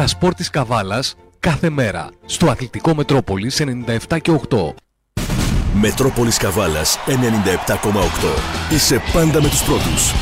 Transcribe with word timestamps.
τα 0.00 0.06
σπορ 0.06 0.34
της 0.34 0.50
Καβάλας 0.50 1.14
κάθε 1.38 1.70
μέρα 1.70 2.08
στο 2.26 2.50
Αθλητικό 2.50 2.94
Μετρόπολης 2.94 3.60
97 4.08 4.18
και 4.20 4.30
8. 4.30 4.74
Μετρόπολης 5.72 6.36
Καβάλας 6.36 6.98
97,8. 7.06 8.72
Είσαι 8.74 9.00
πάντα 9.12 9.42
με 9.42 9.48
τους 9.48 9.62
πρώτους. 9.62 10.12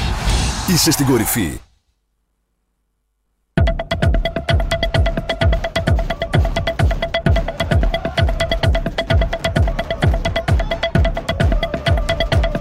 Είσαι 0.69 0.91
στην 0.91 1.06
κορυφή. 1.06 1.61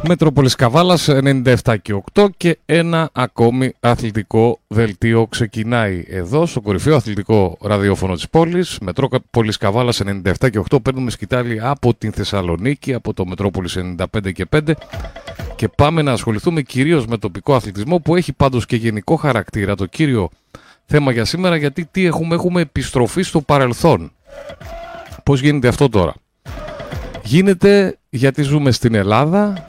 Μετρόπολης 0.08 0.55
Καβάλας 0.55 1.10
97 1.10 1.55
και 1.82 2.02
8 2.14 2.28
και 2.38 2.57
ένα 2.66 3.10
ακόμη 3.14 3.74
αθλητικό 3.80 4.60
δελτίο 4.68 5.28
ξεκινάει 5.28 6.06
εδώ 6.07 6.46
στο 6.46 6.62
κορυφαίο 6.62 6.96
αθλητικό 6.96 7.57
ραδιόφωνο 7.62 8.14
της 8.14 8.30
πόλης. 8.30 8.78
Μετρόπολης 8.82 9.57
Καβάλας 9.57 10.02
97 10.04 10.50
και 10.52 10.60
8 10.70 10.82
παίρνουμε 10.83 11.11
σκητάλη 11.11 11.60
από 11.61 11.93
την 11.93 12.11
Θεσσαλονίκη 12.11 12.93
από 12.93 13.14
το 13.14 13.25
Μετρόπολης 13.25 13.78
95 13.78 14.32
και 14.33 14.46
5 14.56 14.71
και 15.56 15.68
πάμε 15.68 16.02
να 16.02 16.11
ασχοληθούμε 16.11 16.61
κυρίως 16.61 17.05
με 17.05 17.18
τοπικό 17.18 17.55
αθλητισμό 17.55 18.00
που 18.00 18.16
έχει 18.16 18.33
πάντως 18.33 18.66
και 18.66 18.75
γενικό 18.75 19.16
χαρακτήρα 19.16 19.75
το 19.75 19.86
κύριο 19.86 20.30
θέμα 20.86 21.11
για 21.11 21.25
σήμερα 21.25 21.55
γιατί 21.55 21.86
τι 21.86 22.05
έχουμε, 22.05 22.36
έχουμε 22.36 22.61
επιστροφή 22.61 23.21
στο 23.21 23.42
παρελθόν. 23.42 24.11
Πώς 25.24 25.42
γίνεται 25.42 25.68
αυτό 25.68 25.89
τώρα; 25.89 26.14
Γίνεται 27.24 27.97
γιατί 28.10 28.42
ζούμε 28.42 28.71
στην 28.71 28.96
Ελλάδα 28.96 29.66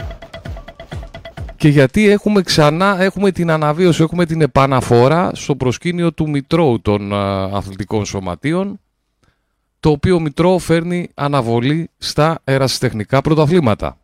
και 1.59 1.69
γιατί 1.69 2.09
έχουμε 2.09 2.43
ξανά 2.43 3.01
έχουμε 3.01 3.31
την 3.31 3.51
αναβίωση, 3.51 4.03
έχουμε 4.03 4.27
την 4.27 4.41
επαναφορά 4.41 5.31
στο 5.35 5.57
προσκήνιο 5.57 6.13
του 6.13 6.29
Μητρώου 6.29 6.81
των 6.81 7.13
αθλητικών 7.55 8.05
σωματείων 8.05 8.81
το 9.81 9.91
οποίο 9.91 10.21
Μητρό 10.21 10.59
φέρνει 10.59 11.09
αναβολή 11.15 11.91
στα 11.99 12.41
ερασιτεχνικά 12.45 13.21
πρωταθλήματα. 13.21 13.99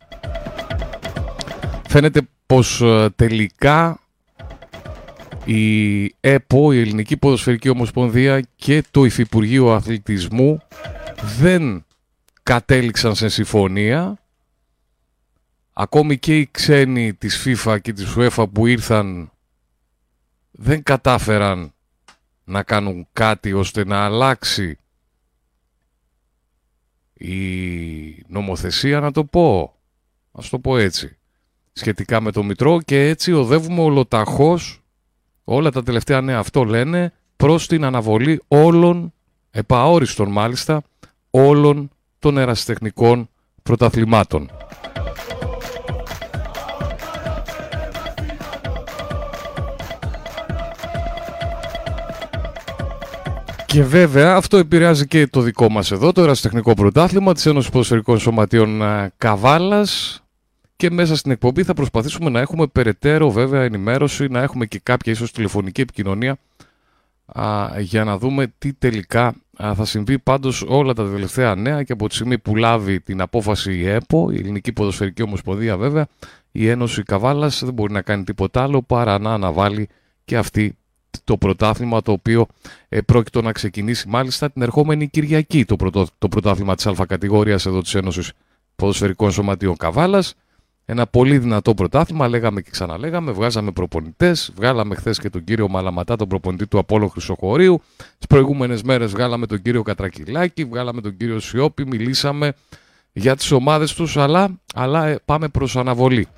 Φαίνεται 1.89 2.21
πως 2.47 2.83
τελικά 3.17 4.01
η 5.45 6.05
ΕΠΟ, 6.21 6.73
η 6.73 6.81
Ελληνική 6.81 7.17
Ποδοσφαιρική 7.17 7.69
Ομοσπονδία 7.69 8.41
και 8.57 8.83
το 8.91 9.05
Υφυπουργείο 9.05 9.73
Αθλητισμού 9.73 10.61
δεν 11.39 11.85
κατέληξαν 12.43 13.15
σε 13.15 13.29
συμφωνία 13.29 14.19
ακόμη 15.75 16.19
και 16.19 16.39
οι 16.39 16.49
ξένοι 16.51 17.15
της 17.15 17.45
FIFA 17.47 17.79
και 17.81 17.93
της 17.93 18.15
UEFA 18.17 18.45
που 18.53 18.67
ήρθαν 18.67 19.31
δεν 20.51 20.83
κατάφεραν 20.83 21.73
να 22.45 22.63
κάνουν 22.63 23.07
κάτι 23.13 23.53
ώστε 23.53 23.85
να 23.85 24.05
αλλάξει 24.05 24.79
η 27.13 28.25
νομοθεσία 28.27 29.01
να 29.01 29.11
το 29.11 29.25
πω, 29.25 29.75
ας 30.33 30.49
το 30.49 30.59
πω 30.59 30.77
έτσι, 30.77 31.17
σχετικά 31.73 32.21
με 32.21 32.33
το 32.33 32.43
Μητρό 32.43 32.81
και 32.81 33.09
έτσι 33.09 33.33
οδεύουμε 33.33 33.81
ολοταχώς, 33.81 34.83
όλα 35.45 35.71
τα 35.71 35.83
τελευταία 35.83 36.21
νέα. 36.21 36.39
Αυτό 36.39 36.65
λένε, 36.65 37.13
προς 37.37 37.67
την 37.67 37.85
αναβολή 37.85 38.43
όλων, 38.49 39.13
επαόριστον 39.51 40.31
μάλιστα, 40.31 40.83
όλων 41.31 41.91
των 42.19 42.39
ερασιτεχνικών 42.39 43.29
πρωταθλημάτων. 43.63 44.51
Και 53.75 53.83
βέβαια 53.83 54.35
αυτό 54.35 54.57
επηρεάζει 54.57 55.07
και 55.07 55.27
το 55.27 55.41
δικό 55.41 55.71
μας 55.71 55.91
εδώ, 55.91 56.13
το 56.13 56.23
Ερασιτεχνικό 56.23 56.75
Πρωτάθλημα 56.75 57.35
της 57.35 57.47
Ένωσης 57.47 57.71
Ποδοσφαιρικών 57.71 58.19
Σωματείων 58.19 58.83
ε, 58.83 59.13
Καβάλας. 59.19 60.23
Και 60.77 60.91
μέσα 60.91 61.17
στην 61.17 61.31
εκπομπή 61.31 61.63
θα 61.63 61.75
προσπαθήσουμε 61.75 62.31
να 62.31 62.41
έχουμε 62.41 62.67
περαιτέρω 62.67 63.31
βέβαια 63.31 63.63
ενημέρωση, 63.63 64.27
να 64.27 64.43
έχουμε 64.43 64.67
και 64.67 64.81
κάποια 64.83 65.13
ίσως 65.13 65.33
τηλεφωνική 65.33 65.81
επικοινωνία 65.81 66.39
α, 67.27 67.69
για 67.79 68.05
να 68.05 68.19
δούμε 68.19 68.53
τι 68.59 68.73
τελικά 68.73 69.35
θα 69.59 69.85
συμβεί 69.85 70.19
πάντως 70.19 70.65
όλα 70.69 70.93
τα 70.93 71.11
τελευταία 71.11 71.55
νέα 71.55 71.83
και 71.83 71.93
από 71.93 72.09
τη 72.09 72.15
στιγμή 72.15 72.39
που 72.39 72.57
λάβει 72.57 73.01
την 73.01 73.21
απόφαση 73.21 73.75
η 73.75 73.89
ΕΠΟ, 73.89 74.31
η 74.31 74.37
Ελληνική 74.37 74.73
Ποδοσφαιρική 74.73 75.23
Ομοσπονδία 75.23 75.77
βέβαια, 75.77 76.07
η 76.53 76.69
Ένωση 76.69 77.03
Καβάλας 77.03 77.61
δεν 77.65 77.75
μπορεί 77.75 77.93
να 77.93 78.03
κάνει 78.03 78.25
τίποτα 78.25 78.63
άλλο 78.63 78.83
παρά 78.83 79.19
να 79.19 79.33
αναβάλει 79.33 79.89
και 80.25 80.37
αυτή 80.37 80.77
το 81.25 81.37
πρωτάθλημα 81.37 82.03
το 82.03 82.13
οποίο 82.13 82.47
ε, 82.89 83.01
πρόκειται 83.01 83.43
να 83.43 83.53
ξεκινήσει 83.53 84.09
μάλιστα 84.09 84.51
την 84.51 84.63
ερχόμενη 84.63 85.09
Κυριακή 85.09 85.65
το, 85.65 85.77
πρωτο, 85.77 86.07
το 86.19 86.29
πρωτάθλημα 86.29 86.75
της 86.75 86.87
Α 86.87 87.07
κατηγορίας 87.09 87.67
εδώ 87.67 87.83
της 87.83 87.95
Ένωσης 87.95 88.33
Ποδοσφαιρικών 88.77 89.31
Σωματείων 89.31 89.77
Καβάλας. 89.77 90.35
Ένα 90.87 91.07
πολύ 91.07 91.39
δυνατό 91.39 91.75
πρωτάθλημα, 91.75 92.29
λέγαμε 92.29 92.61
και 92.61 92.71
ξαναλέγαμε, 92.71 93.33
βγάζαμε 93.33 93.71
προπονητές. 93.71 94.53
Βγάλαμε 94.57 94.95
χθες 94.95 95.19
και 95.19 95.31
τον 95.31 95.45
κύριο 95.45 95.69
Μαλαματά, 95.69 96.17
τον 96.17 96.29
προπονητή 96.29 96.67
του 96.67 96.79
Απόλο 96.79 97.09
Χρυσοχωρίου. 97.09 97.83
Τις 97.97 98.27
προηγούμενες 98.29 98.83
μέρες 98.83 99.11
βγάλαμε 99.11 99.47
τον 99.47 99.63
κύριο 99.63 99.83
Κατρακυλάκη, 99.83 100.65
βγάλαμε 100.65 101.01
τον 101.01 101.17
κύριο 101.17 101.41
Σιώπη, 101.41 101.87
μιλήσαμε 101.87 102.53
για 103.13 103.37
τις 103.37 103.51
ομάδες 103.51 103.95
τους, 103.95 104.17
αλλά, 104.17 104.61
αλλά 104.75 105.07
ε, 105.07 105.19
πάμε 105.25 105.49
προς 105.49 105.77
αναβολή. 105.77 106.29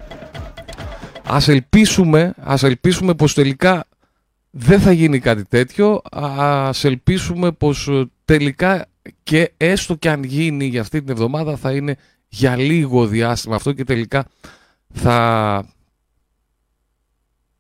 Ας 1.29 1.49
ελπίσουμε, 1.49 2.35
ας 2.43 2.63
ελπίσουμε 2.63 3.15
πως 3.15 3.35
τελικά 3.35 3.85
δεν 4.59 4.81
θα 4.81 4.93
γίνει 4.93 5.19
κάτι 5.19 5.45
τέτοιο. 5.45 6.01
Ας 6.13 6.85
ελπίσουμε 6.85 7.53
πως 7.53 7.89
ε, 7.89 8.11
τελικά 8.25 8.87
και 9.23 9.53
έστω 9.57 9.95
και 9.95 10.11
αν 10.11 10.23
γίνει 10.23 10.65
για 10.65 10.81
αυτή 10.81 11.01
την 11.01 11.11
εβδομάδα 11.11 11.57
θα 11.57 11.73
είναι 11.73 11.97
για 12.29 12.57
λίγο 12.57 13.07
διάστημα 13.07 13.55
αυτό 13.55 13.73
και 13.73 13.85
τελικά 13.85 14.27
θα 14.93 15.69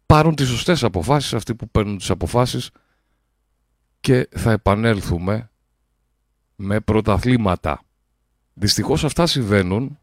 πάρουν 0.06 0.34
τις 0.34 0.48
σωστές 0.48 0.84
αποφάσεις 0.84 1.34
αυτοί 1.34 1.54
που 1.54 1.68
παίρνουν 1.68 1.96
τις 1.96 2.10
αποφάσεις 2.10 2.70
και 4.00 4.28
θα 4.36 4.50
επανέλθουμε 4.50 5.50
με 6.56 6.80
πρωταθλήματα. 6.80 7.80
Δυστυχώς 8.54 9.04
αυτά 9.04 9.26
συμβαίνουν. 9.26 9.98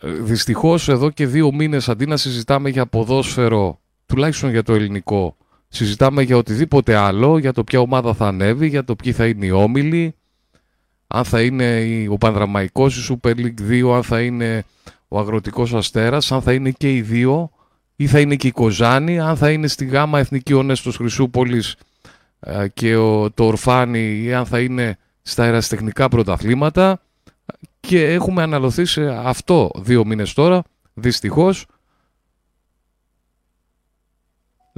Ε, 0.00 0.10
δυστυχώς 0.12 0.88
εδώ 0.88 1.10
και 1.10 1.26
δύο 1.26 1.52
μήνες 1.52 1.88
αντί 1.88 2.06
να 2.06 2.16
συζητάμε 2.16 2.68
για 2.68 2.86
ποδόσφαιρο, 2.86 3.80
τουλάχιστον 4.06 4.50
για 4.50 4.62
το 4.62 4.74
ελληνικό, 4.74 5.36
Συζητάμε 5.68 6.22
για 6.22 6.36
οτιδήποτε 6.36 6.96
άλλο, 6.96 7.38
για 7.38 7.52
το 7.52 7.64
ποια 7.64 7.80
ομάδα 7.80 8.14
θα 8.14 8.26
ανέβει, 8.26 8.68
για 8.68 8.84
το 8.84 8.96
ποιοι 8.96 9.12
θα 9.12 9.26
είναι 9.26 9.46
οι 9.46 9.50
όμιλοι, 9.50 10.14
αν 11.06 11.24
θα 11.24 11.42
είναι 11.42 11.86
ο 12.10 12.18
Πανδραμαϊκός, 12.18 13.08
η 13.08 13.18
Super 13.22 13.34
League 13.34 13.86
2, 13.88 13.94
αν 13.94 14.02
θα 14.02 14.20
είναι 14.20 14.64
ο 15.08 15.18
Αγροτικός 15.18 15.74
Αστέρας, 15.74 16.32
αν 16.32 16.42
θα 16.42 16.52
είναι 16.52 16.70
και 16.70 16.94
οι 16.94 17.02
δύο, 17.02 17.50
ή 17.96 18.06
θα 18.06 18.20
είναι 18.20 18.36
και 18.36 18.46
η 18.46 18.50
Κοζάνη, 18.50 19.20
αν 19.20 19.36
θα 19.36 19.50
είναι 19.50 19.66
στη 19.66 19.84
γάμα 19.84 20.18
Εθνική 20.18 20.52
Ονέστος 20.52 20.96
Χρυσούπολης 20.96 21.76
ε, 22.40 22.68
και 22.68 22.94
το 23.34 23.44
Ορφάνι, 23.44 24.22
ή 24.22 24.34
αν 24.34 24.46
θα 24.46 24.60
είναι 24.60 24.98
στα 25.22 25.42
αεραστεχνικά 25.42 26.08
πρωταθλήματα. 26.08 27.00
Και 27.80 28.12
έχουμε 28.12 28.42
αναλωθεί 28.42 28.84
σε 28.84 29.08
αυτό 29.08 29.70
δύο 29.76 30.04
μήνες 30.04 30.32
τώρα, 30.32 30.62
δυστυχώς, 30.94 31.66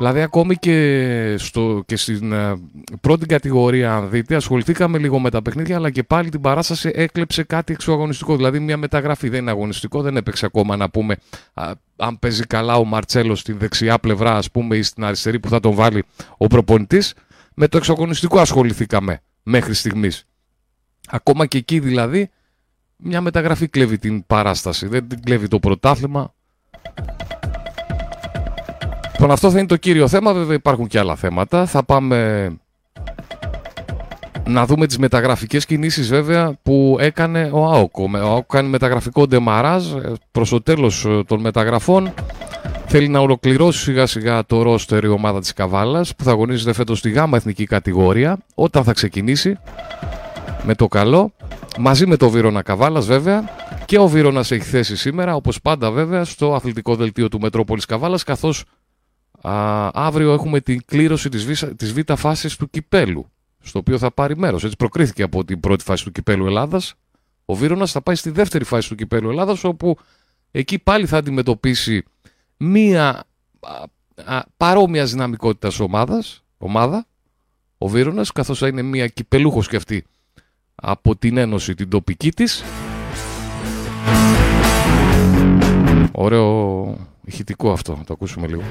Δηλαδή 0.01 0.21
ακόμη 0.21 0.57
και, 0.57 1.35
στο, 1.39 1.83
και 1.87 1.97
στην 1.97 2.31
uh, 2.35 2.55
πρώτη 3.01 3.27
κατηγορία, 3.27 3.95
αν 3.95 4.11
δείτε, 4.11 4.35
ασχοληθήκαμε 4.35 4.99
λίγο 4.99 5.19
με 5.19 5.31
τα 5.31 5.43
παιχνίδια, 5.43 5.77
αλλά 5.77 5.91
και 5.91 6.03
πάλι 6.03 6.29
την 6.29 6.41
παράσταση 6.41 6.91
έκλεψε 6.95 7.43
κάτι 7.43 7.73
εξωαγωνιστικό. 7.73 8.37
Δηλαδή 8.37 8.59
μια 8.59 8.77
μεταγραφή 8.77 9.29
δεν 9.29 9.41
είναι 9.41 9.51
αγωνιστικό, 9.51 10.03
δεν 10.03 10.17
έπαιξε 10.17 10.47
ακόμα 10.47 10.77
να 10.77 10.91
πούμε 10.91 11.17
αν 11.97 12.19
παίζει 12.19 12.47
καλά 12.47 12.77
ο 12.77 12.85
Μαρτσέλο 12.85 13.35
στην 13.35 13.59
δεξιά 13.59 13.99
πλευρά, 13.99 14.37
ας 14.37 14.51
πούμε, 14.51 14.77
ή 14.77 14.83
στην 14.83 15.05
αριστερή 15.05 15.41
που 15.41 15.49
θα 15.49 15.61
τον 15.61 15.75
βάλει 15.75 16.05
ο 16.37 16.47
προπονητής. 16.47 17.15
Με 17.55 17.69
το 17.69 17.77
εξωαγωνιστικό 17.77 18.39
ασχοληθήκαμε 18.39 19.21
μέχρι 19.43 19.75
στιγμής. 19.75 20.25
Ακόμα 21.09 21.47
και 21.47 21.59
εκεί 21.59 21.79
δηλαδή 21.79 22.31
μια 22.97 23.21
μεταγραφή 23.21 23.69
κλέβει 23.69 23.99
την 23.99 24.27
παράσταση. 24.27 24.87
Δεν 24.87 25.09
την 25.09 25.23
κλέβει 25.23 25.49
το 25.49 25.59
πρωτάθλημα. 25.59 26.35
Λοιπόν, 29.21 29.35
αυτό 29.35 29.51
θα 29.51 29.59
είναι 29.59 29.67
το 29.67 29.77
κύριο 29.77 30.09
θέμα. 30.09 30.33
Βέβαια, 30.33 30.55
υπάρχουν 30.55 30.87
και 30.87 30.99
άλλα 30.99 31.17
θέματα. 31.17 31.67
Θα 31.67 31.85
πάμε 31.85 32.49
να 34.49 34.67
δούμε 34.67 34.87
τις 34.87 34.99
μεταγραφικές 34.99 35.67
κινήσεις 35.67 36.09
βέβαια 36.09 36.59
που 36.63 36.97
έκανε 37.01 37.51
ο 37.53 37.65
ΑΟΚ. 37.65 37.99
Ο 37.99 38.11
ΑΟΚ 38.15 38.47
κάνει 38.47 38.69
μεταγραφικό 38.69 39.27
ντεμαράζ 39.27 39.93
ε, 39.93 40.13
προς 40.31 40.49
το 40.49 40.63
τέλος 40.63 41.05
ε, 41.05 41.23
των 41.27 41.41
μεταγραφών. 41.41 42.15
Θέλει 42.87 43.09
να 43.09 43.19
ολοκληρώσει 43.19 43.81
σιγά 43.81 44.07
σιγά 44.07 44.47
το 44.47 44.63
ρόστερ 44.63 45.05
η 45.05 45.09
ομάδα 45.09 45.41
της 45.41 45.53
Καβάλας 45.53 46.15
που 46.15 46.25
θα 46.25 46.31
αγωνίζεται 46.31 46.73
φέτος 46.73 46.99
στη 46.99 47.11
γάμα 47.11 47.37
εθνική 47.37 47.65
κατηγορία 47.65 48.39
όταν 48.55 48.85
θα 48.85 48.93
ξεκινήσει 48.93 49.59
με 50.63 50.75
το 50.75 50.87
καλό 50.87 51.33
μαζί 51.79 52.07
με 52.07 52.17
το 52.17 52.31
Βύρονα 52.31 52.63
Καβάλας 52.63 53.07
βέβαια 53.07 53.45
και 53.85 53.99
ο 53.99 54.09
Βύρονας 54.09 54.51
έχει 54.51 54.65
θέση 54.65 54.97
σήμερα 54.97 55.35
όπως 55.35 55.61
πάντα 55.61 55.91
βέβαια 55.91 56.25
στο 56.25 56.55
αθλητικό 56.55 56.95
δελτίο 56.95 57.29
του 57.29 57.41
Μετρόπολης 57.41 57.85
Καβάλας 57.85 58.25
καθώς 58.25 58.65
Α, 59.43 59.89
αύριο 59.93 60.33
έχουμε 60.33 60.61
την 60.61 60.81
κλήρωση 60.87 61.29
της, 61.29 61.45
β, 61.45 61.67
της 61.77 61.93
β' 61.93 62.13
φάσης 62.17 62.57
του 62.57 62.71
κυπέλου, 62.71 63.31
στο 63.61 63.79
οποίο 63.79 63.99
θα 63.99 64.11
πάρει 64.11 64.37
μέρος. 64.37 64.65
Έτσι 64.65 64.77
προκρίθηκε 64.77 65.23
από 65.23 65.45
την 65.45 65.61
πρώτη 65.61 65.85
φάση 65.85 66.05
του 66.05 66.13
κυπέλου 66.13 66.47
Ελλάδας. 66.47 66.95
Ο 67.45 67.55
Βύρονας 67.55 67.93
θα 67.93 68.03
πάει 68.03 68.15
στη 68.15 68.31
δεύτερη 68.31 68.65
φάση 68.65 68.89
του 68.89 68.95
κυπέλου 68.95 69.31
Ελλάδας, 69.31 69.65
όπου 69.65 69.97
εκεί 70.51 70.79
πάλι 70.79 71.07
θα 71.07 71.17
αντιμετωπίσει 71.17 72.05
μία 72.57 73.25
α, 74.25 74.41
παρόμοια 74.57 75.05
δυναμικότητας 75.05 75.81
ομάδας, 75.81 76.45
ομάδα, 76.59 77.07
ο 77.79 77.89
Βύρονας, 77.89 78.33
καθώς 78.33 78.59
θα 78.59 78.67
είναι 78.67 78.83
μία 78.83 79.07
κυπελούχος 79.07 79.69
και 79.69 79.77
αυτή 79.77 80.05
από 80.75 81.17
την 81.17 81.37
Ένωση 81.37 81.75
την 81.75 81.89
τοπική 81.89 82.31
της. 82.33 82.65
Ωραίο 86.13 86.97
ηχητικό 87.25 87.73
αυτό, 87.73 88.03
το 88.07 88.13
ακούσουμε 88.13 88.47
λίγο. 88.47 88.63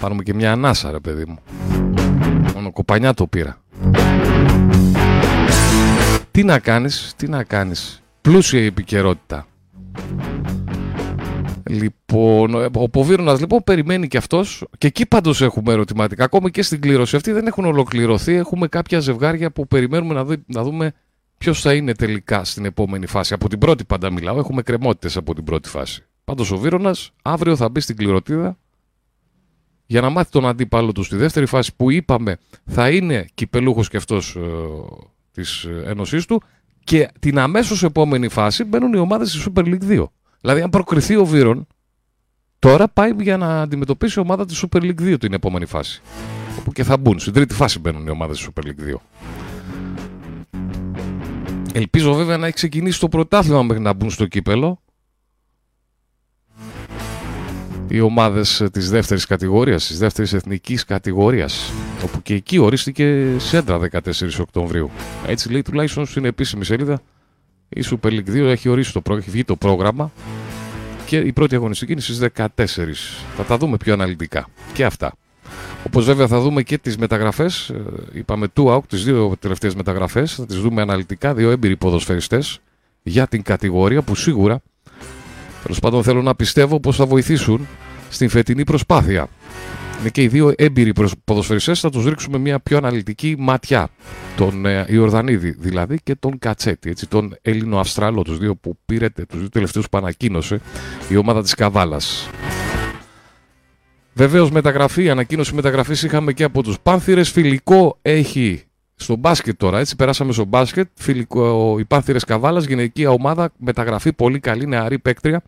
Πάρουμε 0.00 0.22
και 0.22 0.34
μια 0.34 0.52
ανάσα 0.52 0.90
ρε 0.90 1.00
παιδί 1.00 1.24
μου. 1.26 1.38
Μόνο 2.54 2.72
κοπανιά 2.72 3.14
το 3.14 3.26
πήρα. 3.26 3.60
Τι 6.30 6.44
να 6.44 6.58
κάνεις, 6.58 7.12
τι 7.16 7.28
να 7.28 7.44
κάνεις. 7.44 8.02
Πλούσια 8.20 8.60
η 8.60 8.64
επικαιρότητα. 8.64 9.46
Λοιπόν, 11.70 12.54
ο 12.74 12.88
Ποβίρονα 12.88 13.32
λοιπόν 13.32 13.60
περιμένει 13.64 14.08
και 14.08 14.16
αυτός. 14.16 14.64
Και 14.78 14.86
εκεί 14.86 15.06
πάντως 15.06 15.42
έχουμε 15.42 15.72
ερωτηματικά. 15.72 16.24
Ακόμη 16.24 16.50
και 16.50 16.62
στην 16.62 16.80
κλήρωση 16.80 17.16
αυτή 17.16 17.32
δεν 17.32 17.46
έχουν 17.46 17.64
ολοκληρωθεί. 17.64 18.34
Έχουμε 18.34 18.68
κάποια 18.68 19.00
ζευγάρια 19.00 19.50
που 19.50 19.66
περιμένουμε 19.66 20.14
να, 20.14 20.24
δει, 20.24 20.36
να 20.46 20.62
δούμε 20.62 20.92
ποιος 21.38 21.60
θα 21.60 21.74
είναι 21.74 21.94
τελικά 21.94 22.44
στην 22.44 22.64
επόμενη 22.64 23.06
φάση. 23.06 23.34
Από 23.34 23.48
την 23.48 23.58
πρώτη 23.58 23.84
πάντα 23.84 24.10
μιλάω. 24.10 24.38
Έχουμε 24.38 24.62
κρεμότητες 24.62 25.16
από 25.16 25.34
την 25.34 25.44
πρώτη 25.44 25.68
φάση. 25.68 26.04
Πάντως 26.24 26.50
ο 26.50 26.56
Βίρονα 26.56 26.94
αύριο 27.22 27.56
θα 27.56 27.68
μπει 27.68 27.80
στην 27.80 27.96
κληροτίδα 27.96 28.58
για 29.86 30.00
να 30.00 30.10
μάθει 30.10 30.30
τον 30.30 30.46
αντίπαλο 30.46 30.92
του 30.92 31.02
στη 31.02 31.16
δεύτερη 31.16 31.46
φάση 31.46 31.76
που 31.76 31.90
είπαμε 31.90 32.36
θα 32.64 32.90
είναι 32.90 33.26
κυπελούχος 33.34 33.88
και 33.88 33.96
αυτός 33.96 34.36
ε, 34.36 34.40
της 35.32 35.68
ένωσής 35.84 36.26
του. 36.26 36.42
Και 36.84 37.08
την 37.18 37.38
αμέσως 37.38 37.82
επόμενη 37.82 38.28
φάση 38.28 38.64
μπαίνουν 38.64 38.92
οι 38.92 38.98
ομάδες 38.98 39.30
στη 39.30 39.50
Super 39.50 39.64
League 39.64 40.00
2. 40.00 40.04
Δηλαδή, 40.40 40.60
αν 40.60 40.70
προκριθεί 40.70 41.16
ο 41.16 41.24
Βύρον, 41.24 41.66
τώρα 42.58 42.88
πάει 42.88 43.10
για 43.20 43.36
να 43.36 43.60
αντιμετωπίσει 43.60 44.18
η 44.18 44.22
ομάδα 44.22 44.44
της 44.44 44.64
Super 44.64 44.80
League 44.80 45.00
2 45.00 45.16
την 45.20 45.32
επόμενη 45.32 45.66
φάση. 45.66 46.02
Όπου 46.58 46.72
και 46.72 46.84
θα 46.84 46.96
μπουν. 46.96 47.18
Στην 47.18 47.32
τρίτη 47.32 47.54
φάση 47.54 47.78
μπαίνουν 47.78 48.06
οι 48.06 48.10
ομάδες 48.10 48.38
τη 48.38 48.46
Super 48.48 48.66
League 48.66 48.94
2. 48.94 48.96
Ελπίζω 51.72 52.14
βέβαια 52.14 52.36
να 52.36 52.46
έχει 52.46 52.54
ξεκινήσει 52.54 53.00
το 53.00 53.08
πρωτάθλημα 53.08 53.62
μέχρι 53.62 53.82
να 53.82 53.92
μπουν 53.92 54.10
στο 54.10 54.26
κύπελο. 54.26 54.80
Οι 57.88 58.00
ομάδες 58.00 58.64
της 58.72 58.90
δεύτερης 58.90 59.26
κατηγορίας, 59.26 59.86
της 59.86 59.98
δεύτερης 59.98 60.32
εθνικής 60.32 60.84
κατηγορίας. 60.84 61.72
Όπου 62.04 62.22
και 62.22 62.34
εκεί 62.34 62.58
ορίστηκε 62.58 63.26
σέντρα 63.36 63.78
14 63.78 64.40
Οκτωβρίου. 64.40 64.90
Έτσι 65.26 65.52
λέει 65.52 65.62
τουλάχιστον 65.62 66.06
στην 66.06 66.24
επίσημη 66.24 66.64
σελίδα 66.64 67.00
η 67.68 67.84
Super 67.90 68.08
League 68.08 68.28
2 68.28 68.34
έχει 68.36 68.68
ορίσει 68.68 68.92
το, 68.92 69.14
έχει 69.14 69.30
βγει 69.30 69.44
το 69.44 69.56
πρόγραμμα 69.56 70.12
και 71.06 71.16
η 71.16 71.32
πρώτη 71.32 71.54
αγωνιστική 71.54 71.92
είναι 71.92 72.00
στις 72.00 72.20
14. 72.36 72.46
Θα 73.36 73.44
τα 73.44 73.56
δούμε 73.56 73.76
πιο 73.76 73.92
αναλυτικά 73.92 74.48
και 74.72 74.84
αυτά. 74.84 75.12
Όπως 75.86 76.04
βέβαια 76.04 76.26
θα 76.26 76.40
δούμε 76.40 76.62
και 76.62 76.78
τις 76.78 76.96
μεταγραφές, 76.96 77.68
ε, 77.68 77.82
είπαμε 78.12 78.46
two 78.54 78.76
out, 78.76 78.84
τις 78.88 79.04
δύο 79.04 79.36
τελευταίες 79.38 79.74
μεταγραφές, 79.74 80.34
θα 80.34 80.46
τις 80.46 80.60
δούμε 80.60 80.82
αναλυτικά, 80.82 81.34
δύο 81.34 81.50
έμπειροι 81.50 81.76
ποδοσφαιριστές 81.76 82.58
για 83.02 83.26
την 83.26 83.42
κατηγορία 83.42 84.02
που 84.02 84.14
σίγουρα, 84.14 84.62
τέλος 85.66 85.80
πάντων 85.80 86.02
θέλω 86.02 86.22
να 86.22 86.34
πιστεύω 86.34 86.80
πως 86.80 86.96
θα 86.96 87.06
βοηθήσουν 87.06 87.66
στην 88.10 88.28
φετινή 88.28 88.64
προσπάθεια. 88.64 89.28
Είναι 90.00 90.08
και 90.08 90.22
οι 90.22 90.28
δύο 90.28 90.52
έμπειροι 90.56 90.92
ποδοσφαιριστές, 91.24 91.80
θα 91.80 91.90
τους 91.90 92.04
ρίξουμε 92.04 92.38
μια 92.38 92.60
πιο 92.60 92.76
αναλυτική 92.76 93.34
ματιά. 93.38 93.88
Τον 94.36 94.66
ε, 94.66 94.86
Ιορδανίδη 94.88 95.56
δηλαδή 95.58 95.98
και 96.02 96.14
τον 96.14 96.38
Κατσέτη, 96.38 96.90
έτσι, 96.90 97.08
τον 97.08 97.36
Έλληνο-Αυστραλό, 97.42 98.22
τους 98.22 98.38
δύο 98.38 98.56
που 98.56 98.78
πήρε, 98.86 99.08
τους 99.10 99.38
δύο 99.38 99.48
τελευταίους 99.48 99.88
που 99.88 99.98
ανακοίνωσε 99.98 100.60
η 101.08 101.16
ομάδα 101.16 101.42
της 101.42 101.54
Καβάλας. 101.54 102.28
Βεβαίως 104.14 104.50
μεταγραφή, 104.50 105.10
ανακοίνωση 105.10 105.54
μεταγραφής 105.54 106.02
είχαμε 106.02 106.32
και 106.32 106.44
από 106.44 106.62
τους 106.62 106.80
Πάνθυρες. 106.82 107.30
Φιλικό 107.30 107.98
έχει 108.02 108.65
στο 108.96 109.16
μπάσκετ 109.16 109.58
τώρα, 109.58 109.78
έτσι 109.78 109.96
περάσαμε 109.96 110.32
στο 110.32 110.44
μπάσκετ. 110.44 110.88
Φιλικό, 110.94 111.76
οι 111.78 111.84
Πάνθυρες 111.84 112.24
Καβάλας, 112.24 112.64
γυναικεία 112.64 113.10
ομάδα, 113.10 113.52
μεταγραφή 113.56 114.12
πολύ 114.12 114.40
καλή, 114.40 114.66
νεαρή 114.66 114.98
παίκτρια. 114.98 115.42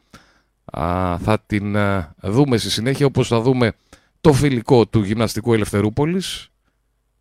Α, 0.64 1.18
θα 1.18 1.42
την 1.46 1.76
α, 1.76 2.14
ε, 2.22 2.30
δούμε 2.30 2.56
στη 2.56 2.70
συνέχεια 2.70 3.06
όπως 3.06 3.28
θα 3.28 3.40
δούμε 3.40 3.72
το 4.20 4.32
φιλικό 4.32 4.86
του 4.86 5.02
Γυμναστικού 5.02 5.52
Ελευθερούπολης. 5.52 6.48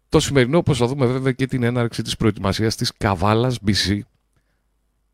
Το 0.09 0.19
σημερινό, 0.19 0.57
όπως 0.57 0.77
θα 0.77 0.87
δούμε 0.87 1.05
βέβαια 1.05 1.31
και 1.31 1.45
την 1.45 1.63
έναρξη 1.63 2.01
της 2.01 2.15
προετοιμασίας 2.15 2.75
της 2.75 2.91
Καβάλας 2.97 3.57
BC. 3.67 3.99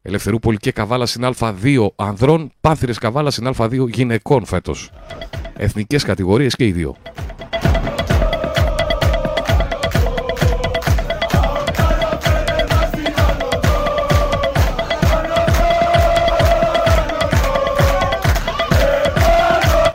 Ελευθερούπολη 0.01 0.57
και 0.57 0.71
Καβάλας 0.71 1.09
στην 1.09 1.33
Α2 1.35 1.87
ανδρών, 1.95 2.51
Πάνθυρες 2.61 2.97
Καβάλας 2.97 3.33
στην 3.33 3.53
Α2 3.57 3.87
γυναικών 3.93 4.45
φέτος. 4.45 4.91
Εθνικές 5.53 6.03
κατηγορίες 6.03 6.55
και 6.55 6.65
οι 6.65 6.71
δύο. 6.71 6.95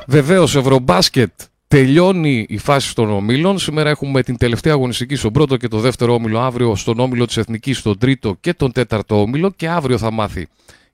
Βεβαίως 0.08 0.56
Ευρωμπάσκετ 0.56 1.32
Τελειώνει 1.68 2.46
η 2.48 2.58
φάση 2.58 2.94
των 2.94 3.10
ομίλων. 3.10 3.58
Σήμερα 3.58 3.90
έχουμε 3.90 4.22
την 4.22 4.36
τελευταία 4.36 4.72
αγωνιστική 4.72 5.16
στον 5.16 5.32
πρώτο 5.32 5.56
και 5.56 5.68
το 5.68 5.80
δεύτερο 5.80 6.14
όμιλο. 6.14 6.40
Αύριο 6.40 6.76
στον 6.76 6.98
όμιλο 7.00 7.26
της 7.26 7.36
Εθνικής, 7.36 7.78
στον 7.78 7.98
τρίτο 7.98 8.34
και 8.40 8.54
τον 8.54 8.72
τέταρτο 8.72 9.20
όμιλο. 9.20 9.50
Και 9.50 9.68
αύριο 9.68 9.98
θα 9.98 10.10
μάθει 10.10 10.48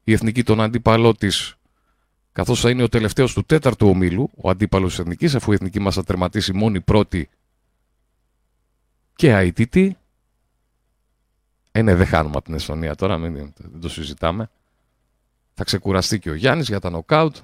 η 0.05 0.13
Εθνική 0.13 0.43
τον 0.43 0.61
αντίπαλό 0.61 1.15
της, 1.15 1.55
καθώς 2.33 2.61
θα 2.61 2.71
είναι 2.71 2.83
ο 2.83 2.89
τελευταίος 2.89 3.33
του 3.33 3.45
τέταρτου 3.45 3.89
ομίλου, 3.89 4.31
ο 4.37 4.51
αντίπαλος 4.51 4.91
της 4.91 4.99
Εθνικής, 4.99 5.35
αφού 5.35 5.51
η 5.51 5.55
Εθνική 5.55 5.81
μας 5.81 5.95
θα 5.95 6.05
τερματίσει 6.05 6.53
μόνη 6.53 6.81
πρώτη 6.81 7.29
και 9.17 9.53
ITT. 9.57 9.91
Ε, 11.73 11.83
ναι, 11.83 11.95
δεν 11.95 12.07
χάνουμε 12.07 12.35
από 12.37 12.45
την 12.45 12.55
Εστονία 12.55 12.95
τώρα, 12.95 13.19
μην, 13.19 13.53
δεν 13.57 13.81
το 13.81 13.89
συζητάμε. 13.89 14.51
Θα 15.55 15.65
ξεκουραστεί 15.65 16.19
και 16.19 16.31
ο 16.31 16.35
Γιάννης 16.35 16.69
για 16.69 16.81
τα 16.81 16.91
νοκάουτ. 16.91 17.37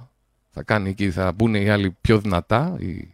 Θα, 0.51 0.63
κάνει 0.63 0.89
εκεί, 0.89 1.11
θα 1.11 1.33
μπουν 1.33 1.55
οι 1.55 1.69
άλλοι 1.69 1.97
πιο 2.01 2.19
δυνατά, 2.19 2.77
οι 2.81 3.11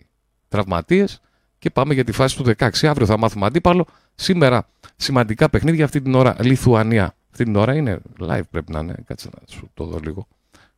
τραυματίες 0.48 1.20
και 1.58 1.70
πάμε 1.70 1.94
για 1.94 2.04
τη 2.04 2.12
φάση 2.12 2.36
του 2.36 2.44
16. 2.58 2.86
Αύριο 2.86 3.06
θα 3.06 3.18
μάθουμε 3.18 3.46
αντίπαλο. 3.46 3.86
Σήμερα 4.14 4.68
σημαντικά 4.96 5.50
παιχνίδια 5.50 5.84
αυτή 5.84 6.00
την 6.00 6.14
ώρα 6.14 6.36
Λιθουανία. 6.40 7.14
Αυτή 7.30 7.44
την 7.44 7.56
ώρα 7.56 7.74
είναι 7.74 8.00
live 8.20 8.40
πρέπει 8.50 8.72
να 8.72 8.78
είναι. 8.78 8.94
Κάτσε 9.06 9.28
να 9.32 9.40
σου 9.46 9.70
το 9.74 9.84
δω 9.84 9.98
λίγο. 9.98 10.26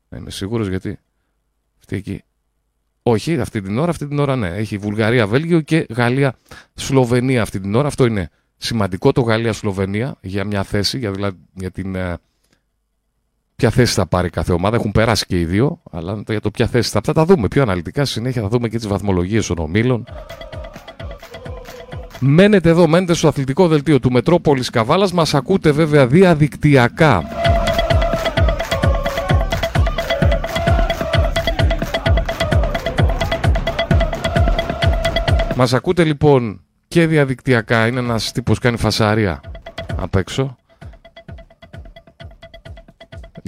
Να 0.08 0.18
είμαι 0.18 0.30
σίγουρος 0.30 0.68
γιατί 0.68 0.98
αυτή 1.78 1.96
εκεί. 1.96 2.22
Όχι, 3.02 3.40
αυτή 3.40 3.62
την 3.62 3.78
ώρα, 3.78 3.90
αυτή 3.90 4.08
την 4.08 4.18
ώρα 4.18 4.36
ναι. 4.36 4.48
Έχει 4.48 4.78
Βουλγαρία, 4.78 5.26
Βέλγιο 5.26 5.60
και 5.60 5.86
Γαλλία, 5.90 6.36
Σλοβενία 6.74 7.42
αυτή 7.42 7.60
την 7.60 7.74
ώρα. 7.74 7.86
Αυτό 7.86 8.06
είναι 8.06 8.30
σημαντικό 8.56 9.12
το 9.12 9.20
Γαλλία-Σλοβενία 9.20 10.16
για 10.20 10.44
μια 10.44 10.62
θέση, 10.62 10.98
για, 10.98 11.10
δηλαδή, 11.10 11.38
για 11.52 11.70
την 11.70 11.94
ε, 11.94 12.18
ποια 13.62 13.70
θέση 13.70 13.94
θα 13.94 14.06
πάρει 14.06 14.30
κάθε 14.30 14.52
ομάδα. 14.52 14.76
Έχουν 14.76 14.92
περάσει 14.92 15.26
και 15.26 15.40
οι 15.40 15.44
δύο, 15.44 15.82
αλλά 15.90 16.22
για 16.28 16.40
το 16.40 16.50
ποια 16.50 16.66
θέση 16.66 16.90
θα, 16.90 17.00
θα 17.04 17.12
τα 17.12 17.24
δούμε 17.24 17.48
πιο 17.48 17.62
αναλυτικά. 17.62 18.04
Συνέχεια 18.04 18.42
θα 18.42 18.48
δούμε 18.48 18.68
και 18.68 18.76
τις 18.76 18.86
βαθμολογίες 18.86 19.46
των 19.46 19.58
ομίλων. 19.58 20.04
Μένετε 22.18 22.68
εδώ, 22.68 22.86
μένετε 22.86 23.14
στο 23.14 23.28
αθλητικό 23.28 23.68
δελτίο 23.68 24.00
του 24.00 24.12
Μετρόπολης 24.12 24.70
Καβάλας. 24.70 25.12
Μας 25.12 25.34
ακούτε 25.34 25.70
βέβαια 25.70 26.06
διαδικτυακά. 26.06 27.22
Μας 35.56 35.72
ακούτε 35.72 36.04
λοιπόν 36.04 36.60
και 36.88 37.06
διαδικτυακά, 37.06 37.86
είναι 37.86 37.98
ένας 37.98 38.32
τύπος 38.32 38.58
κάνει 38.58 38.76
φασαρία 38.76 39.40
απ' 39.96 40.16
έξω. 40.16 40.56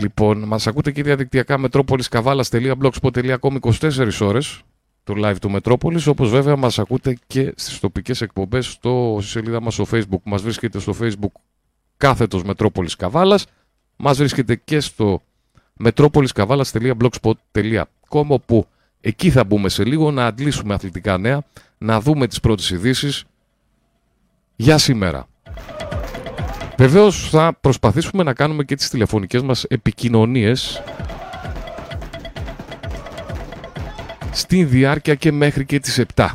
Λοιπόν, 0.00 0.38
μας 0.38 0.66
ακούτε 0.66 0.90
και 0.90 1.02
διαδικτυακά 1.02 1.58
μετρόπολισκαβάλα.blogspot.com 1.58 3.58
24 3.60 4.10
ώρες 4.20 4.60
το 5.04 5.14
live 5.16 5.36
του 5.40 5.50
Μετρόπολης, 5.50 6.06
όπως 6.06 6.30
βέβαια 6.30 6.56
μας 6.56 6.78
ακούτε 6.78 7.18
και 7.26 7.52
στις 7.56 7.78
τοπικές 7.78 8.20
εκπομπές 8.20 8.66
στο 8.66 9.18
στη 9.20 9.30
σελίδα 9.30 9.60
μας 9.60 9.74
στο 9.74 9.86
Facebook. 9.92 10.22
Μας 10.22 10.42
βρίσκεται 10.42 10.78
στο 10.78 10.94
Facebook 11.00 11.32
κάθετος 11.96 12.42
Μετρόπολης 12.42 12.96
Καβάλας. 12.96 13.46
Μας 13.96 14.18
βρίσκεται 14.18 14.56
και 14.56 14.80
στο 14.80 15.22
μετρόπολισκαβάλας.blogspot.com 15.72 18.26
όπου 18.26 18.66
εκεί 19.00 19.30
θα 19.30 19.44
μπούμε 19.44 19.68
σε 19.68 19.84
λίγο 19.84 20.10
να 20.10 20.26
αντλήσουμε 20.26 20.74
αθλητικά 20.74 21.18
νέα, 21.18 21.42
να 21.78 22.00
δούμε 22.00 22.26
τις 22.26 22.40
πρώτες 22.40 22.70
ειδήσεις 22.70 23.24
για 24.56 24.78
σήμερα. 24.78 25.28
Βεβαίως 26.80 27.28
θα 27.30 27.56
προσπαθήσουμε 27.60 28.22
να 28.22 28.34
κάνουμε 28.34 28.64
και 28.64 28.74
τις 28.74 28.88
τηλεφωνικές 28.88 29.42
μας 29.42 29.64
επικοινωνίες 29.64 30.82
στη 34.32 34.64
διάρκεια 34.64 35.14
και 35.14 35.32
μέχρι 35.32 35.64
και 35.64 35.80
τις 35.80 36.02
7. 36.14 36.26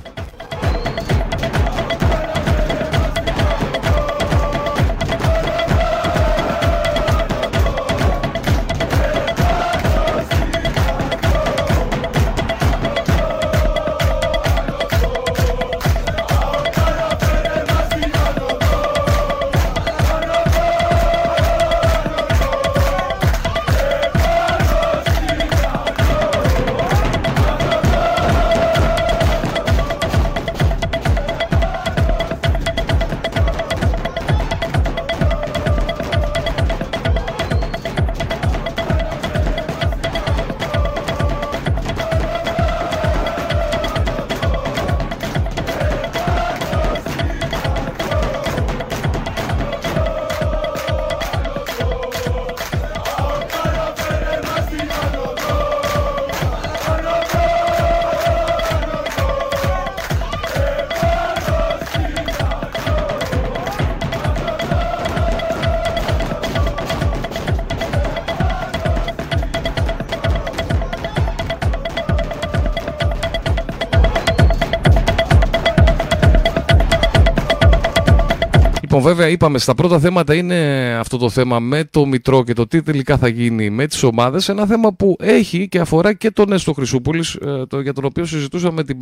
Λοιπόν, 78.95 79.13
βέβαια, 79.13 79.27
είπαμε 79.27 79.57
στα 79.57 79.73
πρώτα 79.73 79.99
θέματα 79.99 80.35
είναι 80.35 80.89
αυτό 80.99 81.17
το 81.17 81.29
θέμα 81.29 81.59
με 81.59 81.83
το 81.83 82.05
Μητρό 82.05 82.43
και 82.43 82.53
το 82.53 82.67
τι 82.67 82.81
τελικά 82.81 83.17
θα 83.17 83.27
γίνει 83.27 83.69
με 83.69 83.87
τις 83.87 84.03
ομάδες. 84.03 84.49
Ένα 84.49 84.65
θέμα 84.65 84.93
που 84.93 85.15
έχει 85.19 85.67
και 85.67 85.79
αφορά 85.79 86.13
και 86.13 86.31
τον 86.31 86.51
Έστω 86.51 86.73
Χρυσούπολης, 86.73 87.35
ε, 87.35 87.81
για 87.81 87.93
τον 87.93 88.05
οποίο 88.05 88.25
συζητούσαμε 88.25 88.83
τις 88.83 88.95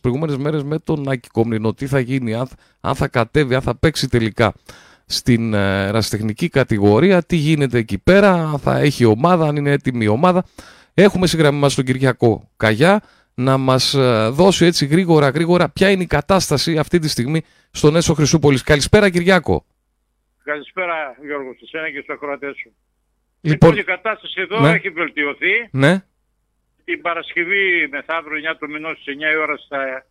προηγούμενες 0.00 0.36
μέρες 0.36 0.62
με 0.62 0.78
τον 0.78 1.08
Άκη 1.08 1.28
Κομνηνό. 1.28 1.74
Τι 1.74 1.86
θα 1.86 1.98
γίνει, 1.98 2.34
αν, 2.34 2.48
αν 2.80 2.94
θα 2.94 3.08
κατέβει, 3.08 3.54
αν 3.54 3.62
θα 3.62 3.76
παίξει 3.76 4.08
τελικά 4.08 4.52
στην 5.06 5.54
ε, 5.54 5.86
ερασιτεχνική 5.86 6.48
κατηγορία, 6.48 7.22
τι 7.22 7.36
γίνεται 7.36 7.78
εκεί 7.78 7.98
πέρα, 7.98 8.54
θα 8.62 8.78
έχει 8.78 9.04
ομάδα, 9.04 9.46
αν 9.46 9.56
είναι 9.56 9.70
έτοιμη 9.70 10.04
η 10.04 10.08
ομάδα. 10.08 10.44
Έχουμε 10.94 11.26
συγγραμμή 11.26 11.58
μας 11.58 11.74
τον 11.74 11.84
Κυριακό 11.84 12.48
Καγιά 12.56 13.02
να 13.38 13.56
μας 13.56 13.94
ε, 13.94 14.28
δώσει 14.28 14.64
έτσι 14.64 14.86
γρήγορα 14.86 15.28
γρήγορα 15.28 15.68
ποια 15.68 15.90
είναι 15.90 16.02
η 16.02 16.06
κατάσταση 16.06 16.78
αυτή 16.78 16.98
τη 16.98 17.08
στιγμή 17.08 17.42
στον 17.70 17.96
Έσο 17.96 18.14
Χρυσούπολης. 18.14 18.62
Καλησπέρα 18.62 19.10
Κυριάκο. 19.10 19.64
Καλησπέρα 20.42 21.16
Γιώργο, 21.22 21.54
σε 21.58 21.66
σένα 21.66 21.90
και 21.90 22.00
στους 22.02 22.14
ακροατές 22.14 22.56
σου. 22.56 22.70
Λοιπόν, 23.40 23.68
λοιπόν, 23.70 23.84
η 23.84 23.84
κατάσταση 23.84 24.40
εδώ 24.40 24.60
ναι. 24.60 24.70
έχει 24.70 24.90
βελτιωθεί. 24.90 25.68
Ναι. 25.70 26.04
Την 26.84 27.00
Παρασκευή 27.00 27.88
μεθαύριο 27.90 28.50
9 28.52 28.56
του 28.58 28.70
μηνός 28.70 28.98
στις 29.00 29.14
9 29.16 29.32
η 29.32 29.36
ώρα 29.36 29.56
στα, 29.56 30.06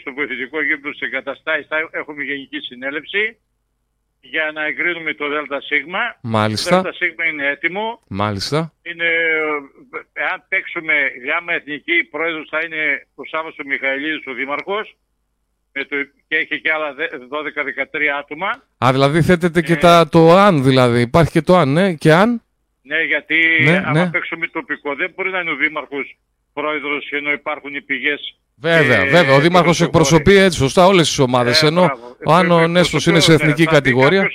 στο 0.00 0.12
βοηθητικό 0.14 0.62
γήπεδο 0.62 0.90
της 0.90 1.00
εγκαταστάσεις 1.00 1.66
θα 1.66 1.76
έχουμε 1.90 2.22
γενική 2.22 2.58
συνέλευση 2.58 3.38
για 4.20 4.50
να 4.54 4.64
εγκρίνουμε 4.64 5.14
το 5.14 5.26
ΔΣ. 5.28 5.68
Μάλιστα. 6.22 6.82
Το 6.82 6.90
ΔΣ 6.90 6.98
είναι 7.30 7.46
έτοιμο. 7.46 8.00
Μάλιστα. 8.08 8.72
Είναι, 8.82 9.08
εάν 10.12 10.44
παίξουμε 10.48 10.94
γάμα 11.26 11.52
εθνική, 11.52 12.04
πρόεδρος 12.10 12.48
θα 12.50 12.58
είναι 12.64 13.06
ο 13.14 13.24
Σάββας 13.24 13.54
ο 13.58 13.62
Μιχαηλίδης 13.66 14.26
ο 14.26 14.32
Δήμαρχος 14.32 14.96
με 15.72 15.84
το, 15.84 15.96
και 16.28 16.36
έχει 16.36 16.60
και 16.60 16.72
άλλα 16.72 16.94
12-13 17.94 18.04
άτομα. 18.18 18.48
Α, 18.78 18.92
δηλαδή 18.92 19.22
θέτεται 19.22 19.62
και 19.62 19.72
ε, 19.72 19.76
τα, 19.76 20.08
το 20.08 20.36
αν 20.36 20.62
δηλαδή. 20.62 21.00
Υπάρχει 21.00 21.30
και 21.30 21.42
το 21.42 21.56
αν, 21.56 21.72
ναι, 21.72 21.94
και 21.94 22.12
αν. 22.12 22.42
Ναι, 22.82 23.02
γιατί 23.02 23.60
ναι, 23.62 23.76
άμα 23.76 24.04
ναι. 24.04 24.10
παίξουμε 24.10 24.46
τοπικό 24.46 24.94
δεν 24.94 25.12
μπορεί 25.14 25.30
να 25.30 25.40
είναι 25.40 25.50
ο 25.50 25.56
Δήμαρχος 25.56 26.16
πρόεδρος 26.60 27.08
ενώ 27.10 27.30
υπάρχουν 27.32 27.74
οι 27.74 27.82
πηγές 27.82 28.20
Βέβαια, 28.60 29.00
ε, 29.00 29.08
βέβαια. 29.08 29.34
Ο 29.34 29.40
Δήμαρχος 29.40 29.80
εκπροσωπείς 29.80 30.38
έτσι 30.38 30.58
σωστά 30.58 30.86
όλες 30.86 31.06
τις 31.08 31.18
ομάδες. 31.18 31.62
Ε, 31.62 31.66
ενώ 31.66 31.90
αν 32.24 32.50
ο 32.50 32.66
Νέστος 32.66 33.06
είναι 33.06 33.20
σε 33.20 33.32
εθνική 33.32 33.64
ναι, 33.64 33.70
κατηγορία. 33.70 34.30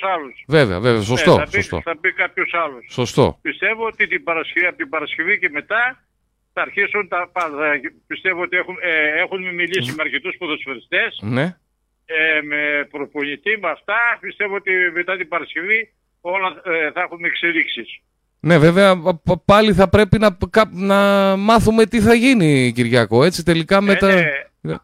Βέβαια, 0.46 0.80
βέβαια. 0.80 1.02
Σωστό. 1.02 1.32
Ναι, 1.36 1.44
θα, 1.44 1.50
πει, 1.50 1.60
σωστό. 1.60 1.80
θα 1.84 1.96
μπει 2.00 2.12
κάποιος 2.12 2.54
άλλος. 2.54 2.86
Σωστό. 2.90 3.38
Πιστεύω 3.42 3.86
ότι 3.86 4.06
την 4.06 4.22
Παρασκευή, 4.22 4.66
από 4.66 4.76
την 4.76 4.88
Παρασκευή 4.88 5.38
και 5.38 5.50
μετά 5.52 6.04
θα 6.52 6.62
αρχίσουν 6.62 7.08
τα 7.08 7.30
πάντα. 7.32 7.80
Πιστεύω 8.06 8.42
ότι 8.42 8.56
έχουν, 8.56 8.76
ε, 8.80 9.20
έχουν 9.20 9.54
μιλήσει 9.54 9.90
με 9.90 10.02
αρκετούς 10.02 10.36
ποδοσφαιριστές. 10.38 11.18
Ναι. 11.22 11.56
Ε, 12.04 12.40
με 12.42 12.88
προπονητή, 12.90 13.58
με 13.62 13.68
αυτά. 13.70 14.18
Πιστεύω 14.20 14.54
ότι 14.54 14.72
μετά 14.94 15.16
την 15.16 15.28
Παρασκευή 15.28 15.92
όλα 16.20 16.48
ε, 16.64 16.90
θα 16.92 17.00
έχουμε 17.00 17.26
εξελίξεις. 17.26 18.00
Ναι, 18.46 18.58
βέβαια 18.58 19.02
πάλι 19.44 19.72
θα 19.72 19.88
πρέπει 19.88 20.18
να, 20.18 20.36
να 20.70 20.98
μάθουμε 21.36 21.86
τι 21.86 22.00
θα 22.00 22.14
γίνει, 22.14 22.72
Κυριακό, 22.74 23.24
έτσι 23.24 23.44
τελικά 23.44 23.80
με 23.80 23.94
τα... 23.94 24.14
Ναι. 24.14 24.24
ναι. 24.60 24.74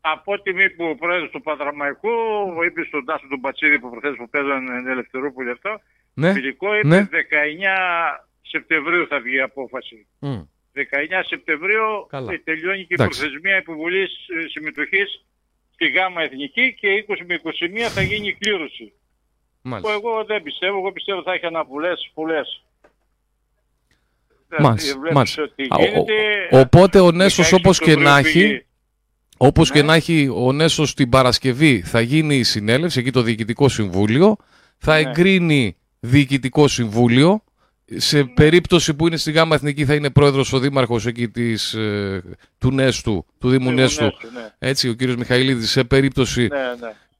Από 0.00 0.32
τη 0.32 0.40
στιγμή 0.40 0.70
που 0.70 0.84
ο 0.84 0.94
πρόεδρος 0.94 1.30
του 1.30 1.42
Πατραμαϊκού 1.42 2.08
είπε 2.66 2.84
στον 2.84 3.04
Τάσο 3.04 3.26
του 3.30 3.40
Πατσίδη 3.40 3.78
που 3.78 3.90
προθέσει 3.90 4.16
που 4.16 4.28
παίζανε 4.28 4.90
Ελευθερούπολη 4.90 5.50
αυτό, 5.50 5.80
ναι. 6.14 6.32
φιλικό 6.32 6.76
είπε 6.76 6.88
ναι. 6.88 7.08
19 7.10 7.12
Σεπτεμβρίου 8.40 9.06
θα 9.06 9.20
βγει 9.20 9.36
η 9.36 9.40
απόφαση. 9.40 10.06
Mm. 10.20 10.46
19 10.74 10.80
Σεπτεμβρίου 11.26 12.06
Καλά. 12.08 12.40
τελειώνει 12.44 12.84
και 12.84 12.94
η 12.94 12.96
προθεσμία 12.96 13.56
υποβολής 13.56 14.10
ε, 14.28 14.48
συμμετοχής 14.48 15.24
στη 15.74 15.86
ΓΑΜΑ 15.88 16.22
Εθνική 16.22 16.74
και 16.80 17.04
20 17.08 17.14
με 17.26 17.40
21 17.42 17.80
θα 17.94 18.02
γίνει 18.02 18.28
η 18.28 18.36
κλήρωση. 18.40 18.92
Μάλιστα. 19.62 19.92
Που 19.92 19.98
εγώ 19.98 20.24
δεν 20.24 20.42
πιστεύω, 20.42 20.78
εγώ 20.78 20.92
πιστεύω 20.92 21.22
θα 21.22 21.32
έχει 21.32 21.46
αναβουλές 21.46 22.10
πολλές. 22.14 22.60
Μάλιστα. 24.58 24.94
Οπότε 26.50 27.00
ο 27.00 27.10
Νέσος 27.10 27.52
όπως 27.52 27.78
και 27.78 27.96
να 27.96 28.18
έχει, 28.18 28.64
όπως 29.36 29.70
και 29.70 29.80
ναι. 29.80 29.86
να 29.86 29.94
έχει 29.94 30.30
ο 30.34 30.52
Νέσος 30.52 30.94
την 30.94 31.08
Παρασκευή 31.08 31.80
θα 31.80 32.00
γίνει 32.00 32.36
η 32.36 32.42
συνέλευση, 32.42 32.98
εκεί 32.98 33.10
το 33.10 33.22
Διοικητικό 33.22 33.68
Συμβούλιο, 33.68 34.36
θα 34.78 34.92
ναι. 34.92 35.00
εγκρίνει 35.00 35.76
Διοικητικό 36.00 36.68
Συμβούλιο, 36.68 37.44
σε 37.96 38.18
ναι. 38.18 38.24
περίπτωση 38.24 38.94
που 38.94 39.06
είναι 39.06 39.16
στη 39.16 39.32
ΓΑΜΑ 39.32 39.54
Εθνική 39.54 39.84
θα 39.84 39.94
είναι 39.94 40.10
πρόεδρος 40.10 40.52
ο 40.52 40.58
δήμαρχος 40.58 41.06
εκεί 41.06 41.28
της, 41.28 41.74
ε, 41.74 42.22
του 42.58 42.72
Νέστου, 42.72 43.26
του 43.38 43.50
Δήμου 43.50 43.70
Νέστου, 43.70 44.04
ναι. 44.04 44.10
έτσι 44.58 44.88
ο 44.88 44.92
κύριος 44.92 45.16
Μιχαηλίδης, 45.16 45.70
σε 45.70 45.84
περίπτωση 45.84 46.48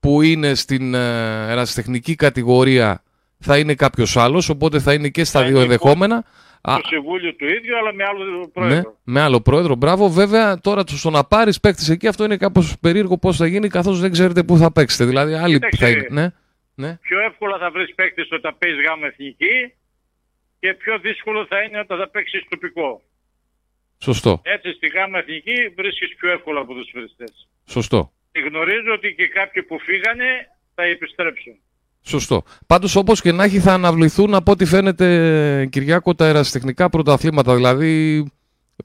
που 0.01 0.23
είναι 0.23 0.55
στην 0.55 0.95
ε, 0.95 1.51
ερασιτεχνική 1.51 2.15
κατηγορία 2.15 3.03
θα 3.39 3.59
είναι 3.59 3.75
κάποιος 3.75 4.17
άλλος, 4.17 4.49
οπότε 4.49 4.79
θα 4.79 4.93
είναι 4.93 5.09
και 5.09 5.25
στα 5.25 5.45
δύο 5.45 5.61
ενδεχόμενα 5.61 6.25
το 6.75 6.81
συμβούλιο 6.87 7.35
του 7.35 7.47
ίδιο, 7.47 7.79
αλλά 7.79 7.93
με 7.95 8.05
άλλο 8.05 8.49
πρόεδρο. 8.53 8.77
Ναι, 8.77 8.83
με 9.13 9.21
άλλο 9.21 9.41
πρόεδρο. 9.41 9.75
Μπράβο. 9.75 10.09
Βέβαια, 10.09 10.59
τώρα 10.59 10.83
στο 10.87 11.11
να 11.11 11.25
πάρεις 11.25 11.61
παίκτης 11.61 11.89
εκεί, 11.89 12.07
αυτό 12.07 12.25
είναι 12.25 12.37
κάπως 12.37 12.79
περίεργο 12.81 13.19
πώς 13.19 13.37
θα 13.37 13.47
γίνει, 13.47 13.69
καθώς 13.69 14.01
δεν 14.01 14.13
ξέρετε 14.13 14.43
πού 14.43 14.57
θα 14.57 14.73
παίξετε. 14.73 15.05
Δηλαδή, 15.05 15.35
άλλοι 15.35 15.59
θα 15.77 15.89
είναι. 15.89 16.07
Ναι, 16.11 16.29
ναι. 16.75 16.99
Πιο 17.03 17.21
εύκολα 17.21 17.59
θα 17.59 17.71
βρεις 17.71 17.95
παίκτης 17.95 18.29
όταν 18.33 18.57
παίζεις 18.59 18.81
γάμα 18.87 19.07
εθνική 19.07 19.73
και 20.59 20.75
πιο 20.75 20.99
δύσκολο 20.99 21.47
θα 21.47 21.63
είναι 21.63 21.79
όταν 21.79 21.99
θα 21.99 22.09
παίξεις 22.09 22.47
τοπικό. 22.49 23.03
Σωστό. 23.99 24.41
Έτσι, 24.45 24.73
στη 24.73 24.87
γάμα 24.87 25.19
εθνική 25.19 25.73
βρίσκεις 25.77 26.15
πιο 26.15 26.31
εύκολα 26.31 26.61
από 26.61 26.75
τους 26.75 26.91
φρεστέ. 26.93 27.25
Σωστό. 27.67 28.13
γνωρίζω 28.47 28.93
ότι 28.93 29.15
και 29.15 29.27
κάποιοι 29.29 29.63
που 29.63 29.79
φύγανε 29.79 30.27
θα 30.75 30.83
επιστρέψουν. 30.83 31.55
Σωστό. 32.07 32.43
Πάντως 32.67 32.97
όπως 32.97 33.21
και 33.21 33.33
να 33.33 33.45
έχει 33.45 33.59
θα 33.59 33.73
αναβληθούν 33.73 34.35
από 34.35 34.53
ό,τι 34.53 34.65
φαίνεται 34.65 35.67
Κυριάκο 35.71 36.15
τα 36.15 36.25
αεραστεχνικά 36.25 36.91
πρωταθλήματα. 36.91 37.55
Δηλαδή 37.55 38.25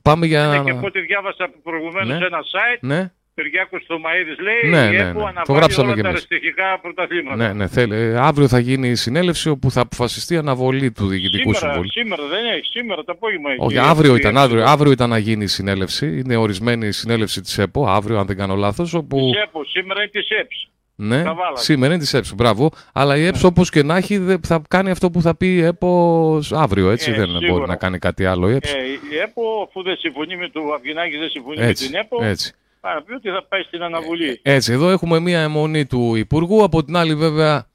πάμε 0.02 0.26
για... 0.26 0.48
Ναι, 0.48 0.64
και 0.64 0.72
από 0.72 0.86
ό,τι 0.86 1.00
διάβασα 1.00 1.50
προηγουμένως 1.64 2.20
ναι. 2.20 2.26
ένα 2.26 2.40
site, 2.40 2.80
ναι. 2.82 3.12
Κυριάκος 3.36 3.84
Θωμαίδης 3.88 4.40
λέει, 4.40 4.72
ναι, 4.72 4.90
ναι, 4.90 5.12
ναι. 5.12 5.14
το 5.46 5.54
γράψαμε 5.54 5.92
όλα 5.92 6.02
τα 6.02 6.08
αεραστεχνικά 6.08 6.80
πρωταθλήματα. 6.82 7.36
Ναι, 7.36 7.54
ναι, 7.54 7.68
θέλει. 7.68 7.96
Ε, 7.96 8.18
αύριο 8.18 8.48
θα 8.48 8.60
γίνει 8.60 8.90
η 8.90 8.96
συνέλευση 8.96 9.50
όπου 9.50 9.72
θα 9.72 9.82
αποφασιστεί 9.82 10.34
η 10.34 10.38
αναβολή 10.38 10.92
του 10.92 11.08
Διοικητικού 11.08 11.54
σήμερα, 11.54 11.74
Συμβουλίου. 11.74 11.92
Σήμερα 11.92 12.24
δεν 12.28 12.46
έχει, 12.46 12.66
σήμερα 12.66 13.04
το 13.04 13.12
απόγευμα 13.12 13.52
έχει. 13.52 13.60
Όχι, 13.62 13.78
αύριο 13.78 14.16
ήταν, 14.16 14.38
αύριο, 14.38 14.64
αύριο 14.64 14.92
ήταν 14.92 15.10
να 15.10 15.18
γίνει 15.18 15.44
η 15.44 15.48
συνέλευση. 15.48 16.20
Είναι 16.20 16.36
ορισμένη 16.36 16.88
η 16.88 16.92
συνέλευση 16.92 17.42
της 17.42 17.58
ΕΠΟ, 17.58 17.90
αύριο 17.90 18.20
αν 18.20 18.26
δεν 18.26 18.38
κάνω 18.38 18.56
λάθος. 18.56 18.94
Όπου... 18.94 19.30
Της 19.32 19.42
ΕΠΟ, 19.42 19.64
σήμερα 19.66 20.02
είναι 20.02 20.12
της 20.12 20.30
ΕΠΣ. 20.30 20.70
Ναι, 20.96 21.24
σήμερα 21.54 21.94
είναι 21.94 22.04
της 22.04 22.14
ΕΠΣ, 22.14 22.34
μπράβο. 22.34 22.70
Αλλά 22.94 23.18
η 23.18 23.26
ΕΠΣ 23.26 23.42
ναι. 23.42 23.48
όπως 23.48 23.70
και 23.70 23.84
να 23.84 23.96
έχει 23.96 24.38
θα 24.42 24.62
κάνει 24.68 24.92
αυτό 24.92 25.10
που 25.12 25.22
θα 25.22 25.36
πει 25.36 25.56
η 25.56 25.62
ΕΠΟ 25.62 26.40
αύριο, 26.52 26.90
έτσι. 26.90 27.12
Ε, 27.12 27.14
δεν 27.14 27.28
σίγουρα. 27.28 27.52
μπορεί 27.52 27.68
να 27.68 27.76
κάνει 27.76 27.98
κάτι 27.98 28.26
άλλο 28.26 28.50
η 28.50 28.54
ΕΠΣ. 28.54 28.74
Ε, 28.74 28.78
η 29.12 29.18
ΕΠΟ, 29.18 29.68
αφού 29.68 29.84
δεν 29.84 29.98
συμφωνεί 29.98 30.38
με 30.38 30.50
το 30.50 30.62
Αυγινάκη, 30.76 31.18
δεν 31.18 31.30
συμφωνεί 31.30 31.62
έτσι, 31.62 31.84
με 31.84 31.90
την 31.90 32.00
ΕΠΟ. 32.00 32.24
Έτσι. 32.24 32.54
Θα 32.82 33.04
πει 33.06 33.14
ότι 33.14 33.30
θα 33.30 33.46
πάει 33.50 33.62
στην 33.62 33.84
αναβολή. 33.84 34.40
Ε, 34.42 34.54
έτσι, 34.54 34.74
εδώ 34.74 34.90
έχουμε 34.90 35.20
μία 35.20 35.40
αιμονή 35.42 35.86
του 35.86 36.16
Υπουργού. 36.16 36.64
Από 36.64 36.84
την 36.84 36.96
άλλη, 36.96 37.16
βέβαια, 37.16 37.66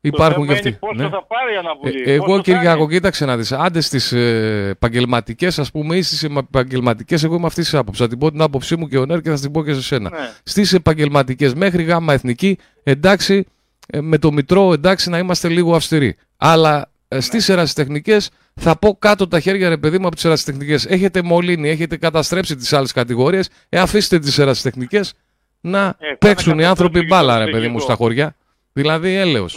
Υπάρχουν 0.00 0.46
και 0.46 0.52
αυτοί. 0.52 0.72
Πόσο 0.72 0.94
ναι. 0.94 1.08
θα 1.08 1.24
πάρει 1.26 1.54
η 1.54 1.56
αναβολή. 1.56 2.02
Ε, 2.06 2.12
εγώ, 2.12 2.40
Κυριάκο, 2.40 2.88
κοίταξε 2.88 3.24
να 3.24 3.36
δεις. 3.36 3.52
Άντε 3.52 3.80
στις 3.80 4.12
ε, 4.12 4.68
επαγγελματικές, 4.70 5.58
ας 5.58 5.70
πούμε, 5.70 5.96
ή 5.96 6.02
στις 6.02 6.22
επαγγελματικές, 6.22 7.24
εγώ 7.24 7.34
είμαι 7.34 7.46
αυτής 7.46 7.64
της 7.64 7.74
άποψης. 7.74 8.02
Θα 8.02 8.08
την 8.08 8.18
πω 8.18 8.30
την 8.30 8.40
άποψή 8.40 8.76
μου 8.76 8.88
και 8.88 8.98
ο 8.98 9.06
Νέρ 9.06 9.20
και 9.20 9.30
θα 9.30 9.38
την 9.38 9.50
πω 9.50 9.64
και 9.64 9.74
σε 9.74 9.82
σένα. 9.82 10.10
Ναι. 10.10 10.30
Στις 10.42 10.72
επαγγελματικές, 10.72 11.54
μέχρι 11.54 11.82
γάμα 11.82 12.12
εθνική, 12.12 12.58
εντάξει, 12.82 13.46
ε, 13.88 14.00
με 14.00 14.18
το 14.18 14.32
μητρό, 14.32 14.72
εντάξει, 14.72 15.10
να 15.10 15.18
είμαστε 15.18 15.48
λίγο 15.48 15.74
αυστηροί. 15.74 16.16
Αλλά 16.36 16.90
ε, 17.08 17.14
ναι. 17.14 17.20
στις 17.20 17.48
ερασιτεχνικές, 17.48 18.30
θα 18.54 18.78
πω 18.78 18.96
κάτω 18.98 19.28
τα 19.28 19.40
χέρια, 19.40 19.68
ρε 19.68 19.76
παιδί 19.76 19.98
μου, 19.98 20.06
από 20.06 20.14
τις 20.14 20.24
ερασιτεχνικές. 20.24 20.86
Έχετε 20.86 21.22
μολύνει, 21.22 21.68
έχετε 21.68 21.96
καταστρέψει 21.96 22.56
τις 22.56 22.72
άλλες 22.72 22.92
κατηγορίες. 22.92 23.48
Ε, 23.68 23.78
αφήστε 23.78 24.18
τις 24.18 24.38
ερασιτεχνικές 24.38 25.14
να 25.60 25.86
ε, 25.98 26.14
παίξουν 26.18 26.58
οι 26.58 26.64
άνθρωποι 26.64 27.06
μπάλα, 27.06 27.44
ρε 27.44 27.50
παιδί 27.50 27.68
μου, 27.68 27.80
στα 27.80 27.94
χωριά. 27.94 28.36
Δηλαδή, 28.72 29.14
έλεος. 29.14 29.56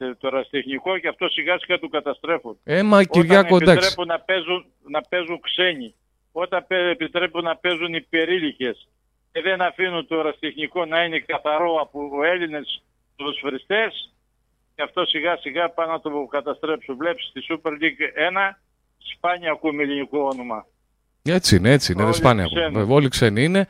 Ε, 0.00 0.14
το 0.14 0.28
ραστεχνικό 0.28 0.98
και 0.98 1.08
αυτό 1.08 1.28
σιγά 1.28 1.58
σιγά 1.58 1.78
του 1.78 1.88
καταστρέφουν. 1.88 2.58
Έμα 2.64 3.04
Κυριάκο 3.04 3.56
εντάξει. 3.56 3.72
επιτρέπουν 3.72 4.06
να 4.06 4.20
παίζουν, 4.20 4.66
να 4.88 5.00
παίζουν 5.00 5.40
ξένοι, 5.40 5.94
όταν 6.32 6.66
επιτρέπουν 6.68 7.44
να 7.44 7.56
παίζουν 7.56 7.94
υπερήλικες 7.94 8.88
και 9.32 9.40
δεν 9.40 9.62
αφήνουν 9.62 10.06
το 10.06 10.20
ραστεχνικό 10.20 10.84
να 10.84 11.04
είναι 11.04 11.18
καθαρό 11.18 11.80
από 11.80 12.24
Έλληνες 12.24 12.82
ποδοσφαιριστές 13.16 14.12
και 14.74 14.82
αυτό 14.82 15.04
σιγά 15.04 15.36
σιγά 15.36 15.70
πάνε 15.70 15.92
να 15.92 16.00
το 16.00 16.26
καταστρέψουν. 16.30 16.96
Βλέπεις 16.96 17.24
στη 17.24 17.40
Super 17.48 17.70
League 17.70 18.02
1 18.50 18.54
σπάνια 18.98 19.50
ακούμε 19.50 19.82
ελληνικό 19.82 20.18
όνομα. 20.32 20.66
Έτσι 21.22 21.56
είναι, 21.56 21.70
έτσι 21.70 21.92
είναι. 21.92 22.04
Δεν 22.04 22.12
σπάνια 22.12 22.44
ακούμε. 22.44 22.94
Όλοι 22.94 23.08
ξένοι 23.08 23.44
είναι. 23.44 23.68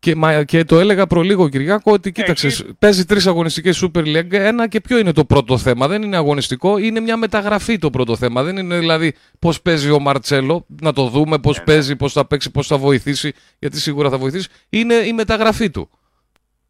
Και, 0.00 0.14
μα, 0.14 0.44
και 0.44 0.64
το 0.64 0.78
έλεγα 0.78 1.06
προλίγο 1.06 1.48
Κυριάκο 1.48 1.92
ότι 1.92 2.12
κοίταξες, 2.12 2.64
παίζει 2.78 3.04
τρεις 3.04 3.26
αγωνιστικές 3.26 3.84
Super 3.84 4.04
League. 4.16 4.32
Ένα 4.32 4.68
και 4.68 4.80
ποιο 4.80 4.98
είναι 4.98 5.12
το 5.12 5.24
πρώτο 5.24 5.58
θέμα; 5.58 5.88
Δεν 5.88 6.02
είναι 6.02 6.16
αγωνιστικό, 6.16 6.78
είναι 6.78 7.00
μια 7.00 7.16
μεταγραφή 7.16 7.78
το 7.78 7.90
πρώτο 7.90 8.16
θέμα. 8.16 8.42
Δεν 8.42 8.56
είναι 8.56 8.78
δηλαδή 8.78 9.14
πώς 9.38 9.62
παίζει 9.62 9.90
ο 9.90 9.98
Μαρτσέλο, 9.98 10.66
να 10.82 10.92
το 10.92 11.08
δούμε 11.08 11.38
πώς 11.38 11.56
ναι, 11.56 11.62
ναι. 11.66 11.72
παίζει, 11.72 11.96
πώς 11.96 12.12
θα 12.12 12.26
παίξει, 12.26 12.50
πώς 12.50 12.66
θα 12.66 12.78
βοηθήσει, 12.78 13.32
γιατί 13.58 13.80
σίγουρα 13.80 14.10
θα 14.10 14.18
βοηθήσει. 14.18 14.48
Είναι 14.68 14.94
η 14.94 15.12
μεταγραφή 15.12 15.70
του. 15.70 15.90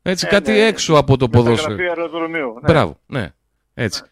Έτσι, 0.02 0.26
ε, 0.28 0.32
κάτι 0.32 0.50
ναι, 0.50 0.58
έξω 0.58 0.94
από 0.94 1.16
το 1.16 1.28
ποδόσφαιρο. 1.28 1.70
Μεταγραφή 1.70 2.00
αεροδρομίου. 2.00 2.58
Ναι. 2.62 2.72
Μπράβο, 2.72 2.98
ναι. 3.06 3.32
Έτσι. 3.74 4.02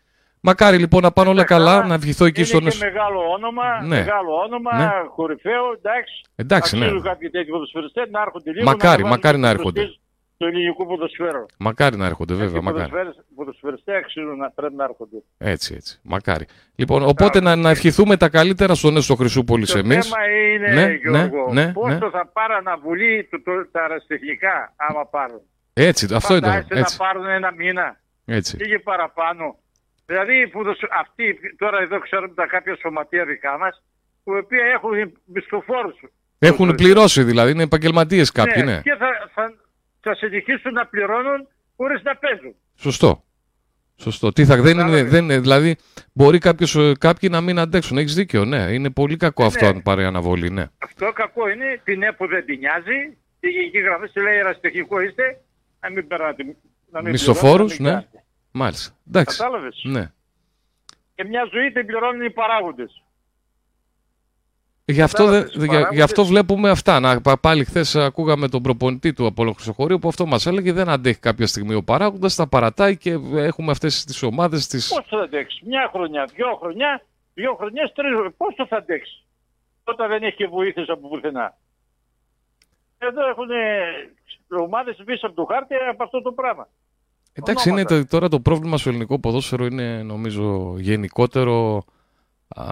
Μακάρι 0.49 0.79
λοιπόν 0.79 1.03
να 1.03 1.13
πάνε 1.13 1.31
όλα 1.31 1.45
καλά, 1.45 1.87
να 1.87 1.99
βγηθώ 1.99 2.25
εκεί 2.25 2.45
στον 2.45 2.61
Είναι 2.61 2.71
και 2.71 2.77
μεγάλο 2.81 3.21
όνομα, 3.37 3.83
ναι. 3.83 3.97
μεγάλο 3.97 4.33
όνομα, 4.45 4.77
ναι. 4.77 4.91
κορυφαίο, 5.15 5.65
εντάξει. 5.79 6.23
Εντάξει, 6.37 6.79
ναι. 6.79 7.01
κάποιοι 7.01 7.31
τέτοιοι 7.31 7.51
ποδοσφαιριστές 7.51 8.11
να 8.11 8.21
έρχονται 8.21 8.53
λίγο. 8.53 8.65
Μακάρι, 8.65 9.03
να 9.03 9.09
μακάρι 9.09 9.39
να 9.39 9.49
έρχονται. 9.49 9.91
Το 10.37 10.47
ελληνικό 10.47 10.87
ποδοσφαίρο. 10.87 11.47
Μακάρι 11.59 11.97
να 11.97 12.07
έρχονται, 12.07 12.35
βέβαια. 12.35 12.63
Μακάρι. 12.63 12.91
Οι 13.31 13.35
ποδοσφαιριστές 13.35 13.97
αξίζουν 13.97 14.37
να 14.37 14.51
πρέπει 14.51 14.75
να 14.75 14.85
έρχονται. 14.85 15.17
Έτσι, 15.39 15.75
έτσι. 15.75 16.01
Μακάρι. 16.03 16.47
Λοιπόν, 16.77 17.03
οπότε 17.03 17.41
να, 17.41 17.57
να 17.57 17.71
ευχηθούμε 17.71 18.17
τα 18.17 18.29
καλύτερα 18.29 18.75
στον 18.75 18.97
Έστω 18.97 19.15
Χρυσούπολης 19.15 19.75
εμείς. 19.75 20.09
Το 20.09 20.17
θέμα 20.17 20.39
είναι, 20.39 20.69
ναι, 20.75 20.93
Γιώργο, 20.93 21.53
ναι, 21.53 21.65
ναι, 21.65 21.73
πόσο 21.73 21.89
ναι. 21.89 22.11
θα 22.11 22.31
πάρουν 22.33 22.63
να 22.63 22.77
βουλεί 22.77 23.29
το, 23.31 23.43
το, 23.43 23.53
τα 23.73 23.81
αεραστεχνικά, 23.81 24.75
άμα 24.77 25.07
πάρουν. 25.07 25.41
Έτσι, 25.73 26.15
αυτό 26.15 26.37
είναι 26.37 26.65
το. 26.69 26.77
Έτσι. 26.79 26.97
να 26.99 27.07
πάρουν 27.07 27.27
ένα 27.27 27.53
μήνα. 27.53 28.01
Έτσι. 28.25 28.57
Πήγε 28.57 28.79
παραπάνω. 28.79 29.57
Δηλαδή 30.07 30.49
που 30.49 30.61
αυτοί 31.01 31.39
τώρα 31.59 31.79
εδώ 31.81 31.99
ξέρουμε 31.99 32.35
τα 32.35 32.47
κάποια 32.47 32.77
σωματεία 32.81 33.25
δικά 33.25 33.59
μας 33.59 33.83
που 34.25 34.33
οποία 34.43 34.65
έχουν 34.65 35.13
μισθοφόρους. 35.25 35.95
Έχουν 36.39 36.75
πληρώσει 36.75 37.23
δηλαδή, 37.23 37.51
είναι 37.51 37.63
επαγγελματίες 37.63 38.33
κάποιοι, 38.33 38.63
ναι. 38.67 38.73
ναι. 38.73 38.81
Και 38.83 38.95
θα, 38.99 39.31
θα, 39.35 39.55
θα 40.01 40.15
συνεχίσουν 40.15 40.73
να 40.73 40.87
πληρώνουν 40.87 41.49
χωρίς 41.77 42.03
να 42.03 42.17
παίζουν. 42.17 42.55
Σωστό. 42.75 43.25
Σωστό. 43.97 44.33
Τι 44.33 44.45
θα, 44.45 44.57
δεν 44.57 44.79
είναι, 44.79 45.03
δεν 45.05 45.25
είναι, 45.25 45.39
δηλαδή, 45.39 45.77
μπορεί 46.13 46.39
κάποιος, 46.39 46.77
ε, 46.77 46.93
κάποιοι 46.99 47.29
να 47.33 47.41
μην 47.41 47.59
αντέξουν. 47.59 47.99
Έχεις 47.99 48.15
δίκιο, 48.15 48.45
ναι. 48.45 48.59
Είναι 48.59 48.91
πολύ 48.91 49.17
κακό 49.17 49.43
ναι, 49.43 49.49
αυτό 49.49 49.65
ναι. 49.65 49.71
αν 49.71 49.83
πάρει 49.83 50.05
αναβολή, 50.05 50.51
ναι. 50.51 50.65
Αυτό 50.79 51.13
κακό 51.13 51.49
είναι. 51.49 51.81
Την 51.85 52.03
ΕΠΟ 52.03 52.27
δεν 52.27 52.45
την 52.45 52.59
νοιάζει. 52.59 53.17
Η 53.41 53.49
γενική 53.49 53.79
γραφή 53.79 54.07
σου 54.13 54.21
λέει 54.21 54.37
ερασιτεχνικό 54.37 55.01
είστε. 55.01 55.41
Να 55.81 55.91
μην 55.91 56.07
περάτε. 56.07 56.57
Μισθοφόρους, 57.03 57.79
ναι. 57.79 58.07
Μάλιστα. 58.57 58.95
Εντάξει. 59.09 59.39
Κατάλαβες; 59.39 59.81
Ναι. 59.85 60.13
Και 61.15 61.25
μια 61.25 61.49
ζωή 61.53 61.73
την 61.73 61.87
πληρώνουν 61.87 62.25
οι 62.25 62.31
παράγοντες. 62.31 63.03
Γι' 64.85 65.03
αυτό, 65.03 65.27
δε, 65.27 65.45
για, 65.53 65.89
γι 65.93 66.01
αυτό 66.01 66.25
βλέπουμε 66.25 66.71
αυτά. 66.71 67.01
Να, 67.01 67.21
πάλι 67.41 67.65
χθες 67.65 67.97
ακούγαμε 67.97 68.49
τον 68.49 68.63
προπονητή 68.63 69.13
του 69.13 69.27
Απόλο 69.27 69.53
Χρυσοχωρίου 69.53 69.99
που 69.99 70.09
αυτό 70.09 70.27
μας 70.27 70.47
έλεγε 70.47 70.73
δεν 70.73 70.89
αντέχει 70.89 71.19
κάποια 71.19 71.47
στιγμή 71.47 71.75
ο 71.75 71.83
παράγοντας, 71.83 72.35
τα 72.35 72.49
παρατάει 72.49 72.97
και 72.97 73.11
έχουμε 73.35 73.71
αυτές 73.71 74.05
τις 74.05 74.23
ομάδες. 74.23 74.67
Τις... 74.67 74.89
Πώς 74.89 75.07
θα 75.09 75.19
αντέξει, 75.19 75.63
μια 75.67 75.91
χρονιά, 75.93 76.29
δύο 76.35 76.57
χρονιά, 76.61 77.03
δύο 77.35 77.55
χρονιές, 77.55 77.93
τρεις 77.93 78.11
Πώς 78.37 78.55
θα 78.69 78.77
αντέξει, 78.77 79.25
όταν 79.85 80.09
δεν 80.09 80.23
έχει 80.23 80.37
και 80.37 80.47
βοήθειες 80.47 80.89
από 80.89 81.09
πουθενά. 81.09 81.57
Εδώ 82.99 83.29
έχουν 83.29 83.49
ομάδες 84.49 84.97
πίσω 85.05 85.27
από 85.27 85.37
το 85.37 85.45
χάρτη 85.45 85.75
από 85.75 86.03
αυτό 86.03 86.23
το 86.23 86.33
πράγμα. 86.33 86.69
Εντάξει, 87.39 87.69
είναι 87.69 88.05
τώρα 88.05 88.29
το 88.29 88.41
πρόβλημα 88.41 88.77
στο 88.77 88.89
ελληνικό 88.89 89.19
ποδόσφαιρο 89.21 89.67
είναι 89.67 90.03
νομίζω 90.03 90.75
γενικότερο 90.79 91.85
α, 92.49 92.65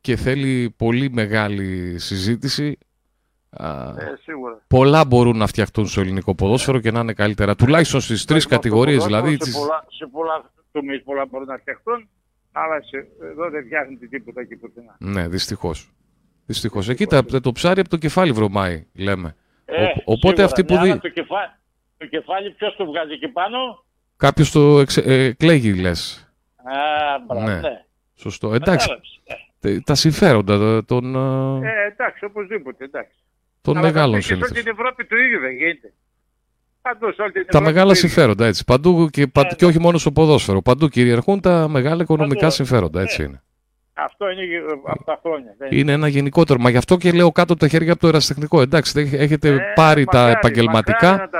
και 0.00 0.16
θέλει 0.16 0.74
πολύ 0.76 1.10
μεγάλη 1.12 1.98
συζήτηση. 1.98 2.78
Α, 3.50 3.88
ε, 3.88 4.18
σίγουρα. 4.22 4.62
Πολλά 4.66 5.04
μπορούν 5.04 5.36
να 5.36 5.46
φτιαχτούν 5.46 5.86
στο 5.86 6.00
ελληνικό 6.00 6.34
ποδόσφαιρο 6.34 6.80
και 6.80 6.90
να 6.90 7.00
είναι 7.00 7.12
καλύτερα. 7.12 7.54
Τουλάχιστον 7.54 8.00
στις 8.00 8.24
τρεις 8.24 8.46
κατηγορίες 8.46 9.04
δηλαδή. 9.04 9.36
Σε 9.40 9.50
πολλά, 9.58 9.86
σε 9.88 10.06
πολλά 10.06 10.50
τομείς 10.72 11.02
πολλά 11.02 11.26
μπορούν 11.30 11.46
να 11.46 11.56
φτιαχτούν, 11.56 12.08
αλλά 12.52 12.82
σε, 12.82 13.06
εδώ 13.22 13.50
δεν 13.50 13.64
φτιάχνεται 13.64 14.06
τίποτα 14.06 14.40
εκεί 14.40 14.56
πουθενά. 14.56 14.96
Ναι, 14.98 15.28
δυστυχώς. 15.28 15.90
Δυστυχώς. 16.46 16.88
Εκεί 16.88 17.06
τα, 17.06 17.24
το 17.24 17.52
ψάρι 17.52 17.80
από 17.80 17.88
το 17.88 17.96
κεφάλι 17.96 18.32
βρωμάει, 18.32 18.86
λέμε. 18.94 19.36
Ε, 19.64 19.84
Ο, 19.84 19.88
οπότε 20.04 20.42
αυτοί 20.42 20.64
που 20.64 20.76
δει... 20.78 20.98
Το 20.98 21.08
κεφάλι, 21.08 21.50
το 22.00 22.06
κεφάλι 22.06 22.50
ποιος 22.50 22.76
το 22.76 22.84
βγάζει 22.84 23.12
εκεί 23.12 23.28
πάνω; 23.28 23.84
Κάποιος 24.16 24.50
το 24.50 24.80
εξε, 24.80 25.00
ε, 25.00 25.32
κλαίγει 25.32 25.80
λες. 25.80 26.32
Α, 26.56 27.18
μπράβο, 27.26 27.46
ναι. 27.46 27.60
ναι. 27.60 27.84
Σωστό. 28.14 28.54
Εντάξει. 28.54 28.88
Ε. 29.60 29.80
Τα 29.80 29.94
συμφέροντα 29.94 30.84
των... 30.84 31.14
Ε, 31.64 31.86
εντάξει, 31.92 32.24
οπωσδήποτε, 32.24 32.84
εντάξει. 32.84 33.18
Των 33.60 33.76
Αλλά 33.76 33.86
μεγάλων 33.86 34.22
συμφέροντων. 34.22 34.48
Σε 34.48 34.54
όλη 34.54 34.62
την 34.62 34.72
Ευρώπη 34.72 35.06
το 35.06 35.16
ίδιο 35.16 35.40
δεν 35.40 35.52
γίνεται. 35.56 35.92
Παντού, 36.82 37.12
σε 37.12 37.22
όλη 37.22 37.32
την 37.32 37.46
τα 37.46 37.60
μεγάλα 37.60 37.94
συμφέροντα, 37.94 38.46
έτσι. 38.46 38.64
Παντού 38.64 39.08
και, 39.10 39.26
πα, 39.26 39.40
ε, 39.50 39.54
και 39.54 39.64
όχι 39.64 39.80
μόνο 39.80 39.98
στο 39.98 40.12
ποδόσφαιρο. 40.12 40.62
Παντού 40.62 40.88
κυριαρχούν 40.88 41.40
τα 41.40 41.68
μεγάλα 41.68 42.02
οικονομικά 42.02 42.40
Παντού, 42.40 42.52
συμφέροντα, 42.52 43.00
έτσι 43.00 43.22
είναι. 43.22 43.42
Αυτό 43.92 44.30
είναι 44.30 44.42
από 44.84 45.04
τα 45.04 45.18
χρόνια. 45.22 45.56
Είναι 45.70 45.92
ένα 45.92 46.08
γενικότερο. 46.08 46.60
Μα 46.60 46.70
γι' 46.70 46.76
αυτό 46.76 46.96
και 46.96 47.12
λέω 47.12 47.32
κάτω 47.32 47.56
τα 47.56 47.68
χέρια 47.68 47.92
από 47.92 48.00
το 48.00 48.08
ερασιτεχνικό. 48.08 48.60
Εντάξει, 48.60 49.10
έχετε 49.12 49.48
ε, 49.48 49.72
πάρει 49.74 50.04
μακάρι, 50.04 50.32
τα 50.32 50.38
επαγγελματικά. 50.38 51.30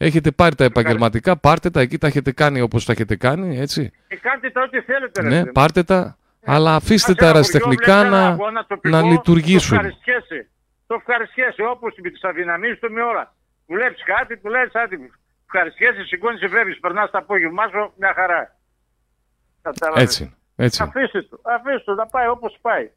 Έχετε 0.00 0.30
πάρει 0.30 0.54
τα 0.54 0.64
επαγγελματικά, 0.64 1.36
πάρτε 1.36 1.70
τα, 1.70 1.80
εκεί 1.80 1.98
τα 1.98 2.06
έχετε 2.06 2.32
κάνει 2.32 2.60
όπως 2.60 2.84
τα 2.84 2.92
έχετε 2.92 3.16
κάνει, 3.16 3.58
έτσι. 3.58 3.90
Και 4.08 4.16
κάντε 4.16 4.50
τα 4.50 4.62
ό,τι 4.62 4.80
θέλετε. 4.80 5.22
Ναι, 5.22 5.46
πάρτε 5.46 5.82
τα, 5.82 6.16
ε, 6.40 6.52
αλλά 6.52 6.74
αφήστε 6.74 7.14
τα 7.14 7.26
αεραστεχνικά 7.26 8.04
να, 8.04 8.36
να 8.82 9.02
λειτουργήσουν. 9.02 9.76
Το 9.76 9.84
ευχαριστιέσαι, 9.84 10.48
το 10.86 10.94
ευχαριστιέσαι 10.94 11.62
όπως 11.62 11.94
με 12.02 12.10
τις 12.10 12.24
αδυναμίες 12.24 12.78
του 12.78 12.92
με 12.92 13.02
όλα. 13.02 13.34
Βλέπεις 13.66 14.02
κάτι, 14.04 14.38
του 14.38 14.48
λες 14.48 14.70
άτι, 14.72 15.10
ευχαριστιέσαι, 15.44 16.04
σηκώνεις, 16.04 16.40
φεύγεις, 16.50 16.80
περνάς 16.80 17.10
τα 17.10 17.18
απόγευμά 17.18 17.68
σου, 17.68 17.92
μια 17.96 18.12
χαρά. 18.14 18.56
Έτσι. 19.94 20.34
Έτσι. 20.56 20.82
Αφήστε 20.82 21.22
το, 21.22 21.40
αφήστε 21.42 21.82
το, 21.84 21.94
να 21.94 22.06
πάει 22.06 22.28
όπως 22.28 22.58
πάει. 22.60 22.90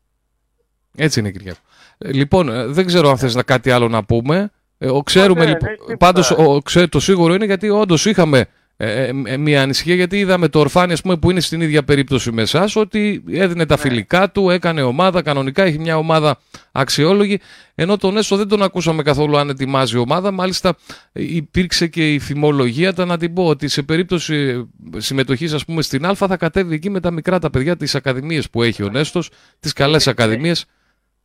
Έτσι 0.97 1.19
είναι, 1.19 1.31
Κυριακό. 1.31 1.59
Ε, 1.97 2.11
λοιπόν, 2.11 2.49
ε, 2.49 2.65
δεν 2.65 2.85
ξέρω 2.85 3.09
αν 3.09 3.17
θες 3.17 3.35
να 3.35 3.43
κάτι 3.43 3.71
άλλο 3.71 3.87
να 3.87 4.03
πούμε. 4.03 4.51
Ε, 4.83 4.89
ο, 4.89 5.03
ξέρουμε, 5.03 5.45
ναι, 5.45 5.49
λοιπόν, 5.49 5.97
πάντως 5.97 6.31
ο, 6.31 6.61
ξέ, 6.61 6.87
το 6.87 6.99
σίγουρο 6.99 7.33
είναι 7.33 7.45
γιατί 7.45 7.69
όντως 7.69 8.05
είχαμε 8.05 8.45
ε, 8.77 9.11
ε, 9.25 9.37
μια 9.37 9.61
ανησυχία 9.61 9.95
γιατί 9.95 10.19
είδαμε 10.19 10.47
το 10.47 10.59
Ορφάνι 10.59 10.93
πούμε, 11.01 11.17
που 11.17 11.31
είναι 11.31 11.39
στην 11.39 11.61
ίδια 11.61 11.83
περίπτωση 11.83 12.31
με 12.31 12.41
εσάς 12.41 12.75
ότι 12.75 13.23
έδινε 13.31 13.65
τα 13.65 13.75
ναι. 13.75 13.81
φιλικά 13.81 14.31
του, 14.31 14.49
έκανε 14.49 14.81
ομάδα 14.81 15.21
κανονικά, 15.21 15.63
έχει 15.63 15.79
μια 15.79 15.97
ομάδα 15.97 16.39
αξιόλογη 16.71 17.39
ενώ 17.75 17.97
τον 17.97 18.17
Έσο 18.17 18.37
δεν 18.37 18.47
τον 18.47 18.61
ακούσαμε 18.61 19.03
καθόλου 19.03 19.37
αν 19.37 19.49
ετοιμάζει 19.49 19.97
ομάδα. 19.97 20.31
Μάλιστα 20.31 20.75
υπήρξε 21.11 21.87
και 21.87 22.13
η 22.13 22.19
φημολογία 22.19 22.93
να 22.97 23.17
την 23.17 23.33
πω 23.33 23.45
ότι 23.45 23.67
σε 23.67 23.81
περίπτωση 23.81 24.69
συμμετοχής 24.97 25.53
ας 25.53 25.65
πούμε 25.65 25.81
στην 25.81 26.05
Α 26.05 26.15
θα 26.15 26.37
κατέβει 26.37 26.75
εκεί 26.75 26.89
με 26.89 26.99
τα 26.99 27.11
μικρά 27.11 27.39
τα 27.39 27.49
παιδιά 27.49 27.77
τις 27.77 27.95
ακαδημίες 27.95 28.49
που 28.49 28.63
έχει 28.63 28.83
ο 28.83 28.89
Νέστος, 28.89 29.29
τις 29.59 29.73
καλές 29.73 30.07
ακαδημίες 30.07 30.65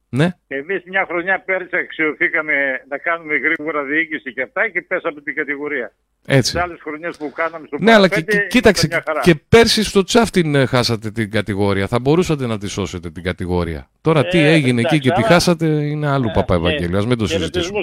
ναι. 0.09 0.29
Εμείς 0.47 0.83
μια 0.85 1.05
χρονιά 1.09 1.41
πέρυσι 1.41 1.77
αξιοθήκαμε 1.77 2.53
να 2.89 2.99
κάνουμε 2.99 3.37
γρήγορα 3.37 3.83
διοίκηση 3.83 4.33
και 4.33 4.43
αυτά 4.43 4.69
και 4.69 4.83
πέσαμε 4.83 5.21
την 5.21 5.35
κατηγορία. 5.35 5.93
Έτσι. 6.27 6.51
Σε 6.51 6.61
άλλες 6.61 6.79
χρονιές 6.83 7.17
που 7.17 7.33
κάναμε 7.33 7.67
στο 7.67 7.77
Ναι, 7.81 7.93
αλλά 7.93 8.09
και, 8.09 8.25
κοίταξε, 8.49 9.03
και 9.23 9.35
πέρσι 9.35 9.85
στο 9.85 10.03
τσαφ 10.03 10.31
την 10.31 10.55
ε, 10.55 10.67
χάσατε 10.67 11.11
την 11.11 11.31
κατηγορία. 11.31 11.87
Θα 11.87 12.01
μπορούσατε 12.01 12.47
να 12.47 12.59
τη 12.59 12.69
σώσετε 12.69 13.11
την 13.11 13.23
κατηγορία. 13.23 13.91
Τώρα 14.01 14.27
τι 14.27 14.39
ε, 14.39 14.53
έγινε 14.53 14.81
εκεί 14.81 14.99
και 14.99 15.11
τη 15.11 15.23
χάσατε 15.23 15.67
είναι 15.67 16.09
άλλο 16.09 16.29
ε, 16.29 16.33
παπά 16.35 16.55
Ευαγγέλιος. 16.55 16.99
Ας 16.99 17.07
μην 17.07 17.19
το 17.19 17.27
συζητήσουμε. 17.27 17.79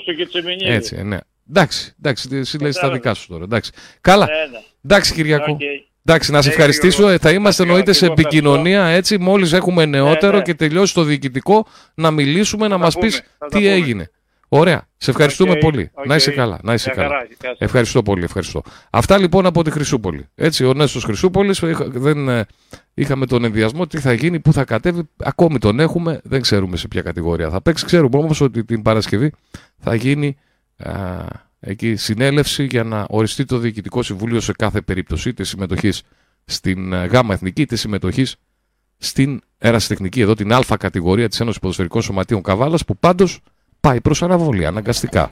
Έτσι, 0.59 1.03
ναι. 1.03 1.17
Εντάξει, 1.49 1.95
εντάξει, 1.99 2.29
εσύ 2.37 2.59
λες 2.59 2.77
τα 2.77 2.91
δικά 2.91 3.13
σου 3.13 3.27
τώρα. 3.27 3.43
Εντάξει. 3.43 3.71
Καλά. 4.01 4.25
Ναι. 4.25 4.59
Εντάξει, 4.83 5.13
Κυριακό. 5.13 5.57
Εντάξει, 6.05 6.31
να 6.31 6.41
σε 6.41 6.49
ευχαριστήσω. 6.49 7.17
Θα 7.17 7.31
είμαστε 7.31 7.63
εννοείται 7.63 7.93
σε 7.93 8.05
επικοινωνία 8.05 8.85
έτσι. 8.85 9.17
Μόλις 9.17 9.53
έχουμε 9.53 9.85
νεότερο 9.85 10.37
ναι. 10.37 10.43
και 10.43 10.53
τελειώσει 10.53 10.93
το 10.93 11.03
διοικητικό, 11.03 11.65
να 11.93 12.11
μιλήσουμε, 12.11 12.67
να 12.67 12.77
μας 12.77 12.95
πεις 12.95 13.23
τι 13.49 13.67
έγινε. 13.67 14.09
Ωραία. 14.47 14.87
Σε 14.97 15.09
ευχαριστούμε 15.09 15.55
πολύ. 15.55 15.91
Να 16.05 16.15
είσαι 16.15 16.31
καλά. 16.31 16.59
Να 16.63 16.73
είσαι 16.73 16.89
καλά. 16.89 17.27
Ευχαριστώ 17.57 18.01
πολύ. 18.03 18.23
Ευχαριστώ. 18.23 18.61
Αυτά 18.89 19.17
λοιπόν 19.17 19.45
από 19.45 19.63
τη 19.63 19.71
Χρυσούπολη. 19.71 20.27
Έτσι, 20.35 20.65
ο 20.65 20.73
Νέστος 20.73 21.03
Χρυσούπολης 21.03 21.59
δεν 21.85 22.29
ε, 22.29 22.45
είχαμε 22.93 23.25
τον 23.25 23.43
ενδιασμό 23.43 23.87
τι 23.87 23.99
θα 23.99 24.13
γίνει, 24.13 24.39
πού 24.39 24.53
θα 24.53 24.63
κατέβει. 24.63 25.09
Ακόμη 25.17 25.57
τον 25.57 25.79
έχουμε. 25.79 26.19
Δεν 26.23 26.41
ξέρουμε 26.41 26.77
σε 26.77 26.87
ποια 26.87 27.01
κατηγορία 27.01 27.49
θα 27.49 27.61
παίξει. 27.61 27.85
Ξέρουμε 27.85 28.17
όμως 28.17 28.41
ότι 28.41 28.65
την 28.65 28.81
Παρασκευή 28.81 29.31
θα 29.79 29.95
γίνει 29.95 30.37
α, 30.77 30.91
εκεί 31.65 31.95
συνέλευση 31.95 32.63
για 32.63 32.83
να 32.83 33.05
οριστεί 33.09 33.45
το 33.45 33.57
Διοικητικό 33.57 34.03
Συμβούλιο 34.03 34.39
σε 34.39 34.51
κάθε 34.51 34.81
περίπτωση 34.81 35.29
είτε 35.29 35.43
συμμετοχής 35.43 36.01
στην 36.45 36.93
ε, 36.93 37.05
ΓΑΜΑ 37.05 37.33
Εθνική 37.33 37.61
είτε 37.61 37.75
συμμετοχής 37.75 38.35
στην 38.97 39.41
ερασιτεχνική, 39.57 40.21
εδώ 40.21 40.33
την 40.33 40.53
Α 40.53 40.63
κατηγορία 40.79 41.29
της 41.29 41.39
Ένωσης 41.39 41.59
Ποδοσφαιρικών 41.59 42.01
Σωματείων 42.01 42.41
Καβάλας 42.41 42.85
που 42.85 42.97
πάντως 42.97 43.39
πάει 43.79 44.01
προς 44.01 44.23
αναβολή 44.23 44.65
αναγκαστικά. 44.65 45.29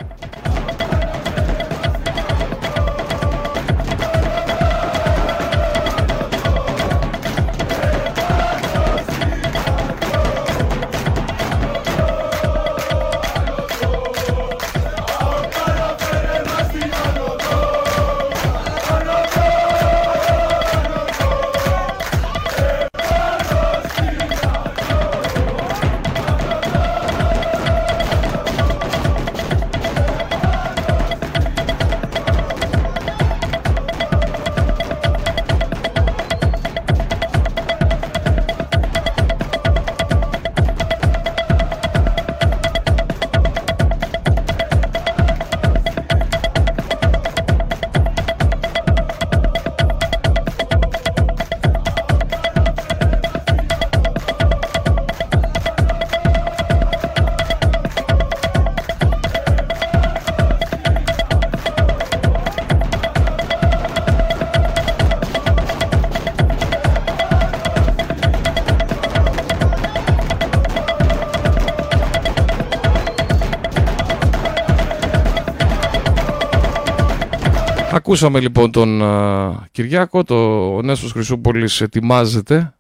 Ακούσαμε 77.93 78.39
λοιπόν 78.39 78.71
τον 78.71 78.99
uh, 79.03 79.55
Κυριάκο, 79.71 80.23
το, 80.23 80.35
ο 80.75 80.81
Νέστος 80.81 81.11
Χρυσούπολης 81.11 81.81
ετοιμάζεται 81.81 82.75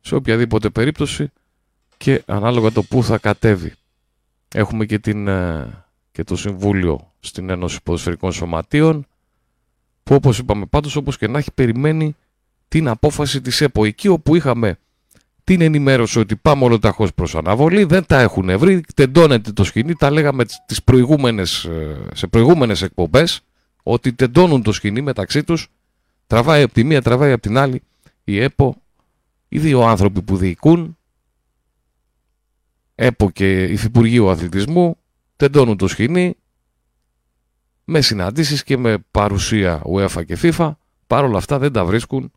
σε 0.00 0.14
οποιαδήποτε 0.14 0.70
περίπτωση 0.70 1.32
και 1.96 2.22
ανάλογα 2.26 2.72
το 2.72 2.82
που 2.82 3.02
θα 3.02 3.18
κατέβει. 3.18 3.72
Έχουμε 4.54 4.84
και, 4.84 4.98
την, 4.98 5.28
και 6.12 6.24
το 6.24 6.36
Συμβούλιο 6.36 7.12
στην 7.20 7.50
Ένωση 7.50 7.78
Ποδοσφαιρικών 7.82 8.32
Σωματείων 8.32 9.06
που 10.02 10.14
όπως 10.14 10.38
είπαμε 10.38 10.66
πάντως 10.66 10.96
όπως 10.96 11.18
και 11.18 11.28
να 11.28 11.38
έχει 11.38 11.52
περιμένει 11.52 12.16
την 12.68 12.88
απόφαση 12.88 13.40
της 13.40 13.60
ΕΠΟ 13.60 13.84
εκεί 13.84 14.08
όπου 14.08 14.34
είχαμε 14.34 14.78
την 15.44 15.60
ενημέρωση 15.60 16.18
ότι 16.18 16.36
πάμε 16.36 16.64
όλο 16.64 16.78
ταχώς 16.78 17.14
προς 17.14 17.34
αναβολή, 17.34 17.84
δεν 17.84 18.06
τα 18.06 18.20
έχουν 18.20 18.58
βρει, 18.58 18.82
τεντώνεται 18.94 19.52
το 19.52 19.64
σκηνή, 19.64 19.94
τα 19.94 20.10
λέγαμε 20.10 20.44
τις 20.66 20.82
προηγούμενες, 20.82 21.64
ε, 21.64 21.96
σε 22.14 22.26
προηγούμενες 22.26 22.82
εκπομπές 22.82 23.40
ότι 23.88 24.12
τεντώνουν 24.12 24.62
το 24.62 24.72
σκηνή 24.72 25.00
μεταξύ 25.00 25.44
τους, 25.44 25.68
τραβάει 26.26 26.62
από 26.62 26.72
τη 26.72 26.84
μία, 26.84 27.02
τραβάει 27.02 27.32
από 27.32 27.42
την 27.42 27.58
άλλη 27.58 27.82
η 28.24 28.40
ΕΠΟ, 28.40 28.82
οι 29.48 29.58
δύο 29.58 29.82
άνθρωποι 29.82 30.22
που 30.22 30.36
διοικούν, 30.36 30.98
ΕΠΟ 32.94 33.30
και 33.30 33.64
Υφυπουργείο 33.64 34.28
Αθλητισμού, 34.28 34.96
τεντώνουν 35.36 35.76
το 35.76 35.88
σκηνή 35.88 36.36
με 37.84 38.00
συναντήσεις 38.00 38.64
και 38.64 38.76
με 38.76 38.98
παρουσία 39.10 39.82
UEFA 39.84 40.24
και 40.26 40.38
FIFA, 40.42 40.72
παρόλα 41.06 41.38
αυτά 41.38 41.58
δεν 41.58 41.72
τα 41.72 41.84
βρίσκουν 41.84 42.32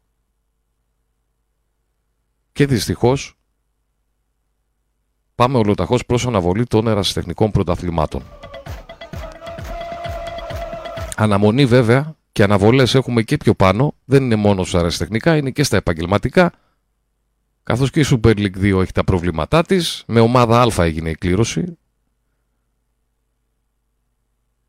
και 2.51 2.65
δυστυχώς 2.65 3.33
πάμε 5.35 5.57
ολοταχώς 5.57 6.05
προς 6.05 6.27
αναβολή 6.27 6.65
των 6.65 6.87
ερασιτεχνικών 6.87 7.51
πρωταθλημάτων. 7.51 8.23
Αναμονή 11.21 11.65
βέβαια 11.65 12.15
και 12.31 12.43
αναβολές 12.43 12.95
έχουμε 12.95 13.21
και 13.21 13.37
πιο 13.37 13.53
πάνω. 13.53 13.95
Δεν 14.05 14.23
είναι 14.23 14.35
μόνο 14.35 14.63
στα 14.63 14.77
αεραστεχνικά, 14.77 15.35
είναι 15.35 15.51
και 15.51 15.63
στα 15.63 15.77
επαγγελματικά. 15.77 16.51
Καθώς 17.63 17.91
και 17.91 17.99
η 17.99 18.05
Super 18.09 18.37
League 18.37 18.57
2 18.57 18.81
έχει 18.81 18.91
τα 18.91 19.03
προβλήματά 19.03 19.63
της. 19.63 20.03
Με 20.07 20.19
ομάδα 20.19 20.61
Α 20.61 20.83
έγινε 20.83 21.09
η 21.09 21.15
κλήρωση. 21.15 21.77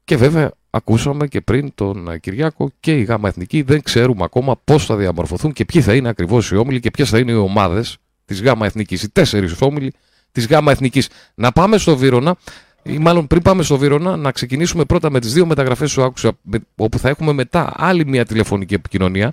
Και 0.05 0.17
βέβαια 0.17 0.53
ακούσαμε 0.71 1.27
και 1.27 1.41
πριν 1.41 1.75
τον 1.75 2.21
Κυριάκο 2.21 2.71
και 2.81 2.99
η 2.99 3.03
ΓΑΜΑ 3.03 3.29
Εθνική 3.29 3.63
δεν 3.63 3.83
ξέρουμε 3.83 4.25
ακόμα 4.25 4.57
πώς 4.65 4.87
θα 4.87 4.97
διαμορφωθούν 4.97 5.53
και 5.53 5.65
ποιοι 5.65 5.83
θα 5.83 5.95
είναι 5.95 6.09
ακριβώς 6.09 6.51
οι 6.51 6.57
όμιλοι 6.57 6.81
και 6.81 6.91
ποιες 6.91 7.11
θα 7.11 7.19
είναι 7.19 7.31
οι 7.33 7.35
ομάδες 7.35 7.97
της 8.25 8.43
ΓΑΜΑ 8.43 8.67
Εθνικής. 8.67 9.03
Οι 9.03 9.11
τέσσερις 9.11 9.61
όμιλοι 9.61 9.93
της 10.33 10.47
ΓΑΜΑ 10.47 10.73
Εθνικής. 10.73 11.09
Να 11.35 11.53
πάμε 11.53 11.79
στο 11.79 11.97
Βύρονα 11.97 12.37
ή 12.83 12.99
μάλλον 12.99 13.27
πριν 13.27 13.43
πάμε 13.43 13.63
στο 13.63 13.79
Βύρονα, 13.79 14.17
να 14.17 14.33
ξεκινήσουμε 14.33 14.85
πρώτα 14.85 15.11
με 15.11 15.21
τις 15.21 15.33
δύο 15.33 15.47
μεταγραφές 15.47 15.95
που 15.95 16.03
άκουσα, 16.03 16.33
όπου 16.77 16.99
θα 16.99 17.09
έχουμε 17.09 17.33
μετά 17.33 17.73
άλλη 17.77 18.07
μια 18.07 18.25
τηλεφωνική 18.25 18.75
επικοινωνία, 18.75 19.33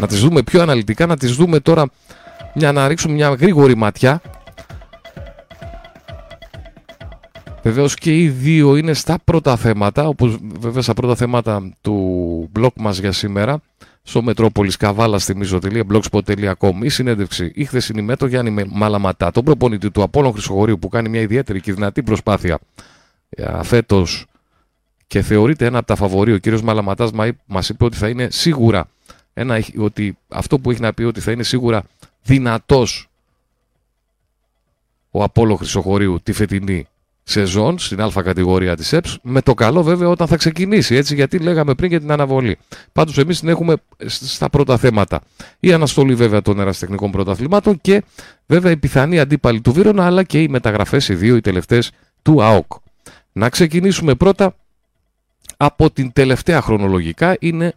να 0.00 0.06
τις 0.06 0.20
δούμε 0.20 0.42
πιο 0.42 0.62
αναλυτικά, 0.62 1.06
να 1.06 1.16
τις 1.16 1.34
δούμε 1.34 1.60
τώρα, 1.60 1.90
μια, 2.54 2.72
να 2.72 2.88
ρίξουμε 2.88 3.14
μια 3.14 3.28
γρήγορη 3.28 3.76
ματιά. 3.76 4.20
Βεβαίως 7.62 7.94
και 7.94 8.18
οι 8.18 8.28
δύο 8.28 8.76
είναι 8.76 8.92
στα 8.92 9.18
πρώτα 9.24 9.56
θέματα, 9.56 10.08
όπως 10.08 10.38
βέβαια 10.58 10.82
στα 10.82 10.94
πρώτα 10.94 11.14
θέματα 11.14 11.72
του 11.80 12.50
blog 12.58 12.72
μας 12.76 12.98
για 12.98 13.12
σήμερα, 13.12 13.60
στο 14.08 14.22
Μετρόπολης 14.22 14.76
Καβάλα 14.76 15.18
στη 15.18 15.34
blogspot.com. 15.88 16.72
Η 16.82 16.88
συνέντευξη 16.88 17.52
η 17.54 17.64
χθεσινή 17.64 18.02
με 18.02 18.16
τον 18.16 18.28
Γιάννη 18.28 18.64
Μαλαματά, 18.68 19.30
τον 19.30 19.44
προπονητή 19.44 19.90
του 19.90 20.02
Απόλων 20.02 20.32
Χρυσογορίου 20.32 20.78
που 20.78 20.88
κάνει 20.88 21.08
μια 21.08 21.20
ιδιαίτερη 21.20 21.60
και 21.60 21.72
δυνατή 21.72 22.02
προσπάθεια 22.02 22.58
ε, 23.28 23.62
φέτος 23.62 24.26
και 25.06 25.22
θεωρείται 25.22 25.66
ένα 25.66 25.78
από 25.78 25.86
τα 25.86 25.96
φαβορή. 25.96 26.32
Ο 26.32 26.38
κύριος 26.38 26.62
Μαλαματάς 26.62 27.12
μα 27.46 27.62
είπε 27.68 27.84
ότι 27.84 27.96
θα 27.96 28.08
είναι 28.08 28.28
σίγουρα 28.30 28.88
ένα, 29.34 29.64
ότι 29.78 30.18
αυτό 30.28 30.58
που 30.58 30.70
έχει 30.70 30.80
να 30.80 30.92
πει 30.92 31.02
ότι 31.02 31.20
θα 31.20 31.30
είναι 31.30 31.42
σίγουρα 31.42 31.84
δυνατός 32.22 33.08
ο 35.10 35.22
Απόλο 35.22 35.54
Χρυσοχωρίου 35.56 36.20
τη 36.22 36.32
φετινή 36.32 36.86
σεζόν 37.28 37.78
στην 37.78 38.00
Α 38.00 38.22
κατηγορία 38.22 38.76
της 38.76 38.92
ΕΠΣ. 38.92 39.18
Με 39.22 39.40
το 39.42 39.54
καλό 39.54 39.82
βέβαια 39.82 40.08
όταν 40.08 40.26
θα 40.26 40.36
ξεκινήσει, 40.36 40.94
έτσι, 40.94 41.14
γιατί 41.14 41.38
λέγαμε 41.38 41.74
πριν 41.74 41.90
για 41.90 42.00
την 42.00 42.12
αναβολή. 42.12 42.58
Πάντως 42.92 43.18
εμείς 43.18 43.40
την 43.40 43.48
έχουμε 43.48 43.76
στα 44.06 44.50
πρώτα 44.50 44.76
θέματα. 44.76 45.20
Η 45.60 45.72
αναστολή 45.72 46.14
βέβαια 46.14 46.42
των 46.42 46.60
εραστεχνικών 46.60 47.10
πρωταθλημάτων 47.10 47.80
και 47.80 48.02
βέβαια 48.46 48.70
η 48.70 48.76
πιθανή 48.76 49.20
αντίπαλη 49.20 49.60
του 49.60 49.72
Βύρονα, 49.72 50.06
αλλά 50.06 50.22
και 50.22 50.42
οι 50.42 50.48
μεταγραφές, 50.48 51.08
οι 51.08 51.14
δύο 51.14 51.36
οι 51.36 51.40
τελευταίες 51.40 51.90
του 52.22 52.42
ΑΟΚ. 52.42 52.72
Να 53.32 53.48
ξεκινήσουμε 53.48 54.14
πρώτα 54.14 54.54
από 55.56 55.90
την 55.90 56.12
τελευταία 56.12 56.60
χρονολογικά 56.60 57.36
είναι 57.40 57.74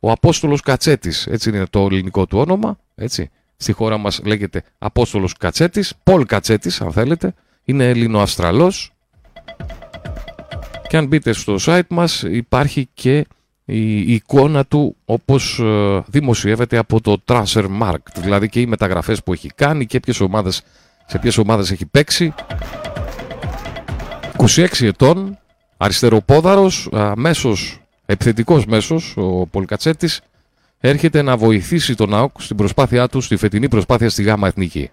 ο 0.00 0.10
Απόστολος 0.10 0.60
Κατσέτης, 0.60 1.26
έτσι 1.26 1.48
είναι 1.48 1.64
το 1.70 1.80
ελληνικό 1.80 2.26
του 2.26 2.38
όνομα, 2.38 2.78
έτσι. 2.94 3.30
Στη 3.56 3.72
χώρα 3.72 3.98
μας 3.98 4.20
λέγεται 4.24 4.62
Απόστολος 4.78 5.36
Κατσέτης, 5.36 5.94
Πολ 6.02 6.26
Κατσέτης 6.26 6.80
αν 6.80 6.92
θέλετε, 6.92 7.34
είναι 7.64 7.88
Έλληνο-Αυστραλός 7.88 8.92
και 10.88 10.96
αν 10.96 11.06
μπείτε 11.06 11.32
στο 11.32 11.56
site 11.60 11.88
μας 11.88 12.22
υπάρχει 12.22 12.88
και 12.94 13.26
η 13.64 14.12
εικόνα 14.12 14.64
του 14.64 14.96
όπως 15.04 15.58
ε, 15.58 16.02
δημοσιεύεται 16.06 16.76
από 16.76 17.00
το 17.00 17.16
Transfermarkt, 17.26 18.14
δηλαδή 18.16 18.48
και 18.48 18.60
οι 18.60 18.66
μεταγραφές 18.66 19.22
που 19.22 19.32
έχει 19.32 19.48
κάνει 19.48 19.86
και 19.86 20.00
ποιες 20.00 20.20
ομάδες, 20.20 20.62
σε 21.06 21.18
ποιες 21.18 21.38
ομάδες 21.38 21.70
έχει 21.70 21.86
παίξει. 21.86 22.34
26 24.36 24.66
ετών, 24.80 25.38
αριστεροπόδαρος, 25.76 26.88
μέσος, 27.16 27.80
επιθετικός 28.06 28.66
μέσος, 28.66 29.14
ο 29.16 29.46
Πολκατσέτης, 29.46 30.20
έρχεται 30.80 31.22
να 31.22 31.36
βοηθήσει 31.36 31.94
τον 31.94 32.14
ΑΟΚ 32.14 32.42
στην 32.42 32.56
προσπάθειά 32.56 33.08
του, 33.08 33.20
στη 33.20 33.36
φετινή 33.36 33.68
προσπάθεια 33.68 34.10
στη 34.10 34.22
ΓΑΜΑ 34.22 34.46
Εθνική. 34.46 34.90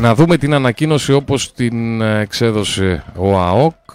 Να 0.00 0.14
δούμε 0.14 0.36
την 0.36 0.54
ανακοίνωση 0.54 1.12
όπως 1.12 1.52
την 1.52 2.00
ε, 2.00 2.20
εξέδωσε 2.20 3.04
ο 3.16 3.38
ΑΟΚ. 3.38 3.94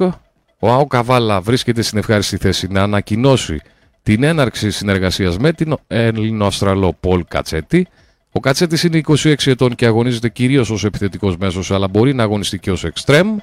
Ο 0.60 0.72
ΑΟΚ 0.72 0.88
Καβάλα 0.88 1.42
βρίσκεται 1.42 1.82
στην 1.82 1.98
ευχάριστη 1.98 2.38
θέση 2.38 2.68
να 2.68 2.82
ανακοινώσει 2.82 3.62
την 4.04 4.24
έναρξη 4.24 4.72
συνεργασίας 4.72 5.38
με 5.38 5.54
την 5.54 5.76
Ελληνοαστραλό 5.88 6.98
Πολ 7.00 7.24
Κατσέτη. 7.28 7.88
Ο 8.32 8.40
Κατσέτης 8.40 8.84
είναι 8.84 9.02
26 9.08 9.34
ετών 9.46 9.76
και 9.76 9.86
αγωνίζεται 9.86 10.30
κυρίως 10.30 10.70
ως 10.70 10.84
επιθετικός 10.84 11.38
μέσος, 11.38 11.72
αλλά 11.72 11.88
μπορεί 11.88 12.14
να 12.14 12.24
αγωνιστεί 12.24 12.60
και 12.60 12.72
ως 12.72 12.84
εξτρέμ. 12.84 13.38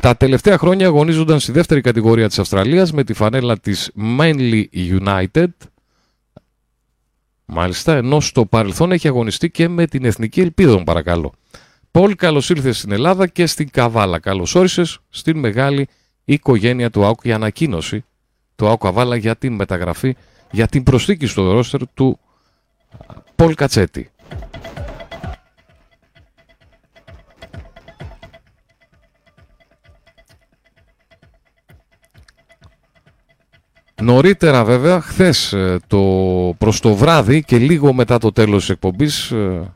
Τα 0.00 0.16
τελευταία 0.16 0.58
χρόνια 0.58 0.86
αγωνίζονταν 0.86 1.40
στη 1.40 1.52
δεύτερη 1.52 1.80
κατηγορία 1.80 2.28
της 2.28 2.38
Αυστραλίας 2.38 2.92
με 2.92 3.04
τη 3.04 3.12
φανέλα 3.12 3.58
της 3.58 3.90
Manly 4.18 4.64
United. 5.00 5.46
Μάλιστα, 7.44 7.96
ενώ 7.96 8.20
στο 8.20 8.46
παρελθόν 8.46 8.92
έχει 8.92 9.08
αγωνιστεί 9.08 9.50
και 9.50 9.68
με 9.68 9.86
την 9.86 10.04
Εθνική 10.04 10.40
Ελπίδων, 10.40 10.84
παρακαλώ. 10.84 11.32
Πολ, 11.94 12.14
καλώς 12.14 12.50
ήρθε 12.50 12.72
στην 12.72 12.92
Ελλάδα 12.92 13.26
και 13.26 13.46
στην 13.46 13.70
Καβάλα. 13.70 14.18
Καλώς 14.18 14.54
όρισες 14.54 14.98
στην 15.08 15.38
μεγάλη 15.38 15.88
οικογένεια 16.24 16.90
του 16.90 17.04
ΑΟΚ. 17.04 17.20
Η 17.24 17.32
ανακοίνωση 17.32 18.04
του 18.56 18.66
ΑΟΚ 18.66 18.80
Καβάλα 18.80 19.16
για 19.16 19.36
την 19.36 19.54
μεταγραφή, 19.54 20.16
για 20.50 20.66
την 20.66 20.82
προσθήκη 20.82 21.26
στο 21.26 21.52
ρόστερ 21.52 21.80
του 21.94 22.18
Πολ 23.36 23.54
Κατσέτη. 23.54 24.10
Νωρίτερα 34.02 34.64
βέβαια, 34.64 35.00
χθες 35.00 35.52
ε, 35.52 35.78
το, 35.86 36.00
προς 36.58 36.80
το 36.80 36.94
βράδυ 36.94 37.42
και 37.42 37.58
λίγο 37.58 37.92
μετά 37.92 38.18
το 38.18 38.32
τέλος 38.32 38.60
της 38.60 38.68
εκπομπής, 38.68 39.30
ε, 39.30 39.72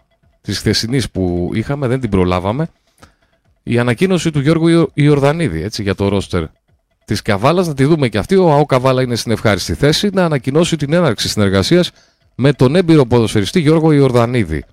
της 0.48 0.58
χθεσινής 0.58 1.10
που 1.10 1.50
είχαμε, 1.52 1.86
δεν 1.86 2.00
την 2.00 2.10
προλάβαμε. 2.10 2.68
Η 3.62 3.78
ανακοίνωση 3.78 4.30
του 4.30 4.40
Γιώργου 4.40 4.90
Ιορδανίδη 4.94 5.62
έτσι, 5.62 5.82
για 5.82 5.94
το 5.94 6.08
ρόστερ 6.08 6.44
της 7.04 7.22
Καβάλας. 7.22 7.66
Να 7.66 7.74
τη 7.74 7.84
δούμε 7.84 8.08
και 8.08 8.18
αυτή. 8.18 8.36
Ο 8.36 8.52
ΑΟ 8.52 8.66
Καβάλα 8.66 9.02
είναι 9.02 9.16
στην 9.16 9.32
ευχάριστη 9.32 9.74
θέση 9.74 10.10
να 10.12 10.24
ανακοινώσει 10.24 10.76
την 10.76 10.92
έναρξη 10.92 11.28
συνεργασίας 11.28 11.90
με 12.34 12.52
τον 12.52 12.76
έμπειρο 12.76 13.06
ποδοσφαιριστή 13.06 13.60
Γιώργο 13.60 13.92
Ιορδανίδη. 13.92 14.64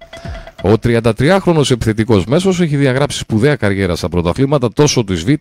Ο 0.63 0.71
33χρονο 0.83 1.71
επιθετικός 1.71 2.25
μέσος 2.25 2.61
έχει 2.61 2.77
διαγράψει 2.77 3.17
σπουδαία 3.17 3.55
καριέρα 3.55 3.95
στα 3.95 4.09
πρωταθλήματα 4.09 4.73
τόσο 4.73 5.03
της 5.03 5.23
Β 5.23 5.31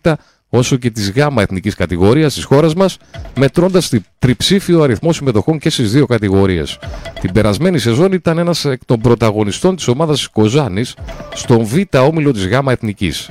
όσο 0.55 0.75
και 0.75 0.89
της 0.89 1.11
ΓΑΜΑ 1.11 1.41
εθνικής 1.41 1.75
κατηγορίας 1.75 2.33
της 2.33 2.43
χώρας 2.43 2.73
μας, 2.73 2.97
μετρώντας 3.35 3.91
τριψήφιο 4.19 4.81
αριθμό 4.81 5.13
συμμετοχών 5.13 5.59
και 5.59 5.69
στις 5.69 5.91
δύο 5.91 6.05
κατηγορίες. 6.05 6.79
Την 7.21 7.31
περασμένη 7.31 7.79
σεζόν 7.79 8.11
ήταν 8.11 8.37
ένας 8.37 8.65
εκ 8.65 8.85
των 8.85 8.99
πρωταγωνιστών 8.99 9.75
της 9.75 9.87
ομάδας 9.87 10.27
Κοζάνης 10.27 10.95
στον 11.33 11.65
Β 11.65 11.75
όμιλο 11.97 12.31
της 12.31 12.47
ΓΑΜΑ 12.47 12.71
εθνικής. 12.71 13.29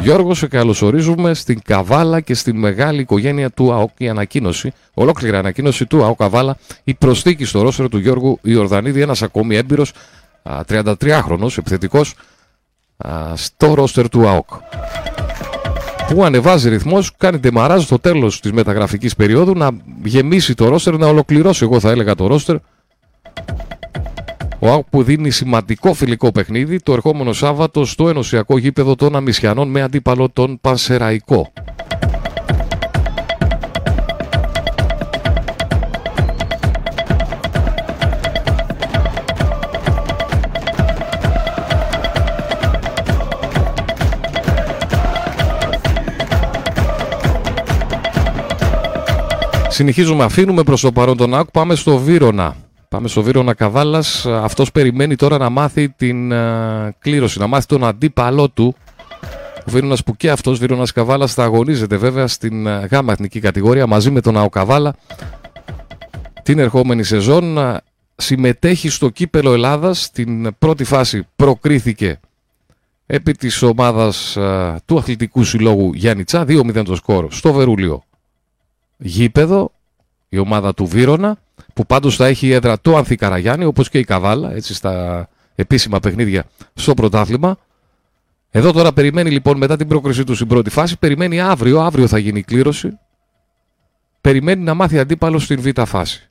Γιώργος, 0.00 0.38
σε 0.38 0.46
καλωσορίζουμε 0.46 1.34
στην 1.34 1.60
Καβάλα 1.64 2.20
και 2.20 2.34
στην 2.34 2.56
μεγάλη 2.56 3.00
οικογένεια 3.00 3.50
του 3.50 3.72
ΑΟΚ. 3.72 3.90
Η 3.98 4.08
ανακοίνωση, 4.08 4.72
ολόκληρη 4.94 5.36
ανακοίνωση 5.36 5.86
του 5.86 6.04
ΑΟΚ 6.04 6.18
Καβάλα, 6.18 6.56
η 6.84 6.94
προσθήκη 6.94 7.44
στο 7.44 7.62
ρόστερο 7.62 7.88
του 7.88 7.98
Γιώργου 7.98 8.38
Ιορδανίδη, 8.42 9.00
ένας 9.00 9.22
ακόμη 9.22 9.56
έμπειρος 9.56 9.92
33χρονο 10.66 11.58
επιθετικός 11.58 12.14
στο 13.34 13.74
ρόστερ 13.74 14.08
του 14.08 14.28
ΑΟΚ 14.28 14.48
που 16.08 16.24
ανεβάζει 16.24 16.68
ρυθμός, 16.68 17.12
κάνει 17.16 17.38
τεμαράζ 17.38 17.82
στο 17.82 17.98
τέλος 17.98 18.40
της 18.40 18.52
μεταγραφικής 18.52 19.14
περίοδου 19.14 19.52
να 19.54 19.70
γεμίσει 20.04 20.54
το 20.54 20.68
ρόστερ, 20.68 20.98
να 20.98 21.06
ολοκληρώσει, 21.06 21.64
εγώ 21.64 21.80
θα 21.80 21.90
έλεγα, 21.90 22.14
το 22.14 22.26
ρόστερ. 22.26 22.56
Ο 24.58 24.68
ΑΟΚ 24.68 24.86
που 24.90 25.02
δίνει 25.02 25.30
σημαντικό 25.30 25.94
φιλικό 25.94 26.32
παιχνίδι 26.32 26.80
το 26.80 26.92
ερχόμενο 26.92 27.32
Σάββατο 27.32 27.84
στο 27.84 28.08
ενωσιακό 28.08 28.58
γήπεδο 28.58 28.94
των 28.94 29.16
Αμυσιανών 29.16 29.68
με 29.68 29.82
αντίπαλο 29.82 30.28
τον 30.28 30.58
Πανσεραϊκό. 30.60 31.52
Συνεχίζουμε, 49.72 50.24
αφήνουμε 50.24 50.62
προς 50.62 50.80
το 50.80 50.92
παρόν 50.92 51.16
τον 51.16 51.34
ΑΚ, 51.34 51.50
πάμε 51.50 51.74
στο 51.74 51.98
Βύρονα. 51.98 52.56
Πάμε 52.88 53.08
στο 53.08 53.22
Βύρονα 53.22 53.54
Καβάλας. 53.54 54.26
Αυτός 54.26 54.72
περιμένει 54.72 55.16
τώρα 55.16 55.38
να 55.38 55.48
μάθει 55.48 55.88
την 55.88 56.30
uh, 56.32 56.88
κλήρωση, 56.98 57.38
να 57.38 57.46
μάθει 57.46 57.66
τον 57.66 57.84
αντίπαλό 57.84 58.48
του. 58.48 58.74
Ο 59.58 59.70
Βύρονας 59.70 60.02
που 60.02 60.16
και 60.16 60.30
αυτός, 60.30 60.58
Βύρονας 60.58 60.92
Καβάλας, 60.92 61.34
θα 61.34 61.42
αγωνίζεται 61.42 61.96
βέβαια 61.96 62.26
στην 62.26 62.66
uh, 62.66 62.88
γάμα 62.90 63.12
εθνική 63.12 63.40
κατηγορία 63.40 63.86
μαζί 63.86 64.10
με 64.10 64.20
τον 64.20 64.36
ΑΟ 64.36 64.48
Καβάλα. 64.48 64.94
Την 66.42 66.58
ερχόμενη 66.58 67.02
σεζόν 67.02 67.58
συμμετέχει 68.16 68.88
στο 68.88 69.08
κύπελο 69.08 69.52
Ελλάδας. 69.52 70.02
Στην 70.02 70.54
πρώτη 70.58 70.84
φάση 70.84 71.26
προκρίθηκε 71.36 72.20
επί 73.06 73.32
της 73.32 73.62
ομάδας 73.62 74.36
του 74.84 74.98
αθλητικού 74.98 75.44
συλλόγου 75.44 75.90
Γιάννητσά, 75.94 76.44
2-0 76.48 76.82
το 76.84 76.94
σκορ 76.94 77.26
στο 77.30 77.52
Βερούλιο 77.52 78.02
γήπεδο, 79.02 79.72
η 80.28 80.38
ομάδα 80.38 80.74
του 80.74 80.86
Βύρονα, 80.86 81.38
που 81.74 81.86
πάντως 81.86 82.16
θα 82.16 82.26
έχει 82.26 82.50
έδρα 82.50 82.80
το 82.80 82.96
Ανθικαραγιάννη, 82.96 83.64
όπως 83.64 83.88
και 83.88 83.98
η 83.98 84.04
Καβάλα, 84.04 84.52
έτσι 84.52 84.74
στα 84.74 85.28
επίσημα 85.54 86.00
παιχνίδια 86.00 86.44
στο 86.74 86.94
πρωτάθλημα. 86.94 87.56
Εδώ 88.50 88.72
τώρα 88.72 88.92
περιμένει 88.92 89.30
λοιπόν 89.30 89.56
μετά 89.56 89.76
την 89.76 89.88
πρόκρισή 89.88 90.24
τους 90.24 90.36
στην 90.36 90.48
πρώτη 90.48 90.70
φάση, 90.70 90.98
περιμένει 90.98 91.40
αύριο, 91.40 91.80
αύριο 91.80 92.06
θα 92.06 92.18
γίνει 92.18 92.38
η 92.38 92.42
κλήρωση, 92.42 92.98
περιμένει 94.20 94.62
να 94.62 94.74
μάθει 94.74 94.98
αντίπαλος 94.98 95.44
στην 95.44 95.60
β' 95.60 95.82
φάση. 95.84 96.30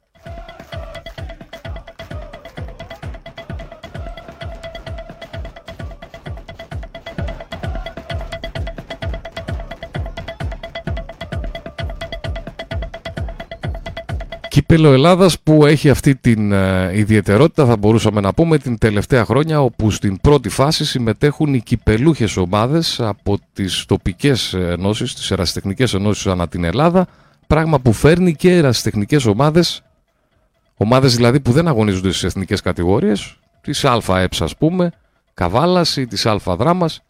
Κύπελο 14.71 14.93
Ελλάδας 14.93 15.39
που 15.39 15.65
έχει 15.65 15.89
αυτή 15.89 16.15
την 16.15 16.51
ε, 16.51 16.91
ιδιαιτερότητα 16.93 17.65
θα 17.65 17.77
μπορούσαμε 17.77 18.21
να 18.21 18.33
πούμε 18.33 18.57
την 18.57 18.77
τελευταία 18.77 19.25
χρόνια 19.25 19.61
όπου 19.61 19.91
στην 19.91 20.21
πρώτη 20.21 20.49
φάση 20.49 20.85
συμμετέχουν 20.85 21.53
οι 21.53 21.61
κυπελούχες 21.61 22.37
ομάδες 22.37 22.99
από 22.99 23.37
τις 23.53 23.85
τοπικές 23.85 24.53
ενώσεις, 24.53 25.13
τις 25.13 25.31
ερασιτεχνικές 25.31 25.93
ενώσεις 25.93 26.27
ανά 26.27 26.47
την 26.47 26.63
Ελλάδα. 26.63 27.07
Πράγμα 27.47 27.79
που 27.79 27.93
φέρνει 27.93 28.35
και 28.35 28.55
ερασιτεχνικές 28.55 29.25
ομάδες 29.25 29.83
ομάδες 30.75 31.15
δηλαδή 31.15 31.39
που 31.39 31.51
δεν 31.51 31.67
αγωνίζονται 31.67 32.09
στις 32.09 32.23
εθνικές 32.23 32.61
κατηγορίες 32.61 33.39
της 33.61 33.85
ΑΕΠΣ 33.85 34.41
ας 34.41 34.57
πούμε, 34.57 34.91
Καβάλας 35.33 35.97
ή 35.97 36.07
της 36.07 36.25
ΑΔράμας 36.25 37.01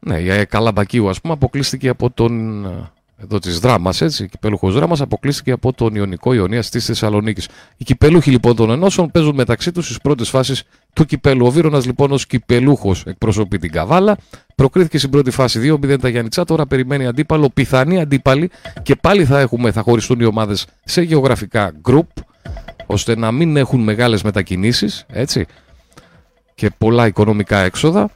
ναι, 0.00 0.18
η 0.18 0.46
Καλαμπακίου 0.46 1.08
ας 1.08 1.20
πούμε 1.20 1.32
αποκλείστηκε 1.32 1.88
από 1.88 2.10
τον 2.10 2.64
ε, 2.64 2.90
εδώ 3.22 3.38
της 3.38 3.58
δράμας, 3.58 4.00
έτσι, 4.00 4.24
η 4.24 4.28
κυπέλουχος 4.28 4.74
δράμας 4.74 5.00
αποκλείστηκε 5.00 5.50
από 5.50 5.72
τον 5.72 5.94
Ιωνικό 5.94 6.32
Ιωνία 6.32 6.62
τη 6.62 6.80
Θεσσαλονίκη. 6.80 7.46
Οι 7.76 7.84
κυπελούχοι 7.84 8.30
λοιπόν 8.30 8.56
των 8.56 8.70
ενώσεων 8.70 9.10
παίζουν 9.10 9.34
μεταξύ 9.34 9.72
τους 9.72 9.84
στις 9.84 9.98
πρώτες 9.98 10.28
φάσεις 10.28 10.62
του 10.92 11.04
κυπέλου. 11.04 11.46
Ο 11.46 11.50
Βίρονα 11.50 11.78
λοιπόν 11.78 12.12
ως 12.12 12.26
κυπελούχος 12.26 13.02
εκπροσωπεί 13.06 13.58
την 13.58 13.70
Καβάλα. 13.70 14.16
Προκρίθηκε 14.54 14.98
στην 14.98 15.10
πρώτη 15.10 15.30
φάση 15.30 15.76
2-0 15.82 16.00
τα 16.00 16.08
Γιάννητσά. 16.08 16.44
Τώρα 16.44 16.66
περιμένει 16.66 17.06
αντίπαλο, 17.06 17.50
πιθανή 17.54 18.00
αντίπαλη 18.00 18.50
και 18.82 18.96
πάλι 18.96 19.24
θα, 19.24 19.40
έχουμε, 19.40 19.72
θα 19.72 19.82
χωριστούν 19.82 20.20
οι 20.20 20.24
ομάδες 20.24 20.66
σε 20.84 21.02
γεωγραφικά 21.02 21.72
group 21.88 22.22
ώστε 22.86 23.16
να 23.16 23.32
μην 23.32 23.56
έχουν 23.56 23.80
μεγάλες 23.80 24.22
μετακινήσεις. 24.22 25.04
Έτσι. 25.08 25.46
και 26.54 26.70
πολλά 26.78 27.06
οικονομικά 27.06 27.58
έξοδα. 27.58 28.10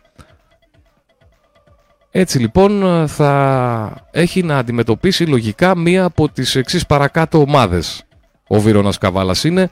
Έτσι 2.10 2.38
λοιπόν 2.38 3.04
θα 3.08 4.06
έχει 4.10 4.42
να 4.42 4.58
αντιμετωπίσει 4.58 5.24
λογικά 5.26 5.76
μία 5.76 6.04
από 6.04 6.28
τις 6.28 6.54
εξής 6.54 6.86
παρακάτω 6.86 7.40
ομάδες. 7.40 8.04
Ο 8.46 8.60
Βίρονας 8.60 8.98
Καβάλας 8.98 9.44
είναι 9.44 9.70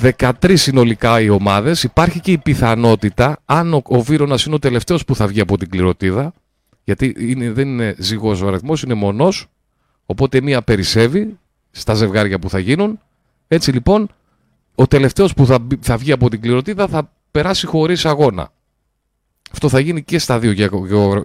13 0.00 0.30
συνολικά 0.54 1.20
οι 1.20 1.28
ομάδες. 1.28 1.82
Υπάρχει 1.82 2.20
και 2.20 2.32
η 2.32 2.38
πιθανότητα, 2.38 3.38
αν 3.44 3.74
ο, 3.74 3.82
ο 3.84 4.00
Βίρονας 4.00 4.44
είναι 4.44 4.54
ο 4.54 4.58
τελευταίος 4.58 5.04
που 5.04 5.14
θα 5.14 5.26
βγει 5.26 5.40
από 5.40 5.58
την 5.58 5.70
κληροτίδα, 5.70 6.32
γιατί 6.84 7.14
είναι, 7.18 7.50
δεν 7.50 7.68
είναι 7.68 7.94
ζυγός 7.98 8.42
ο 8.42 8.48
αριθμός, 8.48 8.82
είναι 8.82 8.94
μονός, 8.94 9.46
οπότε 10.06 10.40
μία 10.40 10.62
περισσεύει 10.62 11.38
στα 11.70 11.94
ζευγάρια 11.94 12.38
που 12.38 12.50
θα 12.50 12.58
γίνουν. 12.58 13.00
Έτσι 13.48 13.72
λοιπόν, 13.72 14.08
ο 14.74 14.86
τελευταίος 14.86 15.34
που 15.34 15.46
θα, 15.46 15.66
θα 15.80 15.96
βγει 15.96 16.12
από 16.12 16.28
την 16.30 16.40
κληροτίδα 16.40 16.88
θα 16.88 17.10
περάσει 17.30 17.66
χωρίς 17.66 18.04
αγώνα. 18.04 18.52
Αυτό 19.52 19.68
θα 19.68 19.80
γίνει 19.80 20.02
και 20.02 20.18
στα 20.18 20.38
δύο 20.38 20.68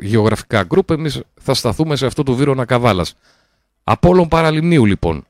γεωγραφικά 0.01 0.63
γκρουπ. 0.63 0.91
Εμείς 0.91 1.21
θα 1.41 1.53
σταθούμε 1.53 1.95
σε 1.95 2.05
αυτό 2.05 2.23
το 2.23 2.33
Βίρονα 2.33 2.65
Καβάλας. 2.65 3.15
Απόλλων 3.83 4.27
Παραλιμνίου 4.27 4.85
λοιπόν. 4.85 5.25